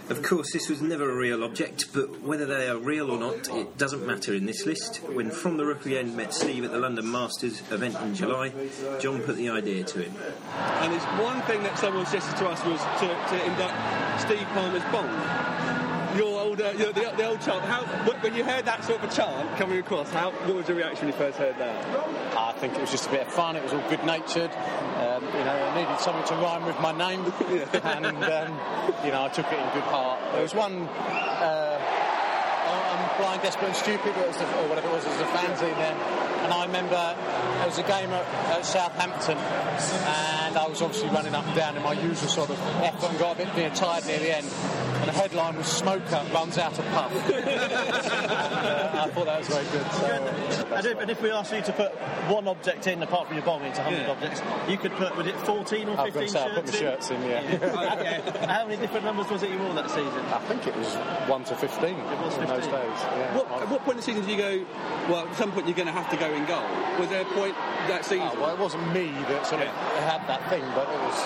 Of 0.09 0.23
course, 0.23 0.53
this 0.53 0.69
was 0.69 0.83
never 0.83 1.11
a 1.11 1.17
real 1.17 1.43
object, 1.43 1.93
but 1.93 2.23
whether 2.23 2.47
they 2.47 2.69
are 2.69 2.77
real 2.77 3.11
or 3.11 3.19
not, 3.19 3.49
it 3.49 3.79
doesn't 3.79 4.07
matter 4.07 4.35
in 4.35 4.47
this 4.47 4.67
list. 4.67 4.99
When 4.99 5.31
From 5.31 5.57
the 5.57 5.65
Rookery 5.65 5.99
End 5.99 6.17
met 6.17 6.35
Steve 6.35 6.65
at 6.65 6.73
the 6.73 6.79
London 6.79 7.11
Masters 7.11 7.61
event 7.71 7.97
in 7.97 8.15
July, 8.15 8.53
John 9.01 9.23
put 9.23 9.37
the 9.37 9.49
idea 9.49 9.85
to 9.85 10.03
him. 10.03 10.15
And 10.81 10.93
it's 10.93 11.05
one 11.05 11.41
thing 11.43 11.63
that 11.63 11.79
someone 11.79 12.07
suggested 12.07 12.37
to 12.39 12.49
us 12.49 12.65
was 12.65 12.81
to, 13.01 13.07
to 13.09 13.45
induct 13.45 14.21
Steve 14.21 14.47
Palmer's 14.55 14.85
Bong. 14.93 15.56
Your 16.57 16.69
old, 16.69 16.77
uh, 16.77 16.79
your, 16.79 16.92
the, 16.92 17.16
the 17.16 17.27
old 17.27 17.40
chant. 17.40 17.64
How, 17.64 17.83
when 18.21 18.35
you 18.35 18.45
heard 18.45 18.64
that 18.64 18.85
sort 18.85 19.03
of 19.03 19.11
a 19.11 19.14
chant 19.14 19.57
coming 19.59 19.79
across, 19.79 20.11
how, 20.11 20.31
what 20.31 20.55
was 20.55 20.69
your 20.69 20.77
reaction 20.77 21.07
when 21.07 21.14
you 21.14 21.19
first 21.19 21.38
heard 21.38 21.57
that? 21.59 22.37
I 22.37 22.53
think 22.53 22.75
it 22.75 22.81
was 22.81 22.90
just 22.90 23.09
a 23.09 23.11
bit 23.11 23.27
of 23.27 23.33
fun. 23.33 23.57
It 23.57 23.62
was 23.62 23.73
all 23.73 23.88
good 23.88 24.05
natured. 24.05 24.51
Um, 24.97 25.25
you 25.25 25.45
know, 25.45 25.53
I 25.53 25.83
needed 25.83 26.01
something 26.01 26.25
to 26.25 26.35
rhyme 26.42 26.64
with 26.64 26.79
my 26.81 26.92
name, 26.92 27.25
and 27.85 28.07
um, 28.07 28.61
you 29.05 29.12
know, 29.12 29.25
I 29.25 29.29
took 29.29 29.47
it 29.47 29.59
in 29.59 29.73
good 29.75 29.85
part. 29.85 30.21
There 30.33 30.42
was 30.42 30.55
one. 30.55 30.83
Uh, 30.83 31.81
I'm 32.66 33.19
blind, 33.19 33.42
desperate, 33.42 33.69
and 33.69 33.77
stupid, 33.77 34.16
or, 34.16 34.33
the, 34.33 34.45
or 34.61 34.69
whatever 34.69 34.88
it 34.88 34.92
was. 34.92 35.05
It 35.05 35.11
was 35.11 35.19
the 35.19 35.25
fanzine 35.25 35.77
then, 35.77 35.97
and 36.45 36.53
I 36.53 36.64
remember 36.64 36.97
there 36.97 37.66
was 37.66 37.79
a 37.79 37.83
game 37.83 38.11
at, 38.11 38.25
at 38.57 38.64
Southampton, 38.64 39.37
and 39.37 40.57
I 40.57 40.66
was 40.66 40.81
obviously 40.81 41.11
running 41.11 41.35
up 41.35 41.47
and 41.47 41.55
down 41.55 41.76
in 41.76 41.83
my 41.83 41.93
usual 41.93 42.28
sort 42.28 42.51
of 42.51 42.59
effort, 42.83 43.11
and 43.11 43.18
got 43.18 43.35
a 43.39 43.45
bit 43.45 43.57
you 43.57 43.68
know, 43.68 43.74
tired 43.74 44.07
near 44.07 44.18
the 44.18 44.37
end. 44.37 44.95
And 45.07 45.15
the 45.15 45.21
headline 45.21 45.57
was 45.57 45.67
"Smoker 45.69 46.21
runs 46.35 46.59
out 46.59 46.77
of 46.77 46.85
puff." 46.87 47.13
uh, 47.31 48.91
I 49.05 49.11
thought 49.11 49.27
that 49.27 49.39
was 49.39 49.47
very 49.49 49.65
good. 49.67 49.93
So, 49.93 50.75
And 50.75 50.87
if, 50.87 50.99
and 50.99 51.11
if 51.11 51.23
we 51.23 51.31
asked 51.31 51.53
you 51.53 51.63
to 51.63 51.73
put 51.73 51.93
one 52.29 52.49
object 52.49 52.89
in, 52.89 53.01
apart 53.05 53.29
from 53.29 53.37
your 53.37 53.47
bomb 53.47 53.63
into 53.63 53.81
100 53.83 54.03
Yeah. 54.03 54.11
objects, 54.11 54.43
you 54.69 54.77
could 54.77 54.91
put, 54.93 55.17
was 55.17 55.29
it 55.29 55.37
14 55.37 55.89
or 55.89 55.97
I 55.97 56.05
was 56.07 56.15
15 56.15 56.15
gonna 56.15 56.29
say, 56.29 56.41
I 56.41 56.55
put 56.55 56.67
my 56.67 56.73
shirts 56.73 57.09
shirts 57.09 57.11
in, 57.11 57.23
yeah. 57.23 57.39
okay. 57.99 58.47
How 58.47 58.67
many 58.67 58.81
different 58.81 59.05
numbers 59.05 59.29
was 59.31 59.43
it 59.45 59.51
you 59.51 59.59
wore 59.59 59.75
that 59.75 59.89
season? 59.91 60.11
I 60.35 60.39
think 60.49 60.67
it 60.67 60.77
was 60.77 60.95
1 60.97 61.45
to 61.45 61.55
15 61.55 61.89
It 61.89 62.19
was 62.19 62.35
in 62.39 62.47
those 62.49 62.67
15. 62.67 62.73
days. 62.73 62.99
Yeah. 63.03 63.37
What, 63.37 63.63
at 63.63 63.69
what 63.71 63.81
point 63.85 63.91
in 63.93 63.97
the 63.99 64.03
season 64.03 64.23
did 64.23 64.31
you 64.31 64.39
go, 64.39 64.67
well, 65.09 65.29
at 65.29 65.37
some 65.37 65.53
point 65.53 65.67
you're 65.69 65.77
going 65.77 65.87
to 65.87 65.93
have 65.95 66.11
to 66.11 66.17
go 66.17 66.27
in 66.35 66.45
goal? 66.47 66.67
Was 66.99 67.09
there 67.11 67.23
a 67.23 67.31
point 67.37 67.55
that 67.87 68.05
season? 68.05 68.29
Oh, 68.33 68.41
well, 68.41 68.55
it 68.55 68.59
wasn't 68.59 68.83
me 68.93 69.13
that 69.31 69.47
sort 69.47 69.63
of 69.63 69.69
had 70.03 70.27
that 70.27 70.43
thing, 70.51 70.65
but 70.75 70.89
it 70.91 70.99
was 71.07 71.17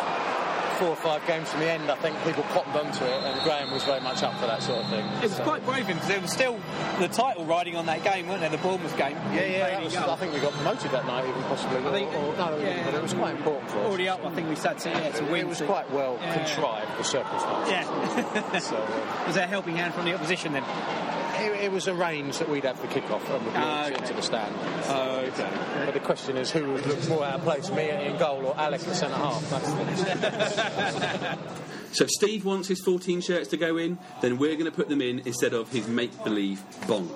four 0.80 0.88
or 0.88 0.96
five 0.96 1.20
games 1.26 1.46
from 1.50 1.60
the 1.60 1.70
end, 1.70 1.90
I 1.90 1.96
think 1.96 2.16
people 2.24 2.42
cottoned 2.56 2.74
onto 2.74 3.04
it, 3.04 3.22
and 3.22 3.38
Graham 3.42 3.70
was 3.70 3.84
very 3.84 4.00
much 4.00 4.22
up 4.22 4.34
for 4.40 4.46
that 4.46 4.62
sort 4.62 4.78
of 4.82 4.88
thing. 4.88 5.04
It 5.22 5.28
was 5.28 5.38
quite 5.40 5.64
brave 5.66 5.86
because 5.86 6.08
there 6.08 6.20
was 6.20 6.32
still 6.32 6.58
the 6.98 7.06
title 7.08 7.44
riding 7.44 7.76
on 7.76 7.84
that 7.86 8.02
game, 8.02 8.26
weren't 8.28 8.40
there? 8.40 8.48
The 8.48 8.56
Bournemouth 8.58 8.96
game. 8.96 9.16
Yeah, 9.34 9.44
yeah. 9.44 9.70
that 9.70 9.84
was- 9.84 9.94
I 9.96 10.16
think 10.16 10.32
we 10.32 10.40
got 10.40 10.52
promoted 10.54 10.90
that 10.92 11.06
night, 11.06 11.28
even 11.28 11.42
possibly. 11.44 11.78
I 11.86 11.92
think- 11.92 12.12
or, 12.14 12.34
no, 12.36 12.58
yeah. 12.58 12.82
but 12.84 12.94
it 12.94 13.02
was 13.02 13.12
quite 13.12 13.36
important 13.36 13.70
for 13.70 13.78
us. 13.80 13.86
Already 13.86 14.08
up, 14.08 14.24
I 14.24 14.30
think 14.30 14.48
we 14.48 14.56
said 14.56 14.78
to, 14.78 14.88
yeah, 14.88 15.10
to 15.10 15.24
win. 15.24 15.42
It 15.42 15.48
was 15.48 15.58
to- 15.58 15.66
quite 15.66 15.90
well 15.90 16.18
Yeah. 16.22 16.34
contrived, 16.44 16.98
the 16.98 17.04
circumstances. 17.04 17.70
Yeah. 17.70 18.58
so, 18.58 18.76
uh, 18.76 19.26
was 19.26 19.34
there 19.34 19.44
a 19.44 19.48
helping 19.48 19.76
hand 19.76 19.92
from 19.92 20.06
the 20.06 20.14
opposition 20.14 20.54
then? 20.54 20.64
It, 21.40 21.64
it 21.64 21.72
was 21.72 21.88
arranged 21.88 22.38
that 22.40 22.48
we'd 22.48 22.64
have 22.64 22.80
the 22.80 22.88
kick-off 22.88 23.28
and 23.30 23.44
we'd 23.44 23.54
launch 23.54 23.96
into 23.96 24.14
the 24.14 24.22
stand. 24.22 24.54
Oh, 24.86 25.20
okay. 25.28 25.50
But 25.84 25.94
the 25.94 26.00
question 26.00 26.36
is 26.36 26.50
who 26.50 26.72
would 26.72 26.86
look 26.86 27.08
more 27.08 27.24
out 27.24 27.36
of 27.36 27.42
place, 27.42 27.70
me 27.70 27.90
in 27.90 28.16
goal 28.18 28.46
or 28.46 28.56
Alec 28.58 28.86
at 28.86 28.94
centre 28.94 29.16
half? 29.16 29.40
So 31.92 32.04
if 32.04 32.10
Steve 32.10 32.44
wants 32.44 32.68
his 32.68 32.80
14 32.82 33.20
shirts 33.20 33.48
to 33.48 33.56
go 33.56 33.76
in, 33.76 33.98
then 34.20 34.38
we're 34.38 34.54
going 34.54 34.66
to 34.66 34.70
put 34.70 34.88
them 34.88 35.02
in 35.02 35.22
instead 35.24 35.52
of 35.52 35.72
his 35.72 35.88
make-believe 35.88 36.62
bong. 36.86 37.12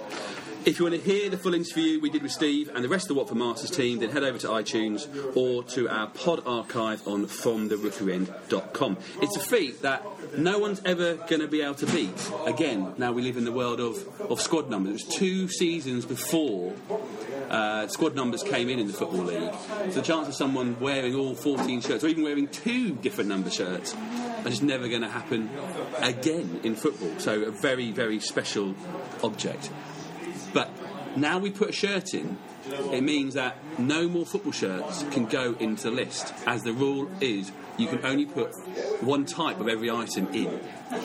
If 0.66 0.78
you 0.78 0.86
want 0.86 0.94
to 0.96 1.00
hear 1.02 1.28
the 1.28 1.36
full 1.36 1.52
interview 1.52 2.00
we 2.00 2.08
did 2.08 2.22
with 2.22 2.32
Steve 2.32 2.70
and 2.74 2.82
the 2.82 2.88
rest 2.88 3.04
of 3.04 3.08
the 3.08 3.14
Watford 3.16 3.36
Masters 3.36 3.70
team, 3.70 3.98
then 3.98 4.08
head 4.08 4.24
over 4.24 4.38
to 4.38 4.48
iTunes 4.48 5.06
or 5.36 5.62
to 5.64 5.90
our 5.90 6.06
pod 6.06 6.42
archive 6.46 7.06
on 7.06 7.26
fromtherookeryend.com. 7.26 8.96
It's 9.20 9.36
a 9.36 9.40
feat 9.40 9.82
that 9.82 10.02
no 10.38 10.58
one's 10.58 10.80
ever 10.86 11.16
going 11.16 11.42
to 11.42 11.48
be 11.48 11.60
able 11.60 11.74
to 11.74 11.86
beat. 11.86 12.30
Again, 12.46 12.94
now 12.96 13.12
we 13.12 13.20
live 13.20 13.36
in 13.36 13.44
the 13.44 13.52
world 13.52 13.78
of, 13.78 14.08
of 14.20 14.40
squad 14.40 14.70
numbers. 14.70 15.02
It 15.02 15.06
was 15.06 15.16
two 15.16 15.48
seasons 15.48 16.06
before 16.06 16.72
uh, 17.50 17.86
squad 17.88 18.14
numbers 18.14 18.42
came 18.42 18.70
in 18.70 18.78
in 18.78 18.86
the 18.86 18.94
Football 18.94 19.24
League. 19.24 19.52
So 19.90 20.00
the 20.00 20.02
chance 20.02 20.28
of 20.28 20.34
someone 20.34 20.80
wearing 20.80 21.14
all 21.14 21.34
14 21.34 21.82
shirts, 21.82 22.02
or 22.04 22.08
even 22.08 22.24
wearing 22.24 22.48
two 22.48 22.94
different 22.94 23.28
number 23.28 23.50
shirts, 23.50 23.94
are 23.94 24.50
just 24.50 24.62
never 24.62 24.88
going 24.88 25.02
to 25.02 25.10
happen 25.10 25.50
again 25.98 26.60
in 26.64 26.74
football. 26.74 27.18
So 27.18 27.42
a 27.42 27.50
very, 27.50 27.92
very 27.92 28.18
special 28.18 28.74
object. 29.22 29.70
But 30.54 30.70
now 31.16 31.38
we 31.38 31.50
put 31.50 31.68
a 31.68 31.72
shirt 31.72 32.14
in, 32.14 32.38
it 32.92 33.02
means 33.02 33.34
that 33.34 33.58
no 33.78 34.08
more 34.08 34.24
football 34.24 34.52
shirts 34.52 35.04
can 35.10 35.26
go 35.26 35.54
into 35.60 35.84
the 35.84 35.90
list, 35.90 36.32
as 36.46 36.62
the 36.62 36.72
rule 36.72 37.10
is 37.20 37.52
you 37.76 37.88
can 37.88 38.04
only 38.06 38.24
put 38.24 38.54
one 39.00 39.26
type 39.26 39.58
of 39.60 39.68
every 39.68 39.90
item 39.90 40.28
in. 40.32 40.60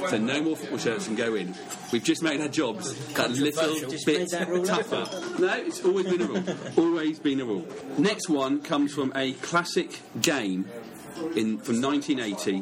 So 0.09 0.17
no 0.17 0.41
more 0.41 0.55
football 0.55 0.77
shirts 0.77 1.07
can 1.07 1.15
go 1.15 1.33
in. 1.33 1.55
We've 1.91 2.03
just 2.03 2.21
made 2.21 2.39
our 2.41 2.47
jobs 2.47 2.93
that 3.13 3.31
little 3.31 3.61
Controversial. 3.61 3.89
Just 3.89 4.07
made 4.07 4.17
bit 4.17 4.29
that 4.31 4.65
tougher. 4.65 5.41
No, 5.41 5.53
it's 5.55 5.83
always 5.83 6.05
been 6.05 6.21
a 6.21 6.25
rule. 6.25 6.43
always 6.77 7.19
been 7.19 7.41
a 7.41 7.45
rule. 7.45 7.65
Next 7.97 8.29
one 8.29 8.61
comes 8.61 8.93
from 8.93 9.11
a 9.15 9.33
classic 9.33 9.99
game 10.21 10.69
in 11.35 11.57
from 11.57 11.81
1980 11.81 12.59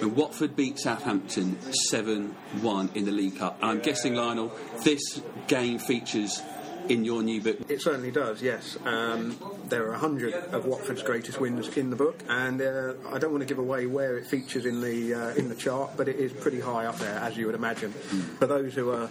when 0.00 0.14
Watford 0.14 0.56
beat 0.56 0.78
Southampton 0.78 1.56
7-1 1.92 2.94
in 2.96 3.04
the 3.04 3.12
League 3.12 3.38
Cup. 3.38 3.58
And 3.60 3.70
I'm 3.70 3.80
guessing, 3.80 4.14
Lionel, 4.14 4.52
this 4.84 5.20
game 5.46 5.78
features 5.78 6.42
in 6.88 7.04
your 7.04 7.22
new 7.22 7.40
book. 7.40 7.58
It 7.68 7.82
certainly 7.82 8.10
does, 8.10 8.42
yes. 8.42 8.76
Um, 8.84 9.36
there 9.68 9.86
are 9.86 9.92
a 9.92 9.98
hundred 9.98 10.34
of 10.34 10.64
Watford's 10.64 11.02
greatest 11.02 11.40
wins 11.40 11.76
in 11.76 11.90
the 11.90 11.96
book, 11.96 12.18
and 12.28 12.60
uh, 12.60 12.94
I 13.12 13.18
don't 13.18 13.30
want 13.30 13.42
to 13.42 13.46
give 13.46 13.58
away 13.58 13.86
where 13.86 14.16
it 14.16 14.26
features 14.26 14.66
in 14.66 14.80
the 14.80 15.14
uh, 15.14 15.34
in 15.34 15.48
the 15.48 15.54
chart, 15.54 15.92
but 15.96 16.08
it 16.08 16.16
is 16.16 16.32
pretty 16.32 16.60
high 16.60 16.86
up 16.86 16.98
there, 16.98 17.18
as 17.18 17.36
you 17.36 17.46
would 17.46 17.54
imagine. 17.54 17.92
For 17.92 18.46
those 18.46 18.74
who 18.74 18.90
are 18.90 19.08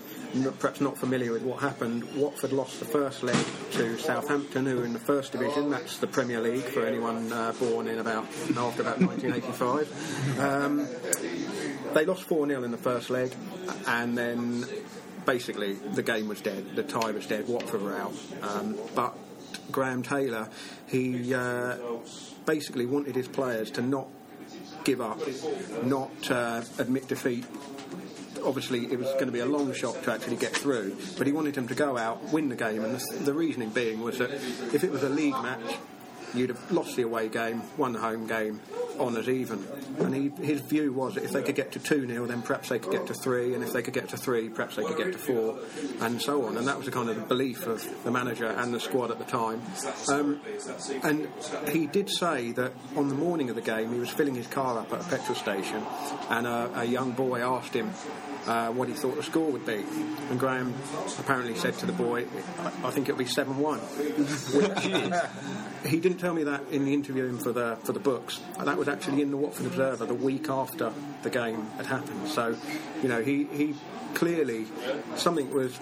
perhaps 0.59 0.81
not 0.81 0.97
familiar 0.97 1.31
with 1.31 1.43
what 1.43 1.61
happened, 1.61 2.03
Watford 2.15 2.51
lost 2.51 2.79
the 2.79 2.85
first 2.85 3.23
leg 3.23 3.37
to 3.71 3.97
Southampton, 3.97 4.65
who 4.65 4.81
are 4.81 4.85
in 4.85 4.93
the 4.93 4.99
first 4.99 5.31
division. 5.31 5.69
That's 5.69 5.97
the 5.99 6.07
Premier 6.07 6.41
League 6.41 6.63
for 6.63 6.85
anyone 6.85 7.31
uh, 7.31 7.53
born 7.59 7.87
in 7.87 7.99
about 7.99 8.25
after 8.57 8.81
about 8.81 8.99
1985. 8.99 10.39
Um, 10.39 10.87
they 11.93 12.05
lost 12.05 12.23
4 12.23 12.47
0 12.47 12.63
in 12.63 12.71
the 12.71 12.77
first 12.77 13.09
leg, 13.09 13.33
and 13.87 14.17
then 14.17 14.65
basically 15.27 15.73
the 15.73 16.01
game 16.01 16.27
was 16.27 16.41
dead. 16.41 16.75
The 16.75 16.81
tie 16.81 17.11
was 17.11 17.27
dead. 17.27 17.47
Watford 17.47 17.83
were 17.83 17.95
out. 17.95 18.13
Um, 18.41 18.75
but 18.95 19.15
Graham 19.71 20.01
Taylor, 20.01 20.49
he 20.87 21.35
uh, 21.35 21.77
basically 22.47 22.87
wanted 22.87 23.15
his 23.15 23.27
players 23.27 23.69
to 23.71 23.81
not 23.83 24.07
give 24.83 25.01
up, 25.01 25.19
not 25.83 26.31
uh, 26.31 26.63
admit 26.79 27.07
defeat. 27.07 27.45
Obviously, 28.43 28.85
it 28.85 28.97
was 28.97 29.11
going 29.13 29.25
to 29.25 29.31
be 29.31 29.39
a 29.39 29.45
long 29.45 29.73
shot 29.73 30.01
to 30.03 30.13
actually 30.13 30.37
get 30.37 30.55
through, 30.55 30.95
but 31.17 31.27
he 31.27 31.33
wanted 31.33 31.55
them 31.55 31.67
to 31.67 31.75
go 31.75 31.97
out, 31.97 32.23
win 32.31 32.47
the 32.49 32.55
game, 32.55 32.83
and 32.83 32.95
the, 32.95 33.15
the 33.25 33.33
reasoning 33.33 33.69
being 33.69 34.01
was 34.01 34.19
that 34.19 34.31
if 34.31 34.83
it 34.83 34.91
was 34.91 35.03
a 35.03 35.09
league 35.09 35.33
match, 35.33 35.77
you'd 36.33 36.49
have 36.49 36.71
lost 36.71 36.95
the 36.95 37.03
away 37.03 37.29
game, 37.29 37.61
won 37.77 37.93
the 37.93 37.99
home 37.99 38.27
game, 38.27 38.61
on 38.99 39.07
honours 39.07 39.29
even. 39.29 39.65
And 39.99 40.13
he, 40.13 40.29
his 40.43 40.61
view 40.61 40.91
was 40.91 41.15
that 41.15 41.23
if 41.23 41.31
they 41.31 41.43
could 41.43 41.55
get 41.55 41.71
to 41.73 41.79
2 41.79 42.07
0, 42.07 42.25
then 42.27 42.41
perhaps 42.41 42.69
they 42.69 42.79
could 42.79 42.91
get 42.91 43.07
to 43.07 43.13
3, 43.13 43.53
and 43.53 43.63
if 43.63 43.73
they 43.73 43.81
could 43.81 43.93
get 43.93 44.09
to 44.09 44.17
3, 44.17 44.49
perhaps 44.49 44.75
they 44.75 44.83
could 44.83 44.97
get 44.97 45.11
to 45.13 45.17
4, 45.17 45.59
and 46.01 46.21
so 46.21 46.45
on. 46.45 46.57
And 46.57 46.67
that 46.67 46.77
was 46.77 46.85
the 46.85 46.91
kind 46.91 47.09
of 47.09 47.15
the 47.15 47.21
belief 47.21 47.67
of 47.67 48.03
the 48.03 48.11
manager 48.11 48.47
and 48.47 48.73
the 48.73 48.79
squad 48.79 49.11
at 49.11 49.19
the 49.19 49.25
time. 49.25 49.61
Um, 50.09 50.41
and 51.03 51.27
he 51.69 51.87
did 51.87 52.09
say 52.09 52.51
that 52.53 52.73
on 52.95 53.09
the 53.09 53.15
morning 53.15 53.49
of 53.49 53.55
the 53.55 53.61
game, 53.61 53.91
he 53.93 53.99
was 53.99 54.09
filling 54.09 54.35
his 54.35 54.47
car 54.47 54.79
up 54.79 54.91
at 54.93 55.01
a 55.01 55.09
petrol 55.09 55.35
station, 55.35 55.83
and 56.29 56.47
a, 56.47 56.81
a 56.81 56.85
young 56.85 57.11
boy 57.11 57.41
asked 57.41 57.73
him 57.73 57.91
uh, 58.47 58.71
what 58.71 58.87
he 58.87 58.93
thought 58.93 59.15
the 59.15 59.23
score 59.23 59.51
would 59.51 59.65
be. 59.65 59.83
And 60.29 60.39
Graham 60.39 60.73
apparently 61.19 61.55
said 61.55 61.73
to 61.75 61.85
the 61.85 61.91
boy, 61.91 62.25
I, 62.59 62.87
I 62.87 62.91
think 62.91 63.09
it'll 63.09 63.17
be 63.17 63.25
7 63.25 63.57
1. 63.57 63.79
Which 63.79 64.79
he 65.85 65.99
didn't 65.99 66.17
tell 66.17 66.33
me 66.33 66.43
that 66.45 66.63
in 66.71 66.85
the 66.85 66.93
interviewing 66.93 67.37
for 67.37 67.51
the 67.51 67.77
for 67.83 67.93
the 67.93 67.99
books. 67.99 68.39
That 68.63 68.77
was 68.77 68.87
actually 68.87 69.21
in 69.21 69.31
the 69.31 69.37
Watford 69.37 69.67
Observer 69.67 70.05
the 70.05 70.13
week 70.13 70.49
after 70.49 70.91
the 71.23 71.29
game 71.29 71.67
had 71.77 71.85
happened. 71.85 72.27
So, 72.29 72.55
you 73.01 73.09
know, 73.09 73.21
he, 73.21 73.45
he 73.45 73.75
clearly 74.13 74.65
something 75.15 75.53
was 75.53 75.77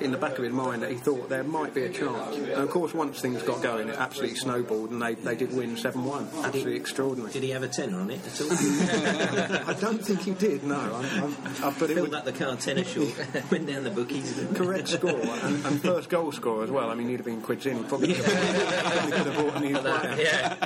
in 0.00 0.10
the 0.10 0.18
back 0.18 0.36
of 0.38 0.44
his 0.44 0.52
mind 0.52 0.82
that 0.82 0.90
he 0.90 0.96
thought 0.96 1.28
there 1.28 1.44
might 1.44 1.72
be 1.74 1.84
a 1.84 1.88
chance. 1.88 2.36
And 2.36 2.52
of 2.52 2.70
course, 2.70 2.92
once 2.94 3.20
things 3.20 3.42
got 3.42 3.62
going, 3.62 3.88
it 3.88 3.96
absolutely 3.96 4.36
snowballed, 4.36 4.90
and 4.90 5.00
they, 5.00 5.14
they 5.14 5.36
did 5.36 5.54
win 5.54 5.76
seven 5.76 6.04
one. 6.04 6.28
Absolutely 6.42 6.76
extraordinary. 6.76 7.32
Did 7.32 7.42
he 7.42 7.50
have 7.50 7.62
a 7.62 7.68
tenner 7.68 8.00
on 8.00 8.10
it 8.10 8.20
at 8.26 8.40
all? 8.40 8.48
I 9.68 9.74
don't 9.80 10.04
think 10.04 10.20
he 10.22 10.32
did. 10.32 10.64
No, 10.64 10.76
I'm, 10.76 11.24
I'm, 11.24 11.36
I, 11.62 11.74
but 11.78 11.90
it 11.90 11.94
Filled 11.94 12.08
was 12.08 12.18
up 12.18 12.24
the 12.24 12.32
car 12.32 12.56
tenner 12.56 12.84
short, 12.84 13.14
went 13.50 13.66
down 13.66 13.84
the 13.84 13.90
bookies. 13.90 14.44
correct 14.54 14.88
score 14.88 15.10
and, 15.10 15.64
and 15.64 15.82
first 15.82 16.08
goal 16.08 16.32
score 16.32 16.64
as 16.64 16.70
well. 16.70 16.90
I 16.90 16.94
mean, 16.94 17.08
he'd 17.08 17.16
have 17.16 17.26
been 17.26 17.40
quids 17.42 17.66
in. 17.66 17.78
He 17.78 17.82
probably 17.84 18.14
could 18.14 18.24
have, 18.24 19.12
could 19.12 19.26
have 19.32 19.36
bought 19.36 19.56
a 19.56 19.60
new 19.60 19.78
player. 19.78 20.56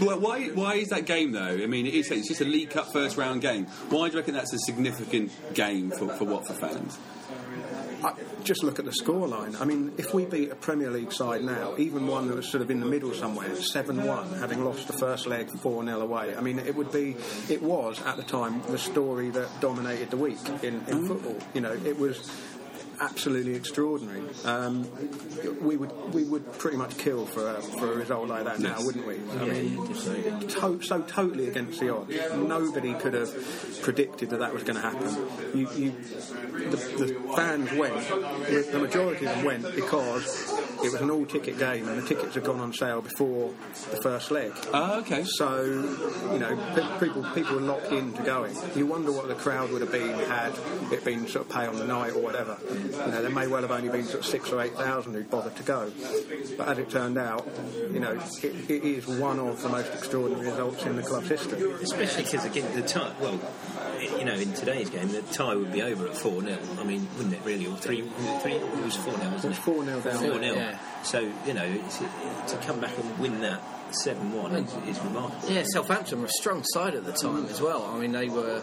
Well, 0.00 0.20
why, 0.20 0.48
why 0.48 0.74
is 0.74 0.88
that 0.88 1.06
game 1.06 1.32
though? 1.32 1.40
I 1.40 1.66
mean, 1.66 1.86
it 1.86 1.94
is, 1.94 2.10
it's 2.10 2.28
just 2.28 2.40
a 2.40 2.44
League 2.44 2.70
Cup 2.70 2.92
first 2.92 3.16
round 3.16 3.40
game. 3.40 3.66
Why 3.88 4.08
do 4.08 4.12
you 4.12 4.18
reckon 4.20 4.34
that's 4.34 4.52
a 4.52 4.58
significant 4.58 5.32
game 5.54 5.90
for, 5.90 6.08
for 6.08 6.24
Watford 6.24 6.56
fans? 6.56 6.98
I, 8.06 8.14
just 8.44 8.62
look 8.62 8.78
at 8.78 8.84
the 8.84 8.92
scoreline. 8.92 9.60
I 9.60 9.64
mean, 9.64 9.92
if 9.98 10.14
we 10.14 10.24
beat 10.24 10.52
a 10.52 10.54
Premier 10.54 10.90
League 10.90 11.12
side 11.12 11.42
now, 11.42 11.74
even 11.76 12.06
one 12.06 12.28
that 12.28 12.36
was 12.36 12.48
sort 12.48 12.62
of 12.62 12.70
in 12.70 12.78
the 12.78 12.86
middle 12.86 13.12
somewhere, 13.12 13.54
7 13.56 14.04
1, 14.04 14.34
having 14.34 14.64
lost 14.64 14.86
the 14.86 14.92
first 14.92 15.26
leg 15.26 15.50
4 15.50 15.84
0 15.84 16.00
away, 16.00 16.36
I 16.36 16.40
mean, 16.40 16.60
it 16.60 16.76
would 16.76 16.92
be, 16.92 17.16
it 17.48 17.62
was 17.62 18.00
at 18.02 18.16
the 18.16 18.22
time 18.22 18.62
the 18.68 18.78
story 18.78 19.30
that 19.30 19.48
dominated 19.60 20.10
the 20.10 20.16
week 20.16 20.38
in, 20.62 20.74
in 20.86 21.02
mm. 21.02 21.08
football. 21.08 21.36
You 21.54 21.62
know, 21.62 21.72
it 21.72 21.98
was 21.98 22.30
absolutely 23.00 23.54
extraordinary. 23.54 24.22
Um, 24.44 24.88
we 25.60 25.76
would 25.76 25.92
we 26.14 26.24
would 26.24 26.50
pretty 26.58 26.76
much 26.76 26.96
kill 26.98 27.26
for 27.26 27.56
a, 27.56 27.62
for 27.62 27.92
a 27.92 27.96
result 27.96 28.28
like 28.28 28.44
that 28.44 28.60
now, 28.60 28.76
wouldn't 28.80 29.06
we? 29.06 29.14
I 29.38 29.44
Yeah, 29.46 29.52
mean, 29.52 29.88
to- 30.48 30.82
so 30.82 31.02
totally 31.02 31.48
against 31.48 31.80
the 31.80 31.94
odds. 31.94 32.12
Nobody 32.36 32.94
could 32.94 33.14
have 33.14 33.32
predicted 33.82 34.30
that 34.30 34.40
that 34.40 34.52
was 34.52 34.62
going 34.62 34.76
to 34.76 34.82
happen. 34.82 35.08
You, 35.58 35.70
you, 35.72 35.90
the, 36.70 36.76
the 36.76 37.32
fans 37.36 37.72
went. 37.72 37.96
The, 38.72 38.78
majority 38.78 39.26
of 39.26 39.34
them 39.36 39.44
went 39.44 39.74
because 39.74 40.52
it 40.84 40.92
was 40.92 41.00
an 41.00 41.10
all-ticket 41.10 41.58
game 41.58 41.88
and 41.88 42.02
the 42.02 42.06
tickets 42.06 42.34
had 42.34 42.44
gone 42.44 42.60
on 42.60 42.72
sale 42.72 43.00
before 43.00 43.52
the 43.90 43.96
first 44.02 44.30
leg. 44.30 44.52
Oh, 44.72 45.00
okay. 45.00 45.24
So 45.24 45.62
you 46.32 46.38
know, 46.38 46.56
pe- 46.74 47.06
people 47.06 47.24
people 47.34 47.56
were 47.56 47.62
locked 47.62 47.90
into 47.92 48.22
going. 48.22 48.54
You 48.74 48.86
wonder 48.86 49.10
what 49.12 49.28
the 49.28 49.34
crowd 49.34 49.70
would 49.72 49.80
have 49.80 49.92
been 49.92 50.12
had 50.28 50.52
it 50.92 51.04
been 51.04 51.26
sort 51.28 51.46
of 51.46 51.52
pay 51.52 51.66
on 51.66 51.76
the 51.78 51.86
night 51.86 52.12
or 52.12 52.20
whatever. 52.22 52.58
You 52.90 53.12
know, 53.12 53.22
there 53.22 53.30
may 53.30 53.46
well 53.46 53.62
have 53.62 53.70
only 53.70 53.88
been 53.88 54.04
sort 54.04 54.20
of 54.20 54.26
six 54.26 54.50
or 54.50 54.60
eight 54.60 54.74
thousand 54.74 55.14
who 55.14 55.22
bothered 55.24 55.56
to 55.56 55.62
go. 55.62 55.90
But 56.56 56.68
as 56.68 56.78
it 56.78 56.90
turned 56.90 57.18
out, 57.18 57.46
you 57.92 58.00
know, 58.00 58.20
it, 58.42 58.70
it 58.70 58.84
is 58.84 59.06
one 59.06 59.38
of 59.38 59.62
the 59.62 59.68
most 59.68 59.92
extraordinary 59.92 60.46
results 60.50 60.84
in 60.84 60.96
the 60.96 61.02
club's 61.02 61.28
history. 61.28 61.72
Especially 61.82 62.24
because 62.24 62.44
again 62.44 62.74
the 62.74 62.86
tie. 62.86 63.12
Well, 63.20 63.40
you 64.18 64.24
know, 64.24 64.34
in 64.34 64.52
today's 64.52 64.90
game, 64.90 65.08
the 65.08 65.22
tie 65.22 65.54
would 65.54 65.72
be 65.72 65.82
over 65.82 66.06
at 66.06 66.16
four 66.16 66.40
0 66.42 66.58
I 66.78 66.84
mean, 66.84 67.08
wouldn't 67.16 67.34
it 67.34 67.40
really? 67.44 67.66
Or 67.66 67.76
three? 67.76 68.00
It 68.00 68.42
three? 68.42 68.52
It 68.52 68.84
was 68.84 68.96
four 68.96 69.16
0 69.16 69.30
wasn't 69.30 69.54
It 69.54 69.60
4-0 69.60 69.86
down. 69.86 70.02
Four 70.02 70.38
0 70.38 70.40
Yeah. 70.40 70.78
So 71.02 71.20
you 71.46 71.54
know, 71.54 71.64
it's, 71.64 71.98
to 71.98 72.58
come 72.66 72.80
back 72.80 72.96
and 72.98 73.18
win 73.18 73.40
that 73.40 73.62
seven 73.94 74.32
one 74.32 74.54
is, 74.54 74.74
is 74.88 75.02
remarkable. 75.02 75.52
Yeah, 75.52 75.62
Southampton 75.64 76.20
were 76.20 76.26
a 76.26 76.30
strong 76.30 76.64
side 76.64 76.94
at 76.94 77.04
the 77.04 77.12
time 77.12 77.46
as 77.46 77.60
well. 77.60 77.84
I 77.84 77.98
mean, 77.98 78.12
they 78.12 78.28
were. 78.28 78.60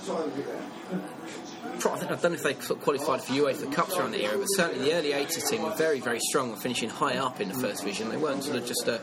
I 1.75 2.15
don't 2.15 2.23
know 2.23 2.31
if 2.33 2.43
they 2.43 2.53
qualified 2.75 3.21
for 3.23 3.33
UEFA 3.33 3.71
Cups 3.73 3.95
around 3.97 4.11
the 4.11 4.23
era, 4.23 4.37
but 4.37 4.45
certainly 4.45 4.85
the 4.89 4.93
early 4.95 5.11
80s 5.11 5.49
team 5.49 5.63
were 5.63 5.75
very, 5.75 5.99
very 5.99 6.19
strong 6.19 6.51
and 6.53 6.61
finishing 6.61 6.89
high 6.89 7.17
up 7.17 7.41
in 7.41 7.49
the 7.49 7.55
first 7.55 7.81
division. 7.81 8.09
They 8.09 8.17
weren't 8.17 8.43
sort 8.43 8.57
of 8.57 8.65
just 8.65 8.87
a, 8.87 9.01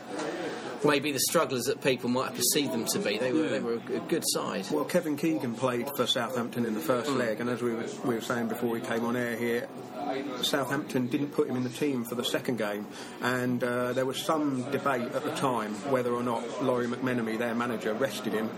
maybe 0.83 1.11
the 1.11 1.19
strugglers 1.19 1.65
that 1.65 1.83
people 1.83 2.09
might 2.09 2.27
have 2.29 2.35
perceived 2.35 2.71
them 2.71 2.85
to 2.85 2.99
be. 2.99 3.17
They 3.17 3.31
were, 3.33 3.49
they 3.49 3.59
were 3.59 3.73
a, 3.73 3.97
a 3.97 3.99
good 4.07 4.23
side. 4.25 4.65
Well, 4.71 4.85
Kevin 4.85 5.15
Keegan 5.17 5.55
played 5.55 5.89
for 5.95 6.07
Southampton 6.07 6.65
in 6.65 6.73
the 6.73 6.79
first 6.79 7.09
Mm. 7.09 7.17
leg, 7.17 7.39
and 7.41 7.49
as 7.49 7.61
we 7.61 7.73
were, 7.73 7.85
we 8.05 8.15
were 8.15 8.21
saying 8.21 8.47
before 8.47 8.69
we 8.69 8.81
came 8.81 9.05
on 9.05 9.15
air 9.15 9.35
here, 9.35 9.67
Southampton 10.41 11.07
didn't 11.07 11.29
put 11.29 11.47
him 11.47 11.55
in 11.55 11.63
the 11.63 11.69
team 11.69 12.03
for 12.03 12.15
the 12.15 12.23
second 12.25 12.57
game, 12.57 12.87
and 13.21 13.63
uh, 13.63 13.93
there 13.93 14.05
was 14.05 14.19
some 14.21 14.69
debate 14.71 15.03
at 15.13 15.23
the 15.23 15.33
time 15.35 15.73
whether 15.91 16.11
or 16.11 16.23
not 16.23 16.63
Lawrie 16.63 16.87
McMenemy, 16.87 17.37
their 17.37 17.53
manager, 17.55 17.93
rested 17.93 18.33
him. 18.33 18.49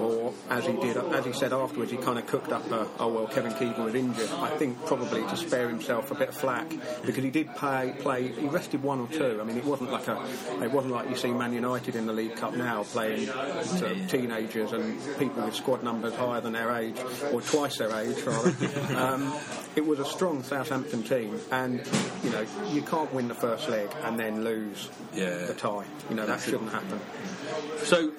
Or 0.00 0.32
as 0.50 0.64
he 0.66 0.72
did, 0.74 0.96
as 0.96 1.24
he 1.24 1.32
said 1.32 1.52
afterwards, 1.52 1.90
he 1.90 1.96
kind 1.96 2.18
of 2.18 2.26
cooked 2.26 2.52
up 2.52 2.70
a, 2.70 2.86
oh 2.98 3.08
well, 3.08 3.26
Kevin 3.26 3.52
Keegan 3.54 3.82
was 3.84 3.94
injured. 3.94 4.30
I 4.30 4.50
think 4.56 4.84
probably 4.86 5.22
to 5.22 5.36
spare 5.36 5.68
himself 5.68 6.10
a 6.10 6.14
bit 6.14 6.28
of 6.28 6.34
flack 6.36 6.68
because 7.04 7.24
he 7.24 7.30
did 7.30 7.54
play. 7.56 7.94
play 7.98 8.28
he 8.28 8.46
rested 8.46 8.82
one 8.82 9.00
or 9.00 9.08
two. 9.08 9.38
I 9.40 9.44
mean, 9.44 9.56
it 9.56 9.64
wasn't 9.64 9.90
like 9.90 10.06
a, 10.08 10.22
it 10.62 10.70
wasn't 10.70 10.94
like 10.94 11.08
you 11.10 11.16
see 11.16 11.32
Man 11.32 11.52
United 11.52 11.96
in 11.96 12.06
the 12.06 12.12
League 12.12 12.36
Cup 12.36 12.54
now 12.54 12.82
playing 12.84 13.26
sort 13.64 13.92
of 13.92 14.10
teenagers 14.10 14.72
and 14.72 14.98
people 15.18 15.42
with 15.44 15.54
squad 15.54 15.82
numbers 15.82 16.14
higher 16.14 16.40
than 16.40 16.52
their 16.52 16.76
age 16.76 16.96
or 17.32 17.40
twice 17.40 17.78
their 17.78 17.94
age 17.98 18.20
rather. 18.22 18.94
um, 18.96 19.34
it 19.76 19.86
was 19.86 19.98
a 19.98 20.04
strong 20.04 20.42
Southampton 20.42 21.02
team, 21.02 21.38
and 21.50 21.80
you 22.22 22.30
know 22.30 22.44
you 22.70 22.82
can't 22.82 23.12
win 23.12 23.28
the 23.28 23.34
first 23.34 23.68
leg 23.68 23.88
and 24.04 24.18
then 24.18 24.44
lose 24.44 24.88
Yeah. 25.14 25.46
the 25.46 25.54
tie. 25.54 25.84
You 26.08 26.16
know 26.16 26.26
that 26.26 26.40
shouldn't 26.40 26.70
happen. 26.70 27.00
So, 27.84 28.10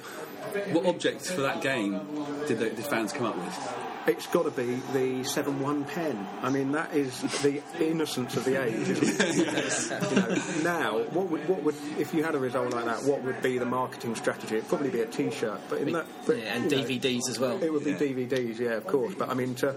what 0.72 0.86
objects 0.86 1.30
for 1.32 1.42
that 1.42 1.59
game 1.62 2.00
did, 2.48 2.60
the, 2.60 2.70
fans 2.84 3.14
come 3.14 3.26
up 3.28 3.38
with? 3.38 3.74
It's 4.10 4.26
got 4.26 4.46
to 4.46 4.52
be 4.52 4.74
the 4.92 5.24
seven-one 5.24 5.86
pen. 5.86 6.28
I 6.42 6.50
mean, 6.50 6.72
that 6.72 6.96
is 6.96 7.22
the 7.44 7.62
innocence 7.80 8.36
of 8.36 8.44
the 8.44 8.60
age. 8.60 8.90
Isn't 8.90 9.04
it? 9.08 10.56
you 10.58 10.64
know, 10.64 10.80
now, 10.80 10.98
what 11.12 11.30
would, 11.30 11.48
what 11.48 11.62
would, 11.62 11.76
if 12.00 12.12
you 12.12 12.24
had 12.24 12.34
a 12.34 12.40
result 12.40 12.74
like 12.74 12.86
that, 12.86 13.04
what 13.04 13.22
would 13.22 13.40
be 13.44 13.60
the 13.60 13.66
marketing 13.66 14.16
strategy? 14.16 14.58
It'd 14.58 14.68
probably 14.68 14.90
be 14.90 15.02
a 15.02 15.06
T-shirt, 15.06 15.62
but 15.70 15.82
in 15.82 15.94
that, 15.94 16.08
but, 16.26 16.40
Yeah, 16.40 16.56
and 16.56 16.72
you 16.72 16.78
know, 16.78 16.84
DVDs 16.86 17.30
as 17.30 17.38
well. 17.38 17.62
It 17.62 17.72
would 17.72 17.86
be 17.86 17.94
DVDs, 17.94 18.58
yeah, 18.58 18.72
of 18.72 18.88
course. 18.88 19.14
But 19.14 19.30
I 19.30 19.36
mean, 19.36 19.54
to 19.56 19.76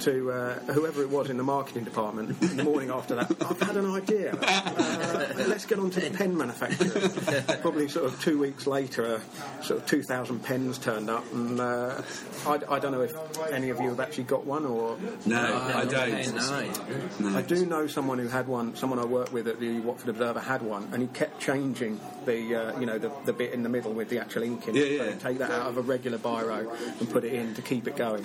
to 0.00 0.32
uh, 0.32 0.58
whoever 0.72 1.02
it 1.02 1.10
was 1.10 1.30
in 1.30 1.36
the 1.36 1.44
marketing 1.44 1.84
department, 1.84 2.40
the 2.40 2.64
morning 2.64 2.90
after 2.90 3.14
that, 3.14 3.30
I've 3.42 3.60
had 3.60 3.76
an 3.76 3.90
idea. 3.90 4.32
Uh, 4.34 5.44
let's 5.46 5.66
get 5.66 5.78
on 5.78 5.90
to 5.90 6.00
the 6.00 6.10
pen 6.10 6.36
manufacturer. 6.36 7.58
Probably 7.60 7.88
sort 7.88 8.06
of 8.06 8.20
two 8.20 8.38
weeks 8.38 8.66
later, 8.66 9.04
uh, 9.16 9.62
sort 9.62 9.80
of 9.80 9.86
2,000 9.86 10.40
pens 10.42 10.78
turned 10.78 11.10
up, 11.10 11.24
and 11.32 11.60
uh, 11.60 12.02
I, 12.46 12.58
I 12.68 12.78
don't 12.78 12.92
know 12.92 13.02
if 13.02 13.14
any 13.52 13.70
of 13.70 13.73
you 13.80 13.88
have 13.90 14.00
actually 14.00 14.24
got 14.24 14.44
one 14.46 14.64
or. 14.66 14.96
No, 15.26 15.36
I 15.74 15.84
don't. 15.84 17.34
I 17.36 17.42
do 17.42 17.66
know 17.66 17.86
someone 17.86 18.18
who 18.18 18.28
had 18.28 18.48
one. 18.48 18.76
Someone 18.76 18.98
I 18.98 19.04
worked 19.04 19.32
with 19.32 19.48
at 19.48 19.60
the 19.60 19.80
Watford 19.80 20.10
Observer 20.10 20.40
had 20.40 20.62
one, 20.62 20.88
and 20.92 21.02
he 21.02 21.08
kept 21.08 21.40
changing 21.40 22.00
the, 22.24 22.54
uh, 22.54 22.80
you 22.80 22.86
know, 22.86 22.98
the, 22.98 23.12
the 23.24 23.32
bit 23.32 23.52
in 23.52 23.62
the 23.62 23.68
middle 23.68 23.92
with 23.92 24.08
the 24.08 24.18
actual 24.18 24.42
ink 24.42 24.66
in. 24.68 24.76
it. 24.76 24.78
Yeah, 24.92 24.98
So 24.98 25.04
yeah. 25.04 25.10
he'd 25.10 25.20
take 25.20 25.38
that 25.38 25.50
out 25.50 25.66
of 25.66 25.76
a 25.76 25.82
regular 25.82 26.18
biro 26.18 27.00
and 27.00 27.10
put 27.10 27.24
it 27.24 27.32
in 27.34 27.54
to 27.54 27.62
keep 27.62 27.86
it 27.86 27.96
going. 27.96 28.24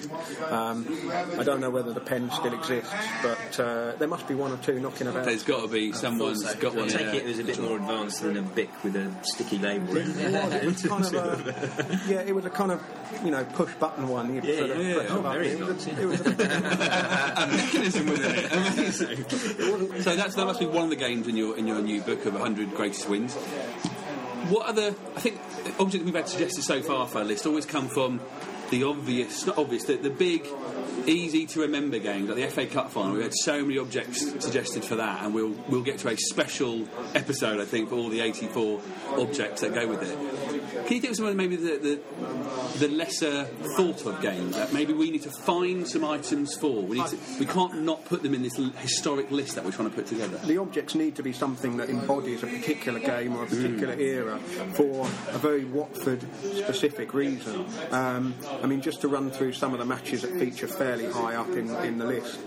Um, 0.49 0.85
I 1.37 1.43
don't 1.43 1.59
know 1.59 1.69
whether 1.69 1.93
the 1.93 1.99
pen 1.99 2.29
still 2.31 2.53
exists, 2.53 2.93
but 3.21 3.59
uh, 3.59 3.93
there 3.97 4.07
must 4.07 4.27
be 4.27 4.35
one 4.35 4.51
or 4.51 4.57
two 4.57 4.79
knocking 4.79 5.07
about. 5.07 5.25
There's 5.25 5.43
got 5.43 5.61
to 5.61 5.67
be 5.67 5.91
someone's 5.91 6.43
got 6.55 6.73
I 6.75 6.79
one. 6.79 6.87
take 6.89 7.13
it 7.13 7.19
it 7.19 7.25
was 7.25 7.39
a 7.39 7.43
bit 7.43 7.59
more 7.59 7.75
advanced 7.77 8.21
than 8.21 8.37
a 8.37 8.41
Bic 8.41 8.69
with 8.83 8.95
a 8.95 9.11
sticky 9.23 9.57
label. 9.59 9.97
It 9.97 10.05
was, 10.07 10.17
it 10.17 10.65
was 10.65 10.81
kind 10.83 11.05
of 11.05 11.47
a, 11.47 11.99
yeah, 12.07 12.21
it 12.21 12.33
was 12.33 12.45
a 12.45 12.49
kind 12.49 12.71
of, 12.71 12.81
you 13.23 13.31
know, 13.31 13.43
push 13.43 13.73
button 13.75 14.07
one. 14.07 14.33
You 14.33 14.41
Yeah, 14.41 14.57
sort 14.57 14.69
of 14.71 14.77
yeah, 14.85 14.93
press 14.95 15.09
yeah. 15.09 15.15
The 15.47 15.65
button. 15.65 15.95
very 15.95 16.03
It 16.03 16.05
was 16.07 16.21
a- 16.21 16.29
it 16.31 16.31
was 16.35 16.49
a- 16.79 17.33
a 17.37 17.47
mechanism 17.47 18.05
within 18.07 18.35
it. 18.35 18.51
Amazing. 18.51 20.01
so 20.01 20.15
that's 20.15 20.35
that 20.35 20.45
must 20.45 20.59
be 20.59 20.65
one 20.65 20.83
of 20.85 20.89
the 20.89 20.95
games 20.95 21.27
in 21.27 21.35
your 21.37 21.57
in 21.57 21.65
your 21.67 21.81
new 21.81 22.01
book 22.01 22.25
of 22.25 22.33
100 22.33 22.73
greatest 22.75 23.07
wins. 23.09 23.33
What 24.49 24.65
other? 24.67 24.95
I 25.15 25.19
think 25.19 25.39
objects 25.79 26.05
we've 26.05 26.15
had 26.15 26.27
suggested 26.27 26.63
so 26.63 26.81
far 26.81 27.07
for 27.07 27.19
our 27.19 27.23
list 27.25 27.45
always 27.45 27.65
come 27.65 27.87
from 27.87 28.19
the 28.71 28.83
obvious, 28.83 29.45
not 29.45 29.57
obvious, 29.57 29.83
the, 29.85 29.95
the 29.97 30.09
big, 30.09 30.45
easy 31.07 31.45
to 31.47 31.61
remember 31.61 31.99
games 31.99 32.29
like 32.29 32.37
the 32.37 32.47
FA 32.47 32.65
Cup 32.65 32.91
final. 32.91 33.13
We 33.15 33.23
had 33.23 33.33
so 33.33 33.61
many 33.63 33.77
objects 33.77 34.21
suggested 34.43 34.83
for 34.85 34.95
that, 34.95 35.23
and 35.23 35.33
we'll 35.33 35.55
we'll 35.69 35.83
get 35.83 35.99
to 35.99 36.09
a 36.09 36.17
special 36.17 36.87
episode, 37.15 37.59
I 37.59 37.65
think, 37.65 37.89
for 37.89 37.95
all 37.95 38.09
the 38.09 38.21
84 38.21 38.81
objects 39.17 39.61
that 39.61 39.73
go 39.73 39.87
with 39.87 40.01
it. 40.03 40.17
Can 40.85 40.95
you 40.95 41.01
think 41.01 41.11
of 41.11 41.15
some 41.17 41.25
of 41.25 41.35
maybe 41.35 41.55
the, 41.55 41.77
the 41.77 41.99
the 42.79 42.87
lesser 42.87 43.45
thought 43.75 44.05
of 44.05 44.21
games 44.21 44.55
that 44.55 44.73
maybe 44.73 44.93
we 44.93 45.11
need 45.11 45.23
to 45.23 45.31
find 45.31 45.87
some 45.87 46.03
items 46.05 46.55
for? 46.55 46.81
We 46.81 46.97
need 46.99 47.07
to, 47.07 47.17
we 47.39 47.45
can't 47.45 47.81
not 47.81 48.05
put 48.05 48.23
them 48.23 48.33
in 48.33 48.41
this 48.41 48.57
l- 48.57 48.71
historic 48.77 49.29
list 49.31 49.55
that 49.55 49.65
we're 49.65 49.71
trying 49.71 49.89
to 49.89 49.95
put 49.95 50.07
together. 50.07 50.37
the 50.37 50.57
objects 50.57 50.95
need 50.95 51.15
to 51.17 51.23
be 51.23 51.33
something 51.33 51.77
that 51.77 51.89
embodies 51.89 52.43
a 52.43 52.47
particular 52.47 52.99
game 52.99 53.35
or 53.35 53.43
a 53.43 53.47
particular 53.47 53.93
era 53.93 54.39
for 54.73 55.05
a 55.29 55.37
very 55.37 55.65
Watford 55.65 56.23
specific 56.55 57.13
reason. 57.13 57.65
Um, 57.91 58.33
I 58.63 58.65
mean, 58.65 58.81
just 58.81 59.01
to 59.01 59.07
run 59.07 59.29
through 59.31 59.53
some 59.53 59.73
of 59.73 59.79
the 59.79 59.85
matches 59.85 60.21
that 60.21 60.31
feature 60.39 60.67
fairly 60.67 60.98
high 61.07 61.35
up 61.35 61.49
in, 61.49 61.69
in 61.77 61.97
the 61.97 62.05
list. 62.05 62.39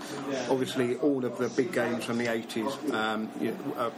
Obviously, 0.49 0.95
all 0.97 1.23
of 1.25 1.37
the 1.37 1.49
big 1.49 1.71
games 1.71 2.05
from 2.05 2.17
the 2.17 2.25
80s 2.25 2.93
um, 2.93 3.29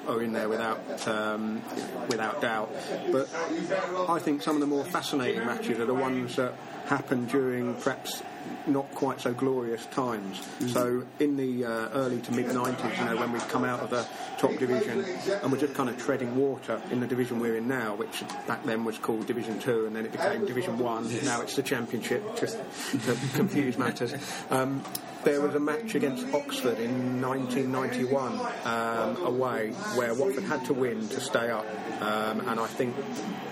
are, 0.07 0.21
in 0.21 0.33
there 0.33 0.49
without 0.49 1.07
um, 1.07 1.61
without 2.09 2.41
doubt. 2.41 2.73
But 3.11 3.29
I 4.09 4.19
think 4.19 4.41
some 4.41 4.55
of 4.55 4.61
the 4.61 4.67
more 4.67 4.85
fascinating 4.85 5.45
matches 5.45 5.79
are 5.79 5.85
the 5.85 5.93
ones 5.93 6.35
that 6.35 6.53
happen 6.85 7.25
during 7.25 7.75
perhaps 7.75 8.21
not 8.67 8.89
quite 8.95 9.21
so 9.21 9.33
glorious 9.33 9.85
times. 9.87 10.41
So 10.67 11.03
in 11.19 11.37
the 11.37 11.65
uh, 11.65 11.89
early 11.89 12.19
to 12.21 12.31
mid 12.31 12.47
90s, 12.47 12.97
you 12.97 13.05
know, 13.05 13.17
when 13.17 13.31
we'd 13.31 13.47
come 13.49 13.63
out 13.63 13.81
of 13.81 13.89
the 13.89 14.05
top 14.37 14.57
division 14.57 15.05
and 15.41 15.51
we're 15.51 15.59
just 15.59 15.73
kind 15.73 15.89
of 15.89 15.97
treading 15.97 16.35
water 16.35 16.81
in 16.91 16.99
the 16.99 17.07
division 17.07 17.39
we're 17.39 17.57
in 17.57 17.67
now, 17.67 17.95
which 17.95 18.23
back 18.47 18.63
then 18.63 18.83
was 18.83 18.97
called 18.97 19.27
Division 19.27 19.59
Two, 19.59 19.85
and 19.85 19.95
then 19.95 20.05
it 20.05 20.11
became 20.11 20.45
Division 20.45 20.77
One. 20.77 21.07
Now 21.23 21.41
it's 21.41 21.55
the 21.55 21.63
Championship, 21.63 22.37
just 22.37 22.57
to 22.91 23.17
confuse 23.33 23.77
matters. 23.77 24.13
Um, 24.49 24.83
there 25.25 25.41
was 25.41 25.55
a 25.55 25.59
match 25.59 25.95
against 25.95 26.23
Oxford 26.35 26.79
in 26.79 27.19
1991 27.19 28.39
um, 28.63 29.25
away 29.25 29.71
where 29.95 30.13
Watford 30.13 30.43
had 30.43 30.63
to 30.65 30.73
win 30.73 31.07
to 31.09 31.19
stay 31.19 31.49
up, 31.49 31.65
um, 31.99 32.41
and 32.47 32.59
I 32.59 32.67
think, 32.67 32.95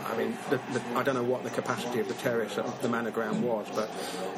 I 0.06 0.16
mean, 0.16 0.38
the, 0.52 0.58
the, 0.72 0.82
I 0.96 1.02
don't 1.02 1.16
know 1.16 1.24
what 1.24 1.44
the 1.44 1.50
capacity 1.50 2.00
of 2.00 2.08
the 2.08 2.14
terrace 2.14 2.60
at 2.60 2.82
the 2.84 2.90
Manor 2.90 3.10
Ground 3.10 3.44
was, 3.44 3.66
but 3.74 3.90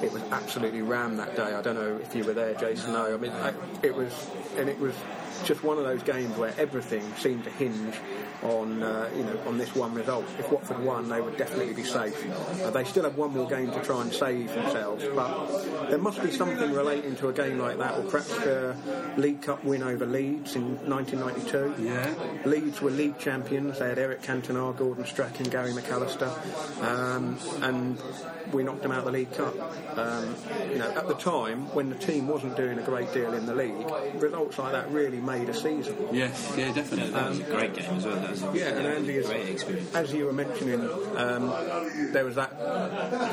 it 0.01 0.14
was 0.14 0.24
absolutely 0.46 0.84
rammed 0.84 1.18
that 1.18 1.36
day. 1.36 1.56
I 1.56 1.62
don't 1.64 1.74
know 1.74 2.00
if 2.02 2.16
you 2.16 2.24
were 2.24 2.34
there, 2.34 2.54
Jason. 2.54 2.93
No, 2.93 3.12
I 3.12 3.18
mean, 3.18 3.32
I, 3.32 3.52
it 3.82 3.96
was, 3.96 4.30
and 4.58 4.70
it 4.70 4.80
was 4.80 4.93
just 5.44 5.64
one 5.64 5.78
of 5.78 5.84
those 5.84 6.04
games 6.04 6.38
where 6.38 6.54
everything 6.58 7.04
seemed 7.16 7.44
to 7.44 7.50
hinge 7.52 7.96
on 8.44 8.84
uh, 8.84 9.10
you 9.16 9.24
know 9.24 9.40
on 9.46 9.58
this 9.58 9.74
one 9.76 9.94
result. 9.94 10.26
If 10.40 10.52
Watford 10.52 10.80
won, 10.84 11.10
they 11.10 11.22
would 11.22 11.38
definitely 11.38 11.74
be 11.74 11.84
safe. 11.84 12.16
Uh, 12.62 12.70
they 12.72 12.84
still 12.84 13.04
have 13.04 13.18
one 13.18 13.32
more 13.32 13.48
game 13.48 13.72
to 13.72 13.82
try 13.82 14.02
and 14.02 14.14
save 14.14 14.54
themselves, 14.54 15.04
but 15.16 15.90
there 15.90 15.98
must 15.98 16.22
be 16.22 16.32
something 16.32 16.72
relating 16.74 17.16
to 17.18 17.30
a 17.30 17.34
game 17.34 17.60
like 17.60 17.78
that, 17.78 17.98
or 17.98 18.04
perhaps 18.04 18.36
the 18.38 18.76
League 19.18 19.42
Cup 19.42 19.64
win 19.64 19.84
over 19.84 20.06
Leeds 20.06 20.56
in 20.56 20.78
1992. 20.88 21.84
Yeah, 21.84 22.14
Leeds 22.46 22.82
were 22.82 22.92
league 22.92 23.18
champions. 23.20 23.80
They 23.80 23.90
had 23.90 24.00
Eric 24.00 24.22
Cantona, 24.22 24.76
Gordon 24.76 25.06
Strachan, 25.06 25.50
Gary 25.50 25.72
McAllister, 25.72 26.32
um, 26.84 27.38
and 27.62 28.00
we 28.52 28.64
knocked 28.64 28.82
them 28.82 28.92
out 28.92 29.00
of 29.00 29.06
the 29.06 29.12
League 29.12 29.32
Cup. 29.34 29.56
Um, 29.98 30.36
you 30.72 30.78
know, 30.78 30.92
at 30.92 31.08
the 31.08 31.16
time 31.16 31.74
when 31.74 31.90
the 31.90 31.96
team 31.96 32.28
wasn't 32.28 32.56
doing 32.56 32.78
a 32.80 32.84
great 32.84 33.12
deal 33.14 33.34
in 33.34 33.46
the 33.46 33.56
league, 33.56 33.88
results 34.16 34.58
like 34.58 34.74
that 34.74 34.90
really 34.92 35.20
made 35.26 35.50
a 35.50 35.54
season. 35.54 35.96
Yes, 36.12 36.54
yeah, 36.58 36.72
definitely. 36.74 37.12
that 37.12 37.30
was 37.30 37.40
a 37.40 37.44
great 37.44 37.74
game 37.74 37.96
as 37.96 38.06
well. 38.06 38.16
That 38.16 38.30
was 38.32 38.44
a, 38.44 38.52
Yeah, 38.54 38.78
and 38.78 38.88
Andy, 38.88 39.18
as, 39.18 39.26
great 39.28 39.50
experience. 39.50 39.94
as 39.96 40.14
you 40.14 40.26
were 40.26 40.34
mentioning, 40.34 40.82
um, 41.18 41.54
there 42.14 42.26
was 42.26 42.36
that 42.36 42.52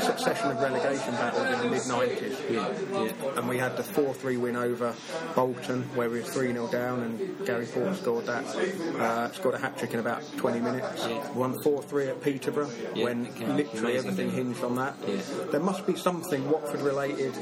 succession 0.02 0.50
of 0.50 0.60
relegation 0.60 1.12
battles 1.12 1.46
in 1.46 1.58
the 1.58 1.70
mid 1.76 1.82
90s. 1.82 2.50
Yeah, 2.50 3.02
yeah. 3.04 3.38
And 3.38 3.48
we 3.48 3.58
had 3.58 3.76
the 3.76 3.82
4 3.82 4.14
3 4.14 4.36
win 4.38 4.56
over 4.56 4.94
Bolton, 5.34 5.82
where 5.94 6.08
we 6.08 6.18
were 6.20 6.24
3 6.24 6.52
0 6.52 6.68
down, 6.68 7.00
and 7.00 7.46
Gary 7.46 7.66
Ford 7.66 7.96
scored 7.96 8.26
that. 8.26 8.44
Uh, 8.44 9.30
scored 9.32 9.54
a 9.54 9.58
hat 9.58 9.76
trick 9.78 9.92
in 9.94 10.00
about 10.00 10.22
20 10.38 10.60
minutes. 10.60 11.06
Won 11.34 11.60
4 11.62 11.82
3 11.82 12.08
at 12.08 12.22
Peterborough, 12.22 12.70
Yeah, 12.94 13.04
when 13.04 13.56
literally 13.56 13.96
everything 13.96 14.30
hinged 14.30 14.62
on 14.64 14.76
that. 14.76 14.94
Yeah. 15.06 15.16
There 15.50 15.60
must 15.60 15.86
be 15.86 15.96
something 15.96 16.48
Watford 16.50 16.80
related, 16.80 17.34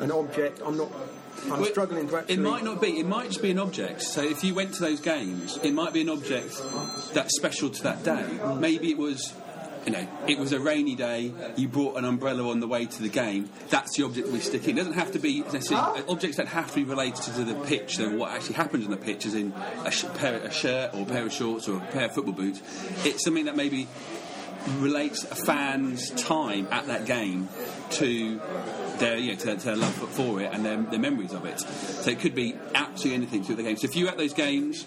an 0.00 0.10
object. 0.10 0.60
I'm 0.64 0.76
not. 0.76 0.90
I'm 1.44 1.60
Well, 1.60 1.64
struggling 1.66 2.08
to 2.08 2.16
actually. 2.16 2.34
It 2.34 2.40
might 2.40 2.64
not 2.64 2.80
be. 2.80 2.98
It 2.98 3.06
might 3.06 3.28
just 3.28 3.42
be 3.42 3.50
an 3.50 3.58
object. 3.58 4.02
So 4.02 4.22
if 4.22 4.42
you 4.44 4.54
went 4.54 4.74
to 4.74 4.80
those 4.80 5.00
games, 5.00 5.58
it 5.62 5.72
might 5.74 5.92
be 5.92 6.00
an 6.00 6.08
object 6.08 6.60
that's 7.12 7.36
special 7.36 7.70
to 7.70 7.82
that 7.84 8.02
day. 8.02 8.24
Maybe 8.58 8.90
it 8.90 8.98
was. 8.98 9.34
You 9.86 9.92
know, 9.92 10.08
it 10.26 10.38
was 10.38 10.54
a 10.54 10.58
rainy 10.60 10.94
day. 10.94 11.30
You 11.56 11.68
brought 11.68 11.98
an 11.98 12.06
umbrella 12.06 12.48
on 12.48 12.60
the 12.60 12.66
way 12.66 12.86
to 12.86 13.02
the 13.02 13.10
game. 13.10 13.50
That's 13.68 13.94
the 13.98 14.04
object 14.06 14.28
we 14.28 14.38
stick 14.40 14.64
in. 14.64 14.70
It 14.70 14.76
doesn't 14.76 14.94
have 14.94 15.12
to 15.12 15.18
be 15.18 15.40
necessarily 15.42 16.02
objects 16.08 16.38
that 16.38 16.48
have 16.48 16.68
to 16.70 16.74
be 16.76 16.84
related 16.84 17.22
to 17.34 17.44
the 17.44 17.54
pitch. 17.66 17.96
So 17.98 18.08
what 18.16 18.30
actually 18.30 18.54
happens 18.54 18.86
on 18.86 18.90
the 18.92 18.96
pitch, 18.96 19.26
as 19.26 19.34
in 19.34 19.52
a, 19.84 19.90
sh- 19.90 20.06
pair, 20.14 20.36
a 20.36 20.50
shirt 20.50 20.94
or 20.94 21.02
a 21.02 21.04
pair 21.04 21.26
of 21.26 21.32
shorts 21.34 21.68
or 21.68 21.76
a 21.76 21.86
pair 21.88 22.06
of 22.06 22.14
football 22.14 22.32
boots. 22.32 22.62
It's 23.04 23.22
something 23.26 23.44
that 23.44 23.56
maybe 23.56 23.86
relates 24.78 25.24
a 25.24 25.34
fan's 25.34 26.08
time 26.12 26.66
at 26.70 26.86
that 26.86 27.04
game 27.04 27.50
to 27.90 28.40
their 28.98 29.16
you 29.16 29.32
know, 29.32 29.38
to, 29.38 29.56
to 29.56 29.64
their 29.66 29.76
love 29.76 29.92
for, 29.94 30.40
it 30.40 30.50
and 30.52 30.64
their, 30.64 30.76
their 30.82 30.98
memories 31.00 31.32
of 31.32 31.44
it. 31.44 31.60
So 31.60 32.10
it 32.10 32.20
could 32.20 32.34
be 32.34 32.54
absolutely 32.74 33.14
anything 33.14 33.42
to 33.42 33.48
do 33.48 33.56
with 33.56 33.64
the 33.64 33.70
game. 33.70 33.76
So 33.76 33.86
if 33.86 33.96
you're 33.96 34.08
at 34.08 34.16
those 34.18 34.34
games, 34.34 34.86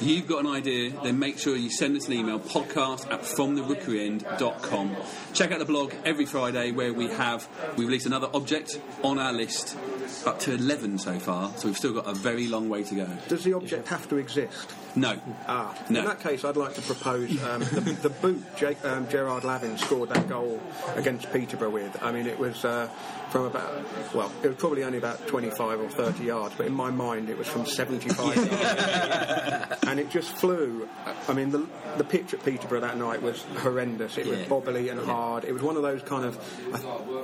you've 0.00 0.26
got 0.26 0.40
an 0.44 0.50
idea, 0.50 0.90
then 1.02 1.18
make 1.18 1.38
sure 1.38 1.56
you 1.56 1.70
send 1.70 1.96
us 1.96 2.06
an 2.08 2.14
email 2.14 2.38
podcast 2.40 3.10
at 3.12 3.22
fromtherookeryend.com. 3.22 4.96
Check 5.32 5.52
out 5.52 5.58
the 5.58 5.64
blog 5.64 5.92
every 6.04 6.26
Friday 6.26 6.72
where 6.72 6.92
we 6.92 7.08
have 7.08 7.48
we 7.76 7.84
release 7.84 8.06
another 8.06 8.28
object 8.34 8.80
on 9.02 9.18
our 9.18 9.32
list. 9.32 9.76
Up 10.24 10.38
to 10.40 10.54
11 10.54 10.98
so 10.98 11.18
far, 11.18 11.52
so 11.56 11.66
we've 11.66 11.76
still 11.76 11.92
got 11.92 12.06
a 12.06 12.14
very 12.14 12.46
long 12.46 12.68
way 12.68 12.82
to 12.84 12.94
go. 12.94 13.08
Does 13.28 13.42
the 13.44 13.54
object 13.54 13.88
have 13.88 14.08
to 14.08 14.16
exist? 14.16 14.72
No. 14.94 15.20
Ah, 15.46 15.76
No. 15.90 16.00
in 16.00 16.06
that 16.06 16.20
case, 16.20 16.44
I'd 16.44 16.56
like 16.56 16.74
to 16.74 16.80
propose 16.82 17.30
um, 17.44 17.60
the, 17.60 17.98
the 18.02 18.08
boot 18.08 18.42
Jake, 18.56 18.82
um, 18.84 19.08
Gerard 19.08 19.44
Lavin 19.44 19.76
scored 19.76 20.08
that 20.10 20.28
goal 20.28 20.60
against 20.94 21.30
Peterborough 21.32 21.70
with. 21.70 22.02
I 22.02 22.12
mean, 22.12 22.26
it 22.26 22.38
was 22.38 22.64
uh, 22.64 22.88
from 23.36 23.46
about, 23.46 24.14
well, 24.14 24.32
it 24.42 24.48
was 24.48 24.56
probably 24.56 24.84
only 24.84 24.98
about 24.98 25.26
25 25.26 25.80
or 25.80 25.88
30 25.88 26.24
yards, 26.24 26.54
but 26.56 26.66
in 26.66 26.72
my 26.72 26.90
mind, 26.90 27.28
it 27.28 27.36
was 27.38 27.46
from 27.46 27.66
75 27.66 28.36
yards. 28.36 29.84
and 29.86 30.00
it 30.00 30.10
just 30.10 30.36
flew. 30.36 30.88
I 31.28 31.32
mean, 31.32 31.50
the, 31.50 31.66
the 31.98 32.04
pitch 32.04 32.32
at 32.34 32.44
Peterborough 32.44 32.80
that 32.80 32.96
night 32.96 33.22
was 33.22 33.42
horrendous. 33.58 34.16
It 34.18 34.26
was 34.26 34.38
Yeah. 34.40 34.44
bobbly 34.46 34.90
and 34.90 35.00
hard. 35.00 35.44
It 35.44 35.52
was 35.52 35.62
one 35.62 35.76
of 35.76 35.82
those 35.82 36.02
kind 36.02 36.24
of, 36.24 36.36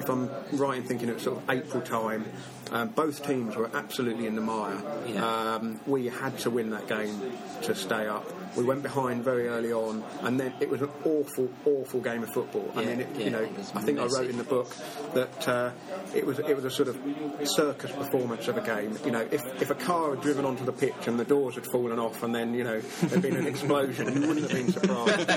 if 0.01 0.09
I'm 0.09 0.31
right 0.53 0.79
in 0.79 0.85
thinking 0.85 1.09
it 1.09 1.15
was 1.15 1.23
sort 1.23 1.39
of 1.39 1.51
April 1.51 1.83
time, 1.83 2.25
um, 2.73 2.89
both 2.89 3.25
teams 3.27 3.55
were 3.55 3.71
absolutely 3.75 4.27
in 4.27 4.35
the 4.35 4.41
mire. 4.41 4.81
Um, 5.23 5.79
we 5.87 6.07
had 6.07 6.39
to 6.41 6.51
win 6.51 6.71
that 6.71 6.89
game 6.89 7.21
to 7.63 7.75
stay 7.75 8.09
up. 8.09 8.27
We 8.57 8.65
went 8.65 8.83
behind 8.83 9.25
very 9.25 9.49
early 9.49 9.73
on, 9.73 10.05
and 10.23 10.39
then 10.39 10.53
it 10.61 10.69
was 10.69 10.83
an 10.83 10.91
awful, 11.05 11.49
awful 11.65 12.01
game 12.01 12.23
of 12.23 12.31
football. 12.31 12.71
I 12.75 12.85
mean, 12.85 13.01
it, 13.01 13.09
yeah, 13.17 13.25
you 13.25 13.31
know, 13.31 13.49
I 13.75 13.81
think 13.81 13.99
I 13.99 14.05
wrote 14.05 14.29
in 14.29 14.37
the 14.37 14.45
book 14.45 14.75
that 15.15 15.49
uh, 15.49 15.71
it 16.15 16.27
was 16.27 16.39
it 16.39 16.55
was 16.55 16.65
a 16.65 16.71
sort 16.71 16.89
of 16.89 16.99
circus 17.45 17.91
performance 17.93 18.49
of 18.49 18.59
a 18.59 18.61
game. 18.61 18.99
You 19.05 19.11
know, 19.11 19.27
if, 19.31 19.43
if 19.63 19.71
a 19.71 19.75
car 19.75 20.11
had 20.15 20.21
driven 20.23 20.45
onto 20.45 20.65
the 20.65 20.73
pitch 20.73 21.07
and 21.07 21.19
the 21.19 21.25
doors 21.25 21.55
had 21.55 21.67
fallen 21.67 21.99
off, 21.99 22.23
and 22.23 22.35
then 22.35 22.53
you 22.53 22.65
know 22.65 22.81
there'd 22.81 23.23
been 23.23 23.37
an 23.37 23.47
explosion, 23.47 24.13
you 24.13 24.29
wouldn't 24.29 24.51
have 24.51 24.53
been 24.53 24.73
surprised. 24.73 25.31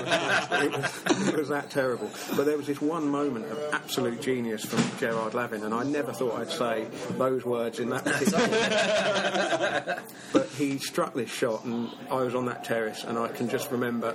it, 0.63 0.71
was, 0.71 1.27
it 1.29 1.37
was 1.37 1.49
that 1.49 1.69
terrible. 1.69 2.09
But 2.35 2.45
there 2.45 2.57
was 2.57 2.67
this 2.67 2.81
one 2.81 3.09
moment 3.09 3.45
of 3.45 3.57
absolute 3.73 4.21
genius 4.21 4.65
from 4.65 4.83
Gerard 4.99 5.33
Lavin, 5.33 5.63
and 5.63 5.73
I 5.73 5.83
never 5.83 6.11
thought 6.11 6.39
I'd 6.39 6.51
say 6.51 6.87
those 7.29 7.45
words 7.45 7.79
in 7.79 7.89
that 7.89 8.05
particular. 8.05 10.01
but 10.33 10.47
he 10.49 10.77
struck 10.77 11.13
this 11.13 11.29
shot, 11.29 11.63
and 11.65 11.89
I 12.09 12.21
was 12.21 12.35
on 12.35 12.45
that 12.45 12.63
terrace, 12.63 13.03
and 13.03 13.17
I 13.17 13.27
can 13.29 13.49
just 13.49 13.71
remember 13.71 14.13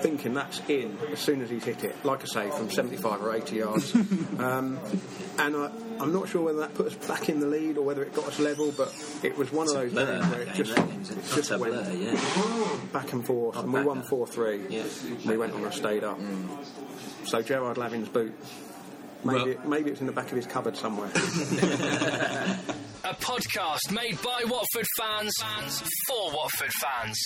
thinking 0.00 0.34
that's 0.34 0.60
in 0.68 0.98
as 1.10 1.18
soon 1.18 1.40
as 1.42 1.50
he's 1.50 1.64
hit 1.64 1.84
it. 1.84 2.04
Like 2.04 2.22
I 2.22 2.26
say, 2.26 2.50
from 2.50 2.70
75 2.70 3.22
or 3.22 3.34
80 3.34 3.56
yards. 3.56 3.94
um, 4.38 4.78
and 5.38 5.56
I, 5.56 5.70
I'm 5.98 6.12
not 6.12 6.28
sure 6.28 6.42
whether 6.42 6.60
that 6.60 6.74
put 6.74 6.86
us 6.86 6.94
back 7.06 7.28
in 7.28 7.40
the 7.40 7.46
lead 7.46 7.78
or 7.78 7.82
whether 7.82 8.02
it 8.02 8.14
got 8.14 8.26
us 8.26 8.38
level, 8.38 8.72
but 8.76 8.94
it 9.22 9.36
was 9.36 9.50
one 9.52 9.68
of 9.68 9.74
those 9.74 9.92
blur, 9.92 10.20
games 10.20 10.32
where 10.32 10.42
it 10.42 10.54
just, 10.54 10.76
game, 10.76 10.86
that 10.86 10.92
game's 10.92 11.10
a 11.10 11.18
it 11.18 11.24
just 11.34 11.50
went 11.50 11.72
blur, 11.72 11.92
yeah. 11.92 12.76
back 12.92 13.12
and 13.12 13.26
forth, 13.26 13.56
and 13.56 13.72
we 13.72 13.82
won 13.82 14.02
4 14.02 14.26
3. 14.26 14.84
We 15.24 15.36
went 15.36 15.54
on 15.54 15.64
and 15.64 15.74
stayed 15.74 16.04
up. 16.04 16.18
Mm. 16.18 16.64
So 17.24 17.42
Gerard 17.42 17.78
Lavin's 17.78 18.08
boot. 18.08 18.34
Maybe, 19.24 19.56
maybe 19.64 19.90
it's 19.90 20.00
in 20.00 20.06
the 20.06 20.12
back 20.12 20.30
of 20.30 20.36
his 20.36 20.46
cupboard 20.46 20.76
somewhere. 20.76 21.08
A 23.04 23.14
podcast 23.14 23.92
made 23.92 24.20
by 24.22 24.42
Watford 24.46 24.86
fans 24.98 25.32
fans 25.40 25.82
for 26.08 26.32
Watford 26.32 26.72
fans 26.72 27.22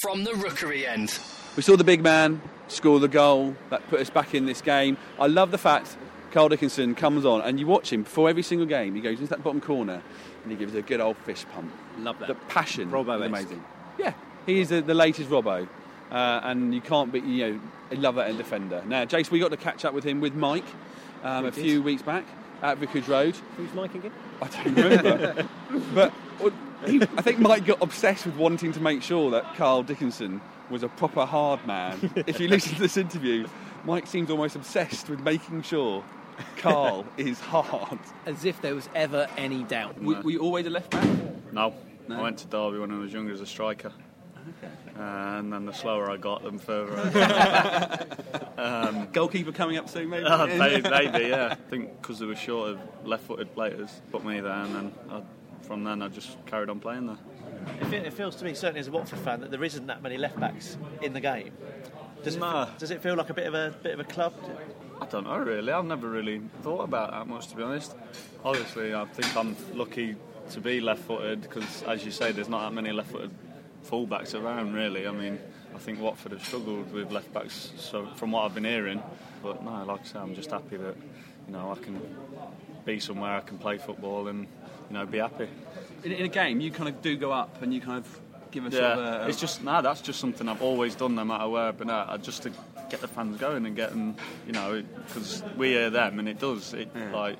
from 0.00 0.24
the 0.24 0.34
Rookery 0.34 0.86
End. 0.86 1.18
We 1.56 1.62
saw 1.62 1.76
the 1.76 1.84
big 1.84 2.02
man 2.02 2.40
score 2.68 3.00
the 3.00 3.08
goal 3.08 3.56
that 3.70 3.86
put 3.88 4.00
us 4.00 4.10
back 4.10 4.34
in 4.34 4.46
this 4.46 4.60
game. 4.60 4.96
I 5.18 5.26
love 5.26 5.50
the 5.50 5.58
fact 5.58 5.96
Carl 6.30 6.48
Dickinson 6.48 6.94
comes 6.94 7.24
on 7.24 7.40
and 7.40 7.58
you 7.58 7.66
watch 7.66 7.92
him 7.92 8.02
before 8.02 8.28
every 8.28 8.42
single 8.42 8.66
game. 8.66 8.94
He 8.94 9.00
goes 9.00 9.18
into 9.18 9.30
that 9.30 9.42
bottom 9.42 9.60
corner 9.60 10.02
and 10.42 10.52
he 10.52 10.56
gives 10.56 10.74
a 10.74 10.82
good 10.82 11.00
old 11.00 11.16
fist 11.18 11.48
pump. 11.50 11.72
Love 11.98 12.18
that. 12.20 12.28
The 12.28 12.34
passion 12.34 12.90
Robbo 12.90 13.16
is 13.16 13.22
is. 13.22 13.26
amazing. 13.26 13.64
Yeah, 13.98 14.12
he 14.46 14.60
is 14.60 14.68
the, 14.68 14.80
the 14.80 14.94
latest 14.94 15.30
Robbo. 15.30 15.68
Uh, 16.10 16.40
and 16.44 16.72
you 16.72 16.80
can't 16.80 17.10
be, 17.10 17.18
you 17.18 17.46
know, 17.48 17.60
I 17.90 17.94
love 17.94 18.14
that 18.14 18.30
in 18.30 18.36
defender. 18.36 18.82
Now, 18.86 19.04
Jason, 19.04 19.32
we 19.32 19.40
got 19.40 19.50
to 19.50 19.56
catch 19.56 19.84
up 19.84 19.92
with 19.92 20.04
him 20.04 20.20
with 20.20 20.34
Mike 20.34 20.64
um, 21.22 21.46
a 21.46 21.52
few 21.52 21.82
weeks 21.82 22.02
back 22.02 22.24
at 22.62 22.78
Vicarage 22.78 23.08
Road. 23.08 23.36
Who's 23.56 23.72
Mike 23.74 23.94
again? 23.94 24.12
I 24.40 24.48
don't 24.48 24.74
remember. 24.74 25.48
but 25.94 26.12
well, 26.40 26.52
he, 26.86 27.02
I 27.02 27.22
think 27.22 27.38
Mike 27.38 27.66
got 27.66 27.82
obsessed 27.82 28.26
with 28.26 28.36
wanting 28.36 28.72
to 28.72 28.80
make 28.80 29.02
sure 29.02 29.30
that 29.30 29.54
Carl 29.56 29.82
Dickinson 29.82 30.40
was 30.70 30.82
a 30.82 30.88
proper 30.88 31.24
hard 31.24 31.66
man. 31.66 32.10
if 32.26 32.40
you 32.40 32.48
listen 32.48 32.74
to 32.74 32.80
this 32.80 32.96
interview, 32.96 33.46
Mike 33.84 34.06
seems 34.06 34.30
almost 34.30 34.56
obsessed 34.56 35.08
with 35.08 35.20
making 35.20 35.62
sure 35.62 36.04
Carl 36.58 37.06
is 37.16 37.40
hard. 37.40 37.98
As 38.26 38.44
if 38.44 38.60
there 38.60 38.74
was 38.74 38.88
ever 38.94 39.26
any 39.36 39.62
doubt. 39.64 40.00
Were, 40.02 40.20
were 40.20 40.30
you 40.30 40.40
always 40.40 40.66
a 40.66 40.70
left 40.70 40.90
back? 40.90 41.08
No. 41.52 41.74
No? 42.08 42.18
I 42.18 42.22
went 42.22 42.38
to 42.38 42.46
Derby 42.46 42.78
when 42.78 42.92
I 42.92 42.98
was 42.98 43.12
younger 43.12 43.32
as 43.32 43.40
a 43.40 43.46
striker. 43.46 43.92
And 44.98 45.52
then 45.52 45.66
the 45.66 45.72
slower 45.72 46.10
I 46.10 46.16
got, 46.16 46.42
the 46.42 46.52
further 46.58 46.98
I 46.98 48.58
um, 48.60 49.08
Goalkeeper 49.12 49.52
coming 49.52 49.76
up 49.76 49.88
soon, 49.88 50.08
maybe? 50.08 50.24
uh, 50.24 50.46
maybe, 50.46 50.88
maybe, 50.88 51.26
yeah. 51.26 51.48
I 51.50 51.54
think 51.54 52.00
because 52.00 52.18
they 52.18 52.26
were 52.26 52.36
short 52.36 52.70
of 52.70 52.80
left-footed 53.04 53.54
players, 53.54 54.00
put 54.10 54.24
me 54.24 54.40
there, 54.40 54.52
and 54.52 54.74
then 54.74 54.92
I, 55.10 55.22
from 55.66 55.84
then 55.84 56.02
I 56.02 56.08
just 56.08 56.36
carried 56.46 56.70
on 56.70 56.80
playing 56.80 57.06
there. 57.06 57.18
It, 57.82 58.06
it 58.06 58.12
feels 58.12 58.36
to 58.36 58.44
me, 58.44 58.54
certainly 58.54 58.80
as 58.80 58.88
a 58.88 58.92
Watford 58.92 59.18
fan, 59.18 59.40
that 59.40 59.50
there 59.50 59.64
isn't 59.64 59.86
that 59.86 60.02
many 60.02 60.16
left 60.16 60.38
backs 60.38 60.76
in 61.02 61.12
the 61.12 61.20
game. 61.20 61.52
Does 62.22 62.36
it, 62.36 62.40
does 62.78 62.90
it 62.90 63.02
feel 63.02 63.14
like 63.14 63.30
a 63.30 63.34
bit 63.34 63.46
of 63.46 63.54
a 63.54 63.74
bit 63.82 63.94
of 63.94 64.00
a 64.00 64.04
club? 64.04 64.34
I 65.00 65.06
don't 65.06 65.24
know 65.24 65.36
really. 65.38 65.70
I've 65.72 65.84
never 65.84 66.08
really 66.08 66.40
thought 66.62 66.82
about 66.82 67.10
that 67.10 67.28
much, 67.28 67.48
to 67.48 67.56
be 67.56 67.62
honest. 67.62 67.94
Obviously, 68.44 68.94
I 68.94 69.04
think 69.04 69.36
I'm 69.36 69.56
lucky 69.74 70.16
to 70.50 70.60
be 70.60 70.80
left-footed 70.80 71.42
because, 71.42 71.82
as 71.84 72.04
you 72.04 72.10
say, 72.10 72.32
there's 72.32 72.48
not 72.48 72.62
that 72.62 72.74
many 72.74 72.92
left-footed 72.92 73.30
full-backs 73.86 74.34
around. 74.34 74.74
Really, 74.74 75.06
I 75.06 75.10
mean, 75.12 75.38
I 75.74 75.78
think 75.78 76.00
Watford 76.00 76.32
have 76.32 76.44
struggled 76.44 76.92
with 76.92 77.10
left-backs. 77.12 77.72
So, 77.78 78.06
from 78.16 78.32
what 78.32 78.44
I've 78.44 78.54
been 78.54 78.64
hearing, 78.64 79.02
but 79.42 79.62
no, 79.64 79.84
like 79.84 80.00
I 80.00 80.04
say, 80.04 80.18
I'm 80.18 80.34
just 80.34 80.50
happy 80.50 80.76
that 80.76 80.96
you 81.46 81.52
know 81.52 81.72
I 81.72 81.82
can 81.82 82.00
be 82.84 83.00
somewhere 83.00 83.36
I 83.36 83.40
can 83.40 83.58
play 83.58 83.78
football 83.78 84.28
and 84.28 84.46
you 84.88 84.94
know 84.94 85.06
be 85.06 85.18
happy. 85.18 85.48
In, 86.04 86.12
in 86.12 86.24
a 86.24 86.28
game, 86.28 86.60
you 86.60 86.70
kind 86.70 86.88
of 86.88 87.00
do 87.02 87.16
go 87.16 87.32
up 87.32 87.62
and 87.62 87.72
you 87.72 87.80
kind 87.80 87.98
of 87.98 88.20
give 88.50 88.66
a 88.66 88.70
sort 88.70 88.82
Yeah, 88.82 88.92
of 88.92 89.26
a, 89.26 89.28
it's 89.28 89.40
just 89.40 89.62
no. 89.62 89.80
That's 89.82 90.00
just 90.00 90.20
something 90.20 90.48
I've 90.48 90.62
always 90.62 90.94
done, 90.94 91.14
no 91.14 91.24
matter 91.24 91.48
where 91.48 91.64
I've 91.68 91.78
been 91.78 91.90
at. 91.90 92.08
I- 92.08 92.16
Just 92.18 92.42
to 92.44 92.52
get 92.88 93.00
the 93.00 93.08
fans 93.08 93.36
going 93.40 93.66
and 93.66 93.74
get 93.74 93.90
them, 93.90 94.14
you 94.46 94.52
know, 94.52 94.80
because 95.06 95.42
we 95.56 95.70
hear 95.70 95.90
them, 95.90 96.18
and 96.20 96.28
it 96.28 96.38
does. 96.38 96.72
It 96.72 96.88
like 97.12 97.36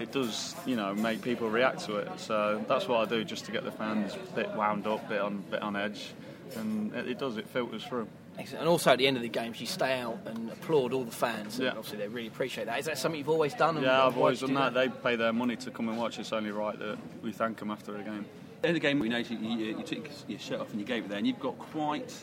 it 0.00 0.12
does, 0.12 0.54
you 0.66 0.76
know, 0.76 0.94
make 0.94 1.22
people 1.22 1.48
react 1.50 1.84
to 1.86 1.96
it. 1.96 2.08
So 2.18 2.64
that's 2.68 2.88
what 2.88 3.00
I 3.00 3.04
do, 3.10 3.24
just 3.24 3.44
to 3.46 3.52
get 3.52 3.64
the 3.64 3.70
fans 3.72 4.14
a 4.14 4.34
bit 4.34 4.50
wound 4.54 4.86
up, 4.86 5.08
bit 5.08 5.20
on, 5.20 5.42
bit 5.50 5.62
on 5.62 5.76
edge, 5.76 6.12
and 6.56 6.94
it, 6.94 7.08
it 7.10 7.18
does. 7.18 7.36
It 7.36 7.48
filters 7.48 7.84
through. 7.84 8.08
Excellent. 8.38 8.60
And 8.62 8.68
also 8.68 8.90
at 8.92 8.98
the 8.98 9.06
end 9.06 9.16
of 9.16 9.22
the 9.22 9.28
games, 9.28 9.60
you 9.60 9.66
stay 9.66 9.98
out 10.00 10.18
and 10.26 10.50
applaud 10.50 10.92
all 10.92 11.04
the 11.04 11.10
fans. 11.10 11.56
And 11.58 11.64
Yeah. 11.66 11.70
obviously, 11.70 11.98
they 11.98 12.08
really 12.08 12.28
appreciate 12.28 12.64
that. 12.66 12.78
Is 12.78 12.86
that 12.86 12.96
something 12.96 13.18
you've 13.18 13.28
always 13.28 13.52
done? 13.54 13.76
and 13.76 13.84
Yeah, 13.84 14.06
I've 14.06 14.16
always 14.16 14.40
done 14.40 14.50
do 14.50 14.54
that. 14.54 14.72
They 14.72 14.88
pay 14.88 15.16
their 15.16 15.32
money 15.32 15.56
to 15.56 15.70
come 15.70 15.88
and 15.88 15.98
watch. 15.98 16.18
It's 16.18 16.32
only 16.32 16.50
right 16.50 16.78
that 16.78 16.96
we 17.22 17.32
thank 17.32 17.58
them 17.58 17.70
after 17.70 17.94
a 17.96 18.02
game. 18.02 18.24
In 18.64 18.74
the 18.74 18.80
game, 18.80 18.98
we 18.98 19.08
noticed 19.08 19.30
you, 19.32 19.38
you, 19.38 19.76
you 19.78 19.82
took 19.82 20.08
your 20.28 20.38
shirt 20.38 20.60
off 20.60 20.70
and 20.70 20.80
you 20.80 20.86
gave 20.86 21.04
it 21.04 21.08
there, 21.08 21.18
and 21.18 21.26
you've 21.26 21.40
got 21.40 21.58
quite 21.58 22.14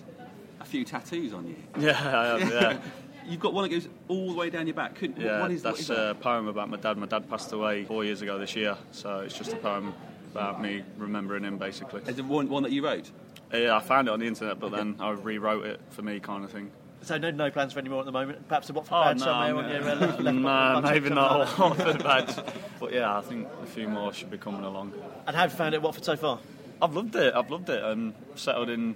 a 0.59 0.65
few 0.65 0.83
tattoos 0.85 1.33
on 1.33 1.47
you. 1.47 1.55
Yeah, 1.79 1.91
I 2.19 2.25
have, 2.39 2.49
yeah. 2.51 2.77
you've 3.27 3.39
got 3.39 3.53
one 3.53 3.63
that 3.63 3.69
goes 3.75 3.87
all 4.07 4.31
the 4.31 4.37
way 4.37 4.49
down 4.49 4.67
your 4.67 4.73
back. 4.75 4.95
Couldn't, 4.95 5.19
Yeah, 5.21 5.41
what 5.41 5.51
is, 5.51 5.63
what 5.63 5.71
that's 5.71 5.81
is 5.81 5.87
that? 5.87 6.09
a 6.11 6.15
poem 6.15 6.47
about 6.47 6.69
my 6.69 6.77
dad. 6.77 6.97
My 6.97 7.05
dad 7.07 7.29
passed 7.29 7.51
away 7.53 7.83
four 7.85 8.03
years 8.03 8.21
ago 8.21 8.37
this 8.37 8.55
year, 8.55 8.77
so 8.91 9.19
it's 9.19 9.37
just 9.37 9.53
a 9.53 9.57
poem 9.57 9.93
about 10.31 10.61
me 10.61 10.83
remembering 10.97 11.43
him, 11.43 11.57
basically. 11.57 12.01
Is 12.07 12.19
it 12.19 12.25
one, 12.25 12.49
one 12.49 12.63
that 12.63 12.71
you 12.71 12.83
wrote? 12.85 13.09
Yeah, 13.53 13.75
I 13.75 13.79
found 13.79 14.07
it 14.07 14.11
on 14.11 14.19
the 14.19 14.27
internet, 14.27 14.59
but 14.59 14.71
then 14.71 14.95
I 14.99 15.11
rewrote 15.11 15.65
it 15.65 15.79
for 15.91 16.01
me, 16.01 16.19
kind 16.19 16.43
of 16.43 16.51
thing. 16.51 16.69
So 17.01 17.17
no, 17.17 17.31
no 17.31 17.49
plans 17.51 17.71
for 17.73 17.79
any 17.79 17.89
more 17.89 17.99
at 17.99 18.05
the 18.05 18.11
moment. 18.11 18.47
Perhaps 18.49 18.69
a 18.69 18.73
Watford 18.73 18.93
Oh, 18.97 19.03
badge 19.03 19.19
no, 19.19 19.25
somewhere 19.25 19.53
no. 19.53 19.59
on 19.59 19.69
your 19.69 19.81
uh, 19.81 19.95
left, 19.95 20.19
left 20.19 20.37
Nah, 20.39 20.81
maybe 20.81 21.09
not 21.09 21.47
something 21.47 21.69
like 21.69 21.97
that. 21.97 21.97
Watford 21.97 22.03
badge. 22.03 22.53
But 22.79 22.91
yeah, 22.93 23.17
I 23.17 23.21
think 23.21 23.47
a 23.63 23.65
few 23.65 23.87
more 23.87 24.11
should 24.11 24.29
be 24.31 24.37
coming 24.37 24.63
along. 24.63 24.91
And 25.25 25.35
how 25.35 25.43
have 25.43 25.51
you 25.51 25.57
found 25.57 25.73
it 25.75 25.77
at 25.77 25.83
Watford 25.83 26.03
so 26.03 26.15
far? 26.17 26.39
I've 26.81 26.93
loved 26.95 27.15
it. 27.15 27.33
I've 27.33 27.49
loved 27.49 27.69
it 27.69 27.81
and 27.83 28.13
settled 28.35 28.69
in 28.69 28.95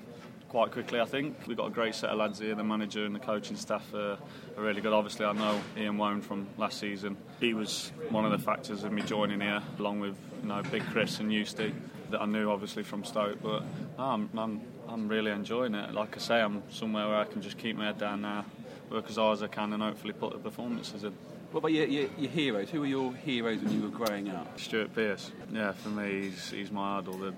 quite 0.51 0.69
quickly. 0.69 0.99
I 0.99 1.05
think 1.05 1.37
we've 1.47 1.55
got 1.55 1.67
a 1.67 1.71
great 1.71 1.95
set 1.95 2.09
of 2.09 2.17
lads 2.17 2.39
here. 2.39 2.53
The 2.55 2.63
manager 2.63 3.05
and 3.05 3.15
the 3.15 3.19
coaching 3.19 3.55
staff 3.55 3.93
are, 3.93 4.17
are 4.57 4.61
really 4.61 4.81
good. 4.81 4.91
Obviously, 4.91 5.25
I 5.25 5.31
know 5.31 5.61
Ian 5.77 5.97
Wone 5.97 6.21
from 6.21 6.45
last 6.57 6.77
season. 6.77 7.15
He 7.39 7.53
was 7.53 7.93
one 8.09 8.25
of 8.25 8.31
the 8.31 8.37
factors 8.37 8.83
of 8.83 8.91
me 8.91 9.01
joining 9.01 9.39
here, 9.39 9.63
along 9.79 10.01
with 10.01 10.17
you 10.41 10.49
know 10.49 10.61
Big 10.63 10.83
Chris 10.87 11.21
and 11.21 11.31
Eusty, 11.31 11.73
that 12.09 12.21
I 12.21 12.25
knew 12.25 12.51
obviously 12.51 12.83
from 12.83 13.05
Stoke. 13.05 13.41
But 13.41 13.63
no, 13.97 14.03
I'm, 14.03 14.29
I'm 14.37 14.61
I'm 14.89 15.07
really 15.07 15.31
enjoying 15.31 15.73
it. 15.73 15.93
Like 15.93 16.17
I 16.17 16.19
say, 16.19 16.41
I'm 16.41 16.63
somewhere 16.69 17.07
where 17.07 17.17
I 17.17 17.23
can 17.23 17.41
just 17.41 17.57
keep 17.57 17.77
my 17.77 17.85
head 17.85 17.97
down 17.97 18.19
now, 18.19 18.43
work 18.89 19.09
as 19.09 19.15
hard 19.15 19.37
as 19.37 19.43
I 19.43 19.47
can, 19.47 19.71
and 19.71 19.81
hopefully 19.81 20.11
put 20.11 20.33
the 20.33 20.39
performances 20.39 21.05
in. 21.05 21.13
What 21.51 21.59
about 21.59 21.71
your, 21.71 21.85
your, 21.85 22.09
your 22.17 22.31
heroes? 22.31 22.69
Who 22.71 22.81
were 22.81 22.87
your 22.87 23.13
heroes 23.13 23.61
when 23.61 23.71
you 23.73 23.83
were 23.83 24.05
growing 24.05 24.29
up? 24.29 24.59
Stuart 24.59 24.93
Pearce. 24.93 25.31
Yeah, 25.49 25.71
for 25.71 25.89
me, 25.89 26.23
he's, 26.23 26.49
he's 26.49 26.71
my 26.71 26.97
idol. 26.97 27.13
The 27.13 27.33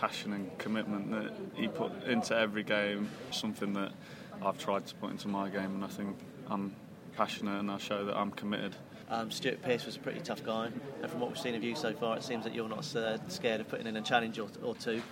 passion 0.00 0.32
and 0.32 0.56
commitment 0.56 1.10
that 1.10 1.30
he 1.54 1.68
put 1.68 1.92
into 2.04 2.34
every 2.34 2.62
game, 2.62 3.10
something 3.30 3.74
that 3.74 3.92
I've 4.42 4.58
tried 4.58 4.86
to 4.86 4.94
put 4.94 5.10
into 5.10 5.28
my 5.28 5.50
game, 5.50 5.74
and 5.74 5.84
I 5.84 5.88
think 5.88 6.16
I'm 6.48 6.74
passionate 7.16 7.60
and 7.60 7.70
I 7.70 7.76
show 7.76 8.06
that 8.06 8.16
I'm 8.16 8.30
committed. 8.30 8.74
Um, 9.10 9.30
Stuart 9.30 9.60
Pearce 9.60 9.84
was 9.84 9.96
a 9.96 9.98
pretty 9.98 10.20
tough 10.20 10.42
guy, 10.42 10.70
and 11.02 11.10
from 11.10 11.20
what 11.20 11.30
we've 11.30 11.38
seen 11.38 11.54
of 11.54 11.62
you 11.62 11.74
so 11.74 11.92
far, 11.92 12.16
it 12.16 12.22
seems 12.22 12.44
that 12.44 12.54
you're 12.54 12.68
not 12.68 12.96
uh, 12.96 13.18
scared 13.28 13.60
of 13.60 13.68
putting 13.68 13.86
in 13.86 13.96
a 13.96 14.00
challenge 14.00 14.38
or, 14.38 14.48
or 14.62 14.74
two. 14.74 15.02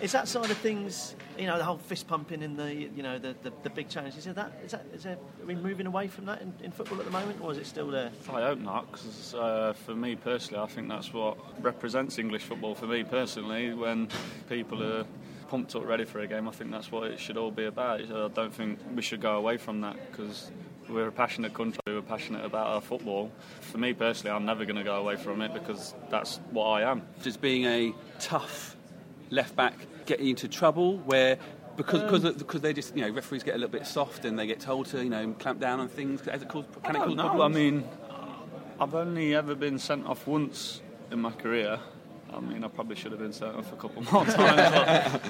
Is 0.00 0.12
that 0.12 0.28
side 0.28 0.50
of 0.50 0.58
things, 0.58 1.14
you 1.38 1.46
know, 1.46 1.56
the 1.56 1.64
whole 1.64 1.78
fist 1.78 2.08
pumping 2.08 2.42
in 2.42 2.56
the, 2.56 2.74
you 2.74 3.02
know, 3.02 3.18
the, 3.18 3.34
the, 3.42 3.52
the 3.62 3.70
big 3.70 3.88
challenges? 3.88 4.26
Is 4.26 4.34
that 4.34 4.52
is 4.64 4.72
that 4.72 4.84
is 4.92 5.04
there, 5.04 5.14
are 5.14 5.46
we 5.46 5.54
moving 5.54 5.86
away 5.86 6.08
from 6.08 6.26
that 6.26 6.42
in, 6.42 6.52
in 6.62 6.72
football 6.72 6.98
at 6.98 7.04
the 7.04 7.10
moment, 7.10 7.40
or 7.40 7.52
is 7.52 7.58
it 7.58 7.66
still 7.66 7.88
there? 7.88 8.10
I 8.28 8.42
hope 8.42 8.58
not, 8.58 8.90
because 8.90 9.34
uh, 9.34 9.72
for 9.72 9.94
me 9.94 10.16
personally, 10.16 10.62
I 10.62 10.66
think 10.66 10.88
that's 10.88 11.12
what 11.12 11.38
represents 11.62 12.18
English 12.18 12.42
football 12.42 12.74
for 12.74 12.86
me 12.86 13.04
personally. 13.04 13.72
When 13.72 14.08
people 14.48 14.82
are 14.82 15.06
pumped 15.48 15.76
up 15.76 15.86
ready 15.86 16.04
for 16.04 16.20
a 16.20 16.26
game, 16.26 16.48
I 16.48 16.50
think 16.50 16.70
that's 16.70 16.90
what 16.90 17.10
it 17.10 17.20
should 17.20 17.36
all 17.36 17.52
be 17.52 17.66
about. 17.66 18.00
I 18.00 18.28
don't 18.28 18.52
think 18.52 18.80
we 18.94 19.02
should 19.02 19.20
go 19.20 19.36
away 19.36 19.56
from 19.58 19.80
that 19.82 19.96
because 20.10 20.50
we're 20.88 21.08
a 21.08 21.12
passionate 21.12 21.54
country, 21.54 21.80
we're 21.86 22.02
passionate 22.02 22.44
about 22.44 22.66
our 22.66 22.80
football. 22.80 23.30
For 23.60 23.78
me 23.78 23.94
personally, 23.94 24.36
I'm 24.36 24.44
never 24.44 24.64
going 24.64 24.76
to 24.76 24.84
go 24.84 24.96
away 24.96 25.16
from 25.16 25.40
it 25.40 25.54
because 25.54 25.94
that's 26.10 26.40
what 26.50 26.66
I 26.66 26.90
am. 26.90 27.02
Just 27.22 27.40
being 27.40 27.64
a 27.64 27.94
tough 28.18 28.76
left 29.30 29.56
back 29.56 29.74
getting 30.06 30.28
into 30.28 30.48
trouble 30.48 30.98
where 30.98 31.38
because 31.76 32.02
Um, 32.02 32.06
because 32.10 32.34
because 32.34 32.60
they 32.60 32.72
just 32.72 32.94
you 32.96 33.02
know 33.02 33.10
referees 33.10 33.42
get 33.42 33.54
a 33.54 33.58
little 33.58 33.72
bit 33.72 33.86
soft 33.86 34.24
and 34.24 34.38
they 34.38 34.46
get 34.46 34.60
told 34.60 34.86
to 34.86 35.02
you 35.02 35.10
know 35.10 35.34
clamp 35.38 35.60
down 35.60 35.80
on 35.80 35.88
things. 35.88 36.24
Has 36.26 36.42
it 36.42 36.48
caused, 36.48 36.68
can 36.82 36.96
it 36.96 37.00
I 37.00 37.04
cause 37.04 37.16
don't. 37.16 37.40
I 37.40 37.48
mean, 37.48 37.84
I've 38.80 38.94
only 38.94 39.34
ever 39.34 39.54
been 39.54 39.78
sent 39.78 40.06
off 40.06 40.26
once 40.26 40.80
in 41.10 41.20
my 41.20 41.32
career. 41.32 41.78
I 42.32 42.40
mean, 42.40 42.64
I 42.64 42.68
probably 42.68 42.96
should 42.96 43.12
have 43.12 43.20
been 43.20 43.32
sent 43.32 43.56
off 43.56 43.72
a 43.72 43.76
couple 43.76 44.02
more 44.02 44.24
times. 44.26 44.32
but, 45.12 45.22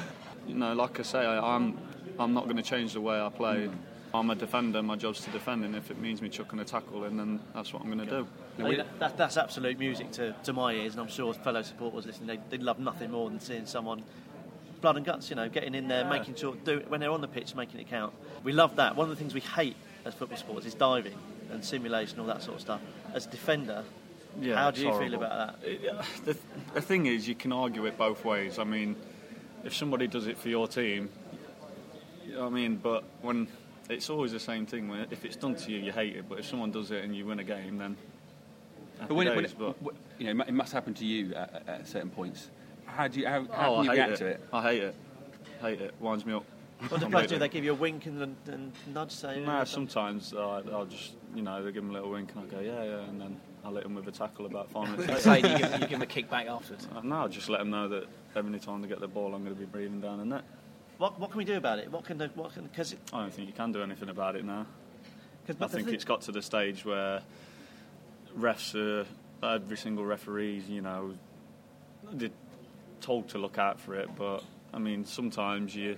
you 0.46 0.54
know, 0.54 0.72
like 0.74 0.98
I 1.00 1.02
say, 1.02 1.18
I, 1.18 1.54
I'm 1.56 1.78
I'm 2.18 2.32
not 2.34 2.44
going 2.44 2.56
to 2.56 2.62
change 2.62 2.92
the 2.94 3.00
way 3.00 3.20
I 3.20 3.28
play. 3.28 3.70
I'm 4.14 4.30
a 4.30 4.36
defender. 4.36 4.80
My 4.80 4.94
job's 4.94 5.20
to 5.24 5.30
defend, 5.30 5.64
and 5.64 5.74
if 5.74 5.90
it 5.90 5.98
means 5.98 6.22
me 6.22 6.28
chucking 6.28 6.60
a 6.60 6.64
tackle 6.64 7.02
in, 7.04 7.16
then 7.16 7.40
that's 7.52 7.72
what 7.72 7.82
I'm 7.82 7.88
going 7.90 8.06
to 8.08 8.22
do. 8.22 8.26
I 8.60 8.62
mean, 8.62 8.76
that, 8.76 8.98
that, 9.00 9.16
that's 9.16 9.36
absolute 9.36 9.76
music 9.76 10.12
to, 10.12 10.32
to 10.44 10.52
my 10.52 10.72
ears, 10.72 10.92
and 10.92 11.00
I'm 11.02 11.08
sure 11.08 11.34
fellow 11.34 11.62
supporters 11.62 12.06
listening, 12.06 12.28
they, 12.28 12.56
they 12.56 12.62
love 12.62 12.78
nothing 12.78 13.10
more 13.10 13.28
than 13.28 13.40
seeing 13.40 13.66
someone 13.66 14.04
blood 14.80 14.96
and 14.96 15.04
guts, 15.04 15.30
you 15.30 15.36
know, 15.36 15.48
getting 15.48 15.74
in 15.74 15.88
there, 15.88 16.02
Yeah. 16.02 16.10
making 16.10 16.36
sure, 16.36 16.54
do, 16.64 16.80
when 16.88 17.00
they're 17.00 17.10
on 17.10 17.22
the 17.22 17.28
pitch, 17.28 17.56
making 17.56 17.80
it 17.80 17.88
count. 17.88 18.12
We 18.44 18.52
love 18.52 18.76
that. 18.76 18.94
One 18.94 19.04
of 19.04 19.10
the 19.10 19.16
things 19.16 19.34
we 19.34 19.40
hate 19.40 19.76
as 20.04 20.14
football 20.14 20.38
supporters 20.38 20.66
is 20.66 20.74
diving 20.74 21.14
and 21.50 21.64
simulation, 21.64 22.20
all 22.20 22.26
that 22.26 22.42
sort 22.42 22.56
of 22.56 22.60
stuff. 22.60 22.80
As 23.14 23.26
a 23.26 23.30
defender, 23.30 23.82
Yeah, 24.40 24.54
how 24.56 24.70
do 24.70 24.82
you 24.82 24.96
feel 24.96 25.14
about 25.14 25.58
that? 25.60 25.68
It- 25.68 25.88
uh, 25.88 26.02
the, 26.24 26.36
the 26.74 26.80
thing 26.82 27.06
is, 27.06 27.26
you 27.26 27.34
can 27.34 27.50
argue 27.50 27.84
it 27.86 27.98
both 27.98 28.24
ways. 28.24 28.60
I 28.60 28.64
mean, 28.64 28.94
if 29.64 29.74
somebody 29.74 30.06
does 30.06 30.28
it 30.28 30.38
for 30.38 30.50
your 30.50 30.68
team, 30.68 31.08
you 32.24 32.34
know 32.34 32.42
what 32.42 32.46
I 32.46 32.50
mean, 32.50 32.76
but 32.76 33.02
when 33.22 33.48
it's 33.90 34.10
always 34.10 34.32
the 34.32 34.40
same 34.40 34.66
thing. 34.66 34.88
When 34.88 35.06
if 35.10 35.24
it's 35.24 35.36
done 35.36 35.54
to 35.56 35.70
you, 35.70 35.78
you 35.78 35.92
hate 35.92 36.16
it. 36.16 36.28
But 36.28 36.38
if 36.40 36.46
someone 36.46 36.70
does 36.70 36.90
it 36.90 37.04
and 37.04 37.14
you 37.14 37.26
win 37.26 37.38
a 37.38 37.44
game, 37.44 37.78
then 37.78 37.96
happy 38.98 39.08
But 39.08 39.14
when, 39.14 39.26
it, 39.28 39.36
when 39.36 39.44
it, 39.44 39.54
but- 39.58 39.78
w- 39.84 39.98
you 40.18 40.32
know, 40.32 40.44
it 40.46 40.54
must 40.54 40.72
happen 40.72 40.94
to 40.94 41.04
you 41.04 41.34
at, 41.34 41.54
at- 41.54 41.68
at 41.68 41.86
certain 41.88 42.10
points. 42.10 42.50
How 42.86 43.08
do 43.08 43.20
you 43.20 43.26
how, 43.26 43.40
oh, 43.40 43.52
how 43.52 43.82
can 43.82 43.90
I 43.90 43.94
you 43.94 44.00
hate 44.00 44.06
react 44.06 44.12
it. 44.12 44.16
to 44.18 44.26
it? 44.28 44.40
I 44.52 44.62
hate 44.62 44.82
it. 44.82 44.94
Hate 45.60 45.80
it. 45.80 45.94
Winds 46.00 46.24
me 46.26 46.32
up. 46.34 46.44
What 46.88 47.00
do 47.00 47.08
players 47.08 47.30
do? 47.30 47.38
They 47.38 47.48
give 47.48 47.64
you 47.64 47.70
a 47.72 47.74
wink 47.74 48.04
and, 48.06 48.20
and, 48.20 48.36
and 48.46 48.72
nudge, 48.92 49.10
say? 49.12 49.40
Nah, 49.40 49.64
sometimes 49.64 50.34
uh, 50.34 50.62
I'll 50.72 50.84
just, 50.86 51.12
you 51.34 51.40
know, 51.42 51.62
they 51.62 51.72
give 51.72 51.82
them 51.82 51.90
a 51.90 51.94
little 51.94 52.10
wink 52.10 52.30
and 52.34 52.44
I 52.44 52.46
go, 52.54 52.60
yeah, 52.60 52.82
yeah, 52.84 53.08
and 53.08 53.18
then 53.20 53.40
I'll 53.64 53.72
hit 53.74 53.84
them 53.84 53.94
with 53.94 54.06
a 54.08 54.12
tackle 54.12 54.44
about 54.46 54.70
five 54.70 54.90
minutes 54.90 55.08
later. 55.08 55.20
Say 55.20 55.36
you 55.52 55.58
give, 55.58 55.72
you 55.72 55.78
give 55.78 55.90
them 55.90 56.02
a 56.02 56.06
kick 56.06 56.28
back 56.28 56.46
afterwards. 56.46 56.86
Uh, 56.94 57.00
No, 57.04 57.16
I'll 57.16 57.28
just 57.28 57.48
let 57.48 57.58
them 57.60 57.70
know 57.70 57.88
that 57.88 58.06
every 58.36 58.58
time 58.58 58.82
they 58.82 58.88
get 58.88 59.00
the 59.00 59.08
ball, 59.08 59.34
I'm 59.34 59.44
going 59.44 59.54
to 59.54 59.60
be 59.60 59.64
breathing 59.66 60.00
down 60.00 60.18
the 60.18 60.24
net. 60.26 60.44
What, 60.98 61.18
what 61.18 61.30
can 61.30 61.38
we 61.38 61.44
do 61.44 61.56
about 61.56 61.78
it? 61.78 61.90
What 61.90 62.04
can 62.04 62.18
the, 62.18 62.28
what 62.34 62.54
can 62.54 62.64
because 62.64 62.94
I 63.12 63.20
don't 63.20 63.32
think 63.32 63.48
you 63.48 63.54
can 63.54 63.72
do 63.72 63.82
anything 63.82 64.08
about 64.08 64.36
it 64.36 64.44
now. 64.44 64.66
I 65.60 65.66
think 65.66 65.88
it's 65.88 66.04
got 66.04 66.22
to 66.22 66.32
the 66.32 66.40
stage 66.40 66.84
where 66.84 67.20
refs 68.38 68.74
are, 68.74 69.06
every 69.42 69.76
single 69.76 70.04
referee, 70.04 70.62
you 70.68 70.80
know, 70.80 71.14
they're 72.12 72.30
told 73.00 73.28
to 73.30 73.38
look 73.38 73.58
out 73.58 73.78
for 73.78 73.94
it, 73.94 74.08
but 74.16 74.42
I 74.72 74.78
mean, 74.78 75.04
sometimes 75.04 75.76
you 75.76 75.96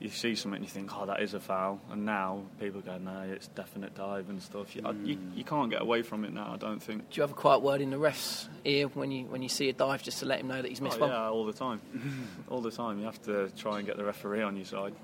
you 0.00 0.08
see 0.08 0.34
something 0.34 0.56
and 0.56 0.64
you 0.64 0.70
think, 0.70 0.90
oh, 0.98 1.04
that 1.06 1.20
is 1.20 1.34
a 1.34 1.40
foul, 1.40 1.78
and 1.90 2.04
now 2.06 2.42
people 2.58 2.80
go, 2.80 2.96
no, 2.98 3.20
it's 3.30 3.48
definite 3.48 3.94
dive 3.94 4.30
and 4.30 4.42
stuff. 4.42 4.74
You, 4.74 4.82
I- 4.84 4.92
you, 4.92 5.18
you 5.34 5.44
can't 5.44 5.70
get 5.70 5.82
away 5.82 6.02
from 6.02 6.24
it 6.24 6.32
now, 6.32 6.52
I 6.54 6.56
don't 6.56 6.82
think. 6.82 7.10
Do 7.10 7.16
you 7.16 7.22
have 7.22 7.30
a 7.32 7.34
quiet 7.34 7.60
word 7.60 7.80
in 7.82 7.90
the 7.90 7.98
ref's 7.98 8.48
ear 8.64 8.86
when 8.88 9.10
you 9.10 9.26
when 9.26 9.42
you 9.42 9.48
see 9.48 9.68
a 9.68 9.72
dive 9.74 10.02
just 10.02 10.18
to 10.20 10.26
let 10.26 10.40
him 10.40 10.48
know 10.48 10.60
that 10.62 10.68
he's 10.68 10.80
missed 10.80 10.96
Oh, 10.98 11.02
one? 11.02 11.10
yeah, 11.10 11.28
all 11.28 11.44
the 11.44 11.52
time. 11.52 11.80
all 12.48 12.60
the 12.62 12.70
time. 12.70 12.98
You 12.98 13.04
have 13.04 13.20
to 13.22 13.50
try 13.56 13.78
and 13.78 13.86
get 13.86 13.96
the 13.98 14.04
referee 14.04 14.42
on 14.42 14.56
your 14.56 14.64
side. 14.64 14.94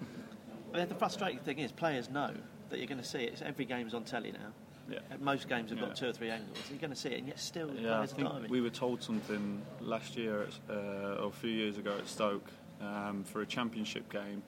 I 0.75 0.79
mean, 0.79 0.89
the 0.89 0.95
frustrating 0.95 1.39
thing 1.41 1.59
is 1.59 1.73
players 1.73 2.09
know 2.11 2.33
that 2.71 2.79
you're 2.79 2.89
going 2.89 3.01
to 3.01 3.07
see 3.07 3.21
it. 3.21 3.35
It's 3.35 3.43
every 3.43 3.65
game's 3.67 3.95
on 3.95 4.05
telly 4.05 4.33
now. 4.33 4.53
Yeah. 4.91 4.99
Most 5.21 5.49
games 5.49 5.71
have 5.71 5.79
Yeah. 5.79 5.87
got 5.87 5.97
two 5.97 6.09
or 6.09 6.13
three 6.13 6.31
angles. 6.31 6.59
You're 6.71 6.79
going 6.79 6.91
to 6.93 6.97
see 6.97 7.09
it, 7.11 7.19
and 7.19 7.27
yet 7.29 7.39
still 7.39 7.69
the 7.69 7.75
Yeah, 7.81 7.93
I 7.93 7.97
players 7.97 8.13
are 8.13 8.15
think 8.17 8.29
diving. 8.29 8.51
we 8.51 8.61
were 8.61 8.71
told 8.71 9.03
something 9.03 9.61
last 9.81 10.17
year, 10.17 10.43
at, 10.43 10.75
uh, 10.77 11.23
or 11.23 11.29
a 11.29 11.33
few 11.33 11.51
years 11.51 11.77
ago 11.79 11.97
at 11.99 12.07
Stoke, 12.09 12.47
um, 12.81 13.25
for 13.25 13.41
a 13.43 13.47
championship 13.47 14.11
game. 14.13 14.43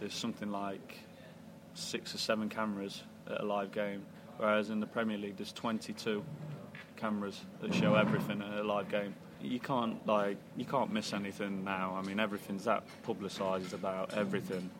There's 0.00 0.14
something 0.14 0.50
like 0.50 0.98
six 1.74 2.14
or 2.14 2.18
seven 2.18 2.48
cameras 2.48 3.02
at 3.30 3.40
a 3.40 3.44
live 3.44 3.72
game, 3.72 4.04
whereas 4.36 4.70
in 4.70 4.80
the 4.80 4.86
Premier 4.86 5.18
League 5.18 5.36
there's 5.36 5.52
22 5.52 6.24
cameras 6.96 7.40
that 7.60 7.74
show 7.74 7.94
everything 7.94 8.42
at 8.42 8.58
a 8.58 8.62
live 8.62 8.88
game. 8.88 9.14
You 9.42 9.60
can't 9.60 10.04
like 10.06 10.38
you 10.56 10.64
can't 10.64 10.92
miss 10.92 11.12
anything 11.12 11.64
now. 11.64 11.98
I 11.98 12.06
mean 12.06 12.18
everything's 12.18 12.64
that 12.64 12.84
publicised 13.02 13.74
about 13.74 14.14
everything. 14.14 14.70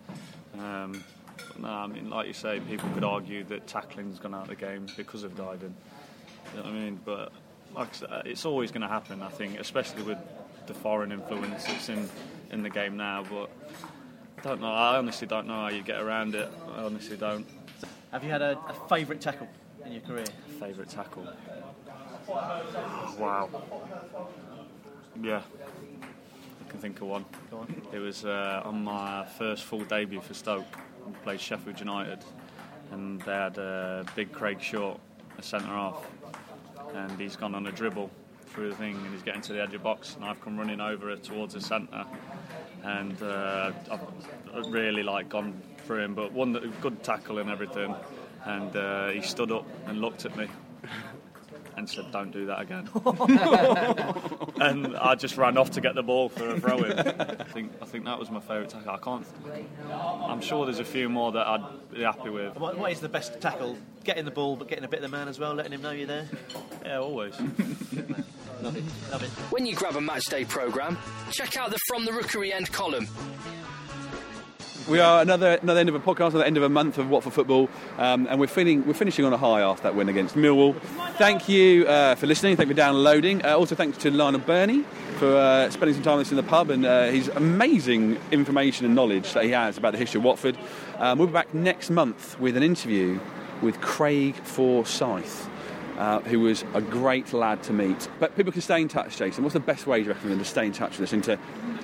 Um, 0.58 1.04
no, 1.58 1.68
I 1.68 1.86
mean 1.86 2.08
like 2.10 2.26
you 2.26 2.32
say, 2.32 2.60
people 2.60 2.88
could 2.90 3.04
argue 3.04 3.44
that 3.44 3.66
tackling's 3.66 4.18
gone 4.18 4.34
out 4.34 4.42
of 4.42 4.48
the 4.48 4.56
game 4.56 4.86
because 4.96 5.22
of 5.22 5.36
diving. 5.36 5.74
You 6.52 6.58
know 6.58 6.64
what 6.64 6.72
I 6.72 6.74
mean? 6.74 7.00
But 7.04 7.32
like 7.74 7.88
it's 8.24 8.46
always 8.46 8.70
going 8.70 8.82
to 8.82 8.88
happen. 8.88 9.22
I 9.22 9.28
think, 9.28 9.60
especially 9.60 10.02
with 10.02 10.18
the 10.66 10.74
foreign 10.74 11.12
influence 11.12 11.64
that's 11.64 11.88
in 11.88 12.08
in 12.50 12.62
the 12.62 12.70
game 12.70 12.96
now. 12.96 13.24
But 13.28 13.50
don't 14.46 14.60
know. 14.60 14.72
I 14.72 14.96
honestly 14.96 15.26
don't 15.26 15.48
know 15.48 15.54
how 15.54 15.68
you 15.68 15.82
get 15.82 16.00
around 16.00 16.36
it. 16.36 16.48
I 16.76 16.82
honestly 16.82 17.16
don't. 17.16 17.46
Have 18.12 18.22
you 18.22 18.30
had 18.30 18.42
a, 18.42 18.56
a 18.68 18.88
favourite 18.88 19.20
tackle 19.20 19.48
in 19.84 19.92
your 19.92 20.02
career? 20.02 20.24
Favourite 20.60 20.88
tackle? 20.88 21.26
Wow. 23.18 23.50
Yeah, 25.20 25.42
I 26.00 26.70
can 26.70 26.78
think 26.78 27.00
of 27.00 27.08
one. 27.08 27.24
Go 27.50 27.58
on. 27.58 27.82
It 27.92 27.98
was 27.98 28.24
uh, 28.24 28.62
on 28.64 28.84
my 28.84 29.26
first 29.36 29.64
full 29.64 29.84
debut 29.84 30.20
for 30.20 30.34
Stoke. 30.34 30.64
We 31.04 31.12
played 31.24 31.40
Sheffield 31.40 31.80
United, 31.80 32.18
and 32.92 33.20
they 33.22 33.32
had 33.32 33.58
uh, 33.58 34.04
big 34.14 34.30
Craig 34.30 34.60
Short, 34.60 35.00
a 35.38 35.42
centre 35.42 35.66
half, 35.66 36.06
and 36.94 37.18
he's 37.20 37.34
gone 37.34 37.54
on 37.54 37.66
a 37.66 37.72
dribble 37.72 38.10
through 38.46 38.70
the 38.70 38.76
thing, 38.76 38.94
and 38.94 39.12
he's 39.12 39.22
getting 39.22 39.42
to 39.42 39.52
the 39.54 39.60
edge 39.60 39.66
of 39.66 39.72
the 39.72 39.78
box, 39.80 40.14
and 40.14 40.24
I've 40.24 40.40
come 40.40 40.56
running 40.56 40.80
over 40.80 41.16
towards 41.16 41.54
the 41.54 41.60
centre, 41.60 42.04
and 42.86 43.20
uh, 43.20 43.72
I've 43.90 44.72
really 44.72 45.02
like 45.02 45.28
gone 45.28 45.60
through 45.84 46.04
him, 46.04 46.14
but 46.14 46.32
one 46.32 46.52
that 46.52 46.80
good 46.80 47.02
tackle 47.02 47.38
and 47.38 47.50
everything, 47.50 47.94
and 48.44 48.74
uh, 48.76 49.08
he 49.08 49.22
stood 49.22 49.50
up 49.50 49.66
and 49.86 50.00
looked 50.00 50.24
at 50.24 50.36
me. 50.36 50.48
And 51.76 51.86
said, 51.90 52.10
"Don't 52.10 52.30
do 52.30 52.46
that 52.46 52.62
again." 52.62 52.88
and 54.62 54.96
I 54.96 55.14
just 55.14 55.36
ran 55.36 55.58
off 55.58 55.72
to 55.72 55.82
get 55.82 55.94
the 55.94 56.02
ball 56.02 56.30
for 56.30 56.48
a 56.48 56.58
throw 56.58 56.78
in. 56.78 56.98
I 56.98 57.44
think 57.44 57.70
I 57.82 57.84
think 57.84 58.06
that 58.06 58.18
was 58.18 58.30
my 58.30 58.40
favourite 58.40 58.70
tackle. 58.70 58.92
I 58.92 58.96
can't. 58.96 59.26
I'm 59.92 60.40
sure 60.40 60.64
there's 60.64 60.78
a 60.78 60.86
few 60.86 61.10
more 61.10 61.32
that 61.32 61.46
I'd 61.46 61.90
be 61.92 62.02
happy 62.02 62.30
with. 62.30 62.56
What, 62.56 62.78
what 62.78 62.92
is 62.92 63.00
the 63.00 63.10
best 63.10 63.42
tackle? 63.42 63.76
Getting 64.04 64.24
the 64.24 64.30
ball, 64.30 64.56
but 64.56 64.68
getting 64.68 64.84
a 64.84 64.88
bit 64.88 65.04
of 65.04 65.10
the 65.10 65.14
man 65.14 65.28
as 65.28 65.38
well, 65.38 65.52
letting 65.52 65.72
him 65.72 65.82
know 65.82 65.90
you're 65.90 66.06
there. 66.06 66.26
Yeah, 66.82 67.00
always. 67.00 67.34
Love 68.62 68.76
it. 68.76 69.28
When 69.52 69.66
you 69.66 69.74
grab 69.74 69.96
a 69.96 70.00
matchday 70.00 70.48
programme, 70.48 70.96
check 71.30 71.56
out 71.56 71.70
the 71.70 71.78
From 71.88 72.04
the 72.04 72.12
Rookery 72.12 72.52
End 72.52 72.72
column. 72.72 73.06
We 74.88 75.00
are 75.00 75.20
another 75.20 75.58
another 75.62 75.80
end 75.80 75.88
of 75.88 75.96
a 75.96 76.00
podcast, 76.00 76.28
another 76.28 76.44
end 76.44 76.56
of 76.56 76.62
a 76.62 76.68
month 76.68 76.96
of 76.98 77.10
Watford 77.10 77.32
football, 77.32 77.68
um, 77.98 78.28
and 78.30 78.38
we're 78.38 78.46
feeling 78.46 78.86
we're 78.86 78.94
finishing 78.94 79.24
on 79.24 79.32
a 79.32 79.36
high 79.36 79.60
after 79.60 79.82
that 79.82 79.96
win 79.96 80.08
against 80.08 80.36
Millwall. 80.36 80.80
Thank 81.18 81.48
you 81.48 81.86
uh, 81.86 82.14
for 82.14 82.28
listening. 82.28 82.56
Thank 82.56 82.68
you 82.68 82.74
for 82.74 82.78
downloading. 82.78 83.44
Uh, 83.44 83.56
also, 83.56 83.74
thanks 83.74 83.98
to 83.98 84.12
Lionel 84.12 84.40
Birnie 84.40 84.84
for 85.18 85.36
uh, 85.36 85.68
spending 85.70 85.94
some 85.94 86.04
time 86.04 86.18
with 86.18 86.28
us 86.28 86.30
in 86.30 86.36
the 86.36 86.44
pub 86.44 86.70
and 86.70 86.86
uh, 86.86 87.06
his 87.06 87.28
amazing 87.28 88.16
information 88.30 88.86
and 88.86 88.94
knowledge 88.94 89.32
that 89.32 89.42
he 89.44 89.50
has 89.50 89.76
about 89.76 89.90
the 89.90 89.98
history 89.98 90.18
of 90.18 90.24
Watford. 90.24 90.56
Um, 90.98 91.18
we'll 91.18 91.26
be 91.26 91.32
back 91.32 91.52
next 91.52 91.90
month 91.90 92.38
with 92.38 92.56
an 92.56 92.62
interview 92.62 93.18
with 93.62 93.80
Craig 93.80 94.36
Forsyth. 94.36 95.48
Uh, 95.96 96.20
who 96.20 96.40
was 96.40 96.62
a 96.74 96.80
great 96.82 97.32
lad 97.32 97.62
to 97.62 97.72
meet. 97.72 98.06
But 98.20 98.36
people 98.36 98.52
can 98.52 98.60
stay 98.60 98.82
in 98.82 98.88
touch, 98.88 99.16
Jason. 99.16 99.42
What's 99.42 99.54
the 99.54 99.60
best 99.60 99.86
way 99.86 100.00
you 100.00 100.08
reckon 100.08 100.28
them 100.28 100.38
to 100.38 100.44
stay 100.44 100.66
in 100.66 100.72
touch 100.72 100.98
with 100.98 101.08
us 101.08 101.12
and 101.14 101.24
to 101.24 101.38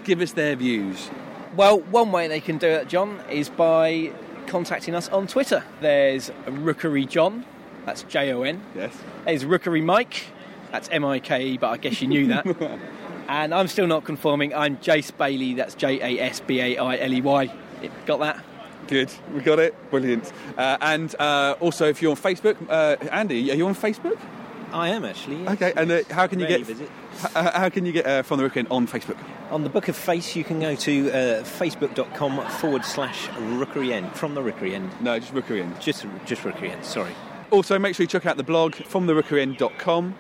give 0.04 0.20
us 0.20 0.32
their 0.32 0.54
views? 0.54 1.10
Well, 1.56 1.80
one 1.80 2.12
way 2.12 2.28
they 2.28 2.40
can 2.40 2.58
do 2.58 2.66
it, 2.66 2.88
John, 2.88 3.22
is 3.30 3.48
by 3.48 4.12
contacting 4.46 4.94
us 4.94 5.08
on 5.08 5.26
Twitter. 5.26 5.64
There's 5.80 6.30
Rookery 6.46 7.06
John, 7.06 7.46
that's 7.86 8.02
J 8.04 8.32
O 8.32 8.42
N. 8.42 8.62
Yes. 8.74 8.94
There's 9.24 9.44
Rookery 9.44 9.80
Mike, 9.80 10.26
that's 10.70 10.88
M 10.90 11.04
I 11.04 11.18
K 11.18 11.46
E, 11.46 11.58
but 11.58 11.70
I 11.70 11.76
guess 11.78 12.00
you 12.02 12.08
knew 12.08 12.26
that. 12.28 12.46
and 13.28 13.54
I'm 13.54 13.68
still 13.68 13.86
not 13.86 14.04
conforming. 14.04 14.54
I'm 14.54 14.76
Jace 14.78 15.16
Bailey, 15.16 15.54
that's 15.54 15.74
J 15.74 16.00
A 16.00 16.22
S 16.22 16.40
B 16.40 16.60
A 16.60 16.78
I 16.78 16.98
L 16.98 17.12
E 17.12 17.20
Y. 17.20 17.54
Got 18.06 18.20
that? 18.20 18.44
Good, 18.88 19.10
we 19.34 19.40
got 19.40 19.58
it. 19.58 19.74
Brilliant. 19.90 20.32
Uh, 20.56 20.76
and 20.80 21.14
uh, 21.18 21.54
also, 21.60 21.88
if 21.88 22.02
you're 22.02 22.10
on 22.10 22.16
Facebook, 22.16 22.56
uh, 22.68 22.96
Andy, 23.10 23.50
are 23.50 23.54
you 23.54 23.66
on 23.66 23.74
Facebook? 23.74 24.18
I 24.72 24.88
am 24.88 25.04
actually. 25.04 25.42
yes. 25.42 25.52
Okay, 25.52 25.72
and 25.76 25.90
uh, 25.90 26.00
how 26.10 26.26
can 26.26 26.40
you 26.40 26.46
get 26.46 26.62
visit. 26.62 26.88
h- 27.24 27.30
how 27.34 27.68
can 27.68 27.84
you 27.84 27.92
get 27.92 28.06
uh, 28.06 28.22
from 28.22 28.38
the 28.38 28.44
Rookery 28.44 28.60
End 28.60 28.68
on 28.70 28.86
Facebook? 28.86 29.18
On 29.50 29.62
the 29.64 29.68
Book 29.68 29.88
of 29.88 29.96
Face, 29.96 30.34
you 30.34 30.44
can 30.44 30.60
go 30.60 30.74
to 30.74 31.10
uh, 31.10 31.42
facebook.com 31.44 32.46
forward 32.52 32.84
slash 32.84 33.28
Rookery 33.38 33.92
End. 33.92 34.10
From 34.16 34.34
the 34.34 34.42
Rookery 34.42 34.74
End. 34.74 34.90
No, 35.02 35.18
just 35.18 35.32
Rookery 35.34 35.62
End. 35.62 35.78
Just, 35.78 36.06
just 36.24 36.42
Rookery 36.44 36.70
End, 36.70 36.84
sorry. 36.86 37.12
Also, 37.50 37.78
make 37.78 37.94
sure 37.94 38.04
you 38.04 38.08
check 38.08 38.24
out 38.24 38.38
the 38.38 38.42
blog 38.42 38.74
from 38.74 39.06
therookeryend.com 39.06 40.14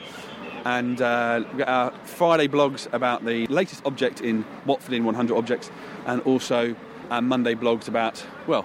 and 0.64 1.00
uh, 1.00 1.42
we've 1.48 1.58
got 1.58 1.68
our 1.68 1.90
Friday 2.04 2.46
blogs 2.46 2.92
about 2.92 3.24
the 3.24 3.46
latest 3.46 3.82
object 3.84 4.20
in 4.20 4.44
Watford 4.66 4.92
in 4.94 5.04
100 5.04 5.36
objects, 5.36 5.70
and 6.06 6.20
also 6.22 6.76
our 7.12 7.22
Monday 7.22 7.54
blogs 7.54 7.88
about 7.88 8.24
well, 8.46 8.64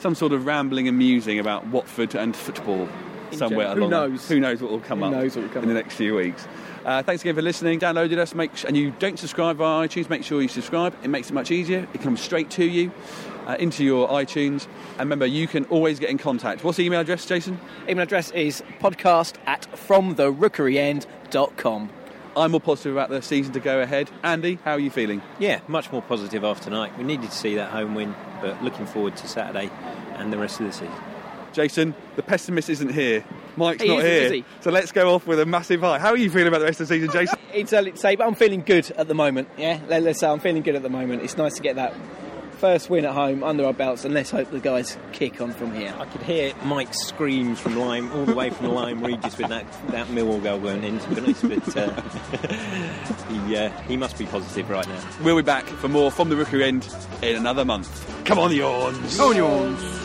some 0.00 0.14
sort 0.14 0.32
of 0.32 0.46
rambling 0.46 0.88
and 0.88 0.96
musing 0.98 1.38
about 1.38 1.66
Watford 1.68 2.14
and 2.14 2.34
football 2.34 2.88
In 3.30 3.38
somewhere 3.38 3.68
general. 3.68 3.86
Who 3.86 3.90
knows? 3.90 4.28
Who 4.28 4.40
knows 4.40 4.60
what 4.60 4.72
will 4.72 4.80
come 4.80 4.98
Who 4.98 5.04
up 5.06 5.12
knows 5.12 5.36
what 5.36 5.42
will 5.42 5.52
come 5.52 5.62
in 5.62 5.68
the 5.68 5.74
next 5.74 5.94
few 5.94 6.16
weeks. 6.16 6.46
Uh, 6.84 7.02
thanks 7.02 7.22
again 7.22 7.34
for 7.34 7.40
listening. 7.40 7.80
Downloaded 7.80 8.18
us, 8.18 8.34
make 8.34 8.50
and 8.64 8.76
you 8.76 8.90
don't 8.98 9.18
subscribe 9.18 9.56
via 9.56 9.88
iTunes. 9.88 10.10
Make 10.10 10.22
sure 10.24 10.42
you 10.42 10.48
subscribe. 10.48 10.94
It 11.02 11.08
makes 11.08 11.30
it 11.30 11.32
much 11.32 11.50
easier. 11.50 11.88
It 11.94 12.02
comes 12.02 12.20
straight 12.20 12.50
to 12.50 12.64
you, 12.64 12.92
uh, 13.46 13.56
into 13.58 13.82
your 13.84 14.08
iTunes. 14.08 14.66
And 14.98 15.00
remember, 15.00 15.24
you 15.26 15.46
can 15.46 15.64
always 15.66 16.00
get 16.00 16.10
in 16.10 16.18
contact. 16.18 16.64
What's 16.64 16.76
the 16.76 16.84
email 16.84 17.00
address, 17.00 17.24
Jason? 17.24 17.58
Email 17.88 18.02
address 18.02 18.30
is 18.32 18.62
podcast 18.80 19.36
at 19.46 19.62
fromtherookeryend.com. 19.72 21.90
I'm 22.36 22.50
more 22.50 22.60
positive 22.60 22.92
about 22.92 23.10
the 23.10 23.22
season 23.22 23.52
to 23.54 23.60
go 23.60 23.80
ahead. 23.80 24.10
Andy, 24.22 24.58
how 24.64 24.72
are 24.72 24.78
you 24.80 24.90
feeling? 24.90 25.22
Yeah, 25.38 25.60
much 25.68 25.90
more 25.92 26.02
positive 26.02 26.44
after 26.44 26.64
tonight. 26.64 26.96
We 26.98 27.04
needed 27.04 27.30
to 27.30 27.36
see 27.36 27.54
that 27.56 27.70
home 27.70 27.94
win, 27.94 28.14
but 28.40 28.62
looking 28.62 28.86
forward 28.86 29.16
to 29.18 29.28
Saturday 29.28 29.70
and 30.16 30.32
the 30.32 30.38
rest 30.38 30.60
of 30.60 30.66
the 30.66 30.72
season. 30.72 30.92
Jason, 31.52 31.94
the 32.16 32.22
pessimist 32.22 32.68
isn't 32.68 32.92
here. 32.92 33.24
Mike's 33.56 33.82
He 33.82 33.88
not 33.88 33.98
isn't, 33.98 34.10
here. 34.10 34.22
is 34.22 34.30
he? 34.32 34.44
So 34.60 34.72
let's 34.72 34.90
go 34.90 35.14
off 35.14 35.24
with 35.28 35.38
a 35.38 35.46
massive 35.46 35.80
high. 35.82 36.00
How 36.00 36.10
are 36.10 36.16
you 36.16 36.28
feeling 36.28 36.48
about 36.48 36.58
the 36.58 36.64
rest 36.64 36.80
of 36.80 36.88
the 36.88 36.94
season, 36.96 37.12
Jason? 37.12 37.38
It's 37.52 37.72
early 37.72 37.92
to 37.92 37.96
say, 37.96 38.16
but 38.16 38.26
I'm 38.26 38.34
feeling 38.34 38.62
good 38.62 38.90
at 38.96 39.06
the 39.06 39.14
moment. 39.14 39.48
Yeah, 39.56 39.78
Let- 39.88 40.02
let's 40.02 40.18
say 40.18 40.26
I'm 40.26 40.40
feeling 40.40 40.62
good 40.62 40.74
at 40.74 40.82
the 40.82 40.90
moment. 40.90 41.22
It's 41.22 41.36
nice 41.36 41.54
to 41.54 41.62
get 41.62 41.76
that 41.76 41.94
first 42.64 42.88
win 42.88 43.04
at 43.04 43.12
home 43.12 43.44
under 43.44 43.62
our 43.66 43.74
belts, 43.74 44.06
and 44.06 44.14
let's 44.14 44.30
hope 44.30 44.50
the 44.50 44.58
guys 44.58 44.96
kick 45.12 45.38
on 45.38 45.52
from 45.52 45.74
here. 45.74 45.94
I 45.98 46.06
could 46.06 46.22
hear 46.22 46.54
Mike's 46.64 46.98
screams 46.98 47.60
from 47.60 47.76
Lyme, 47.76 48.10
all 48.12 48.24
the 48.24 48.34
way 48.34 48.48
from 48.48 48.64
the 48.64 48.72
Lyme 48.72 49.04
Regis 49.04 49.36
with 49.36 49.50
that, 49.50 49.66
that 49.88 50.06
Millwall 50.06 50.42
goal 50.42 50.58
going 50.58 50.82
in, 50.82 50.98
to 50.98 51.08
be 51.10 51.20
honest, 51.20 51.42
but 51.46 51.76
uh, 51.76 52.00
he, 53.44 53.54
uh, 53.54 53.68
he 53.82 53.98
must 53.98 54.16
be 54.16 54.24
positive 54.24 54.70
right 54.70 54.88
now. 54.88 55.08
We'll 55.22 55.36
be 55.36 55.42
back 55.42 55.66
for 55.66 55.88
more 55.88 56.10
from 56.10 56.30
the 56.30 56.36
Rookery 56.36 56.64
End 56.64 56.88
in 57.20 57.36
another 57.36 57.66
month. 57.66 58.24
Come 58.24 58.38
on, 58.38 58.50
yawns. 58.50 59.14
Come 59.18 59.28
on, 59.28 59.36
yawns. 59.36 60.03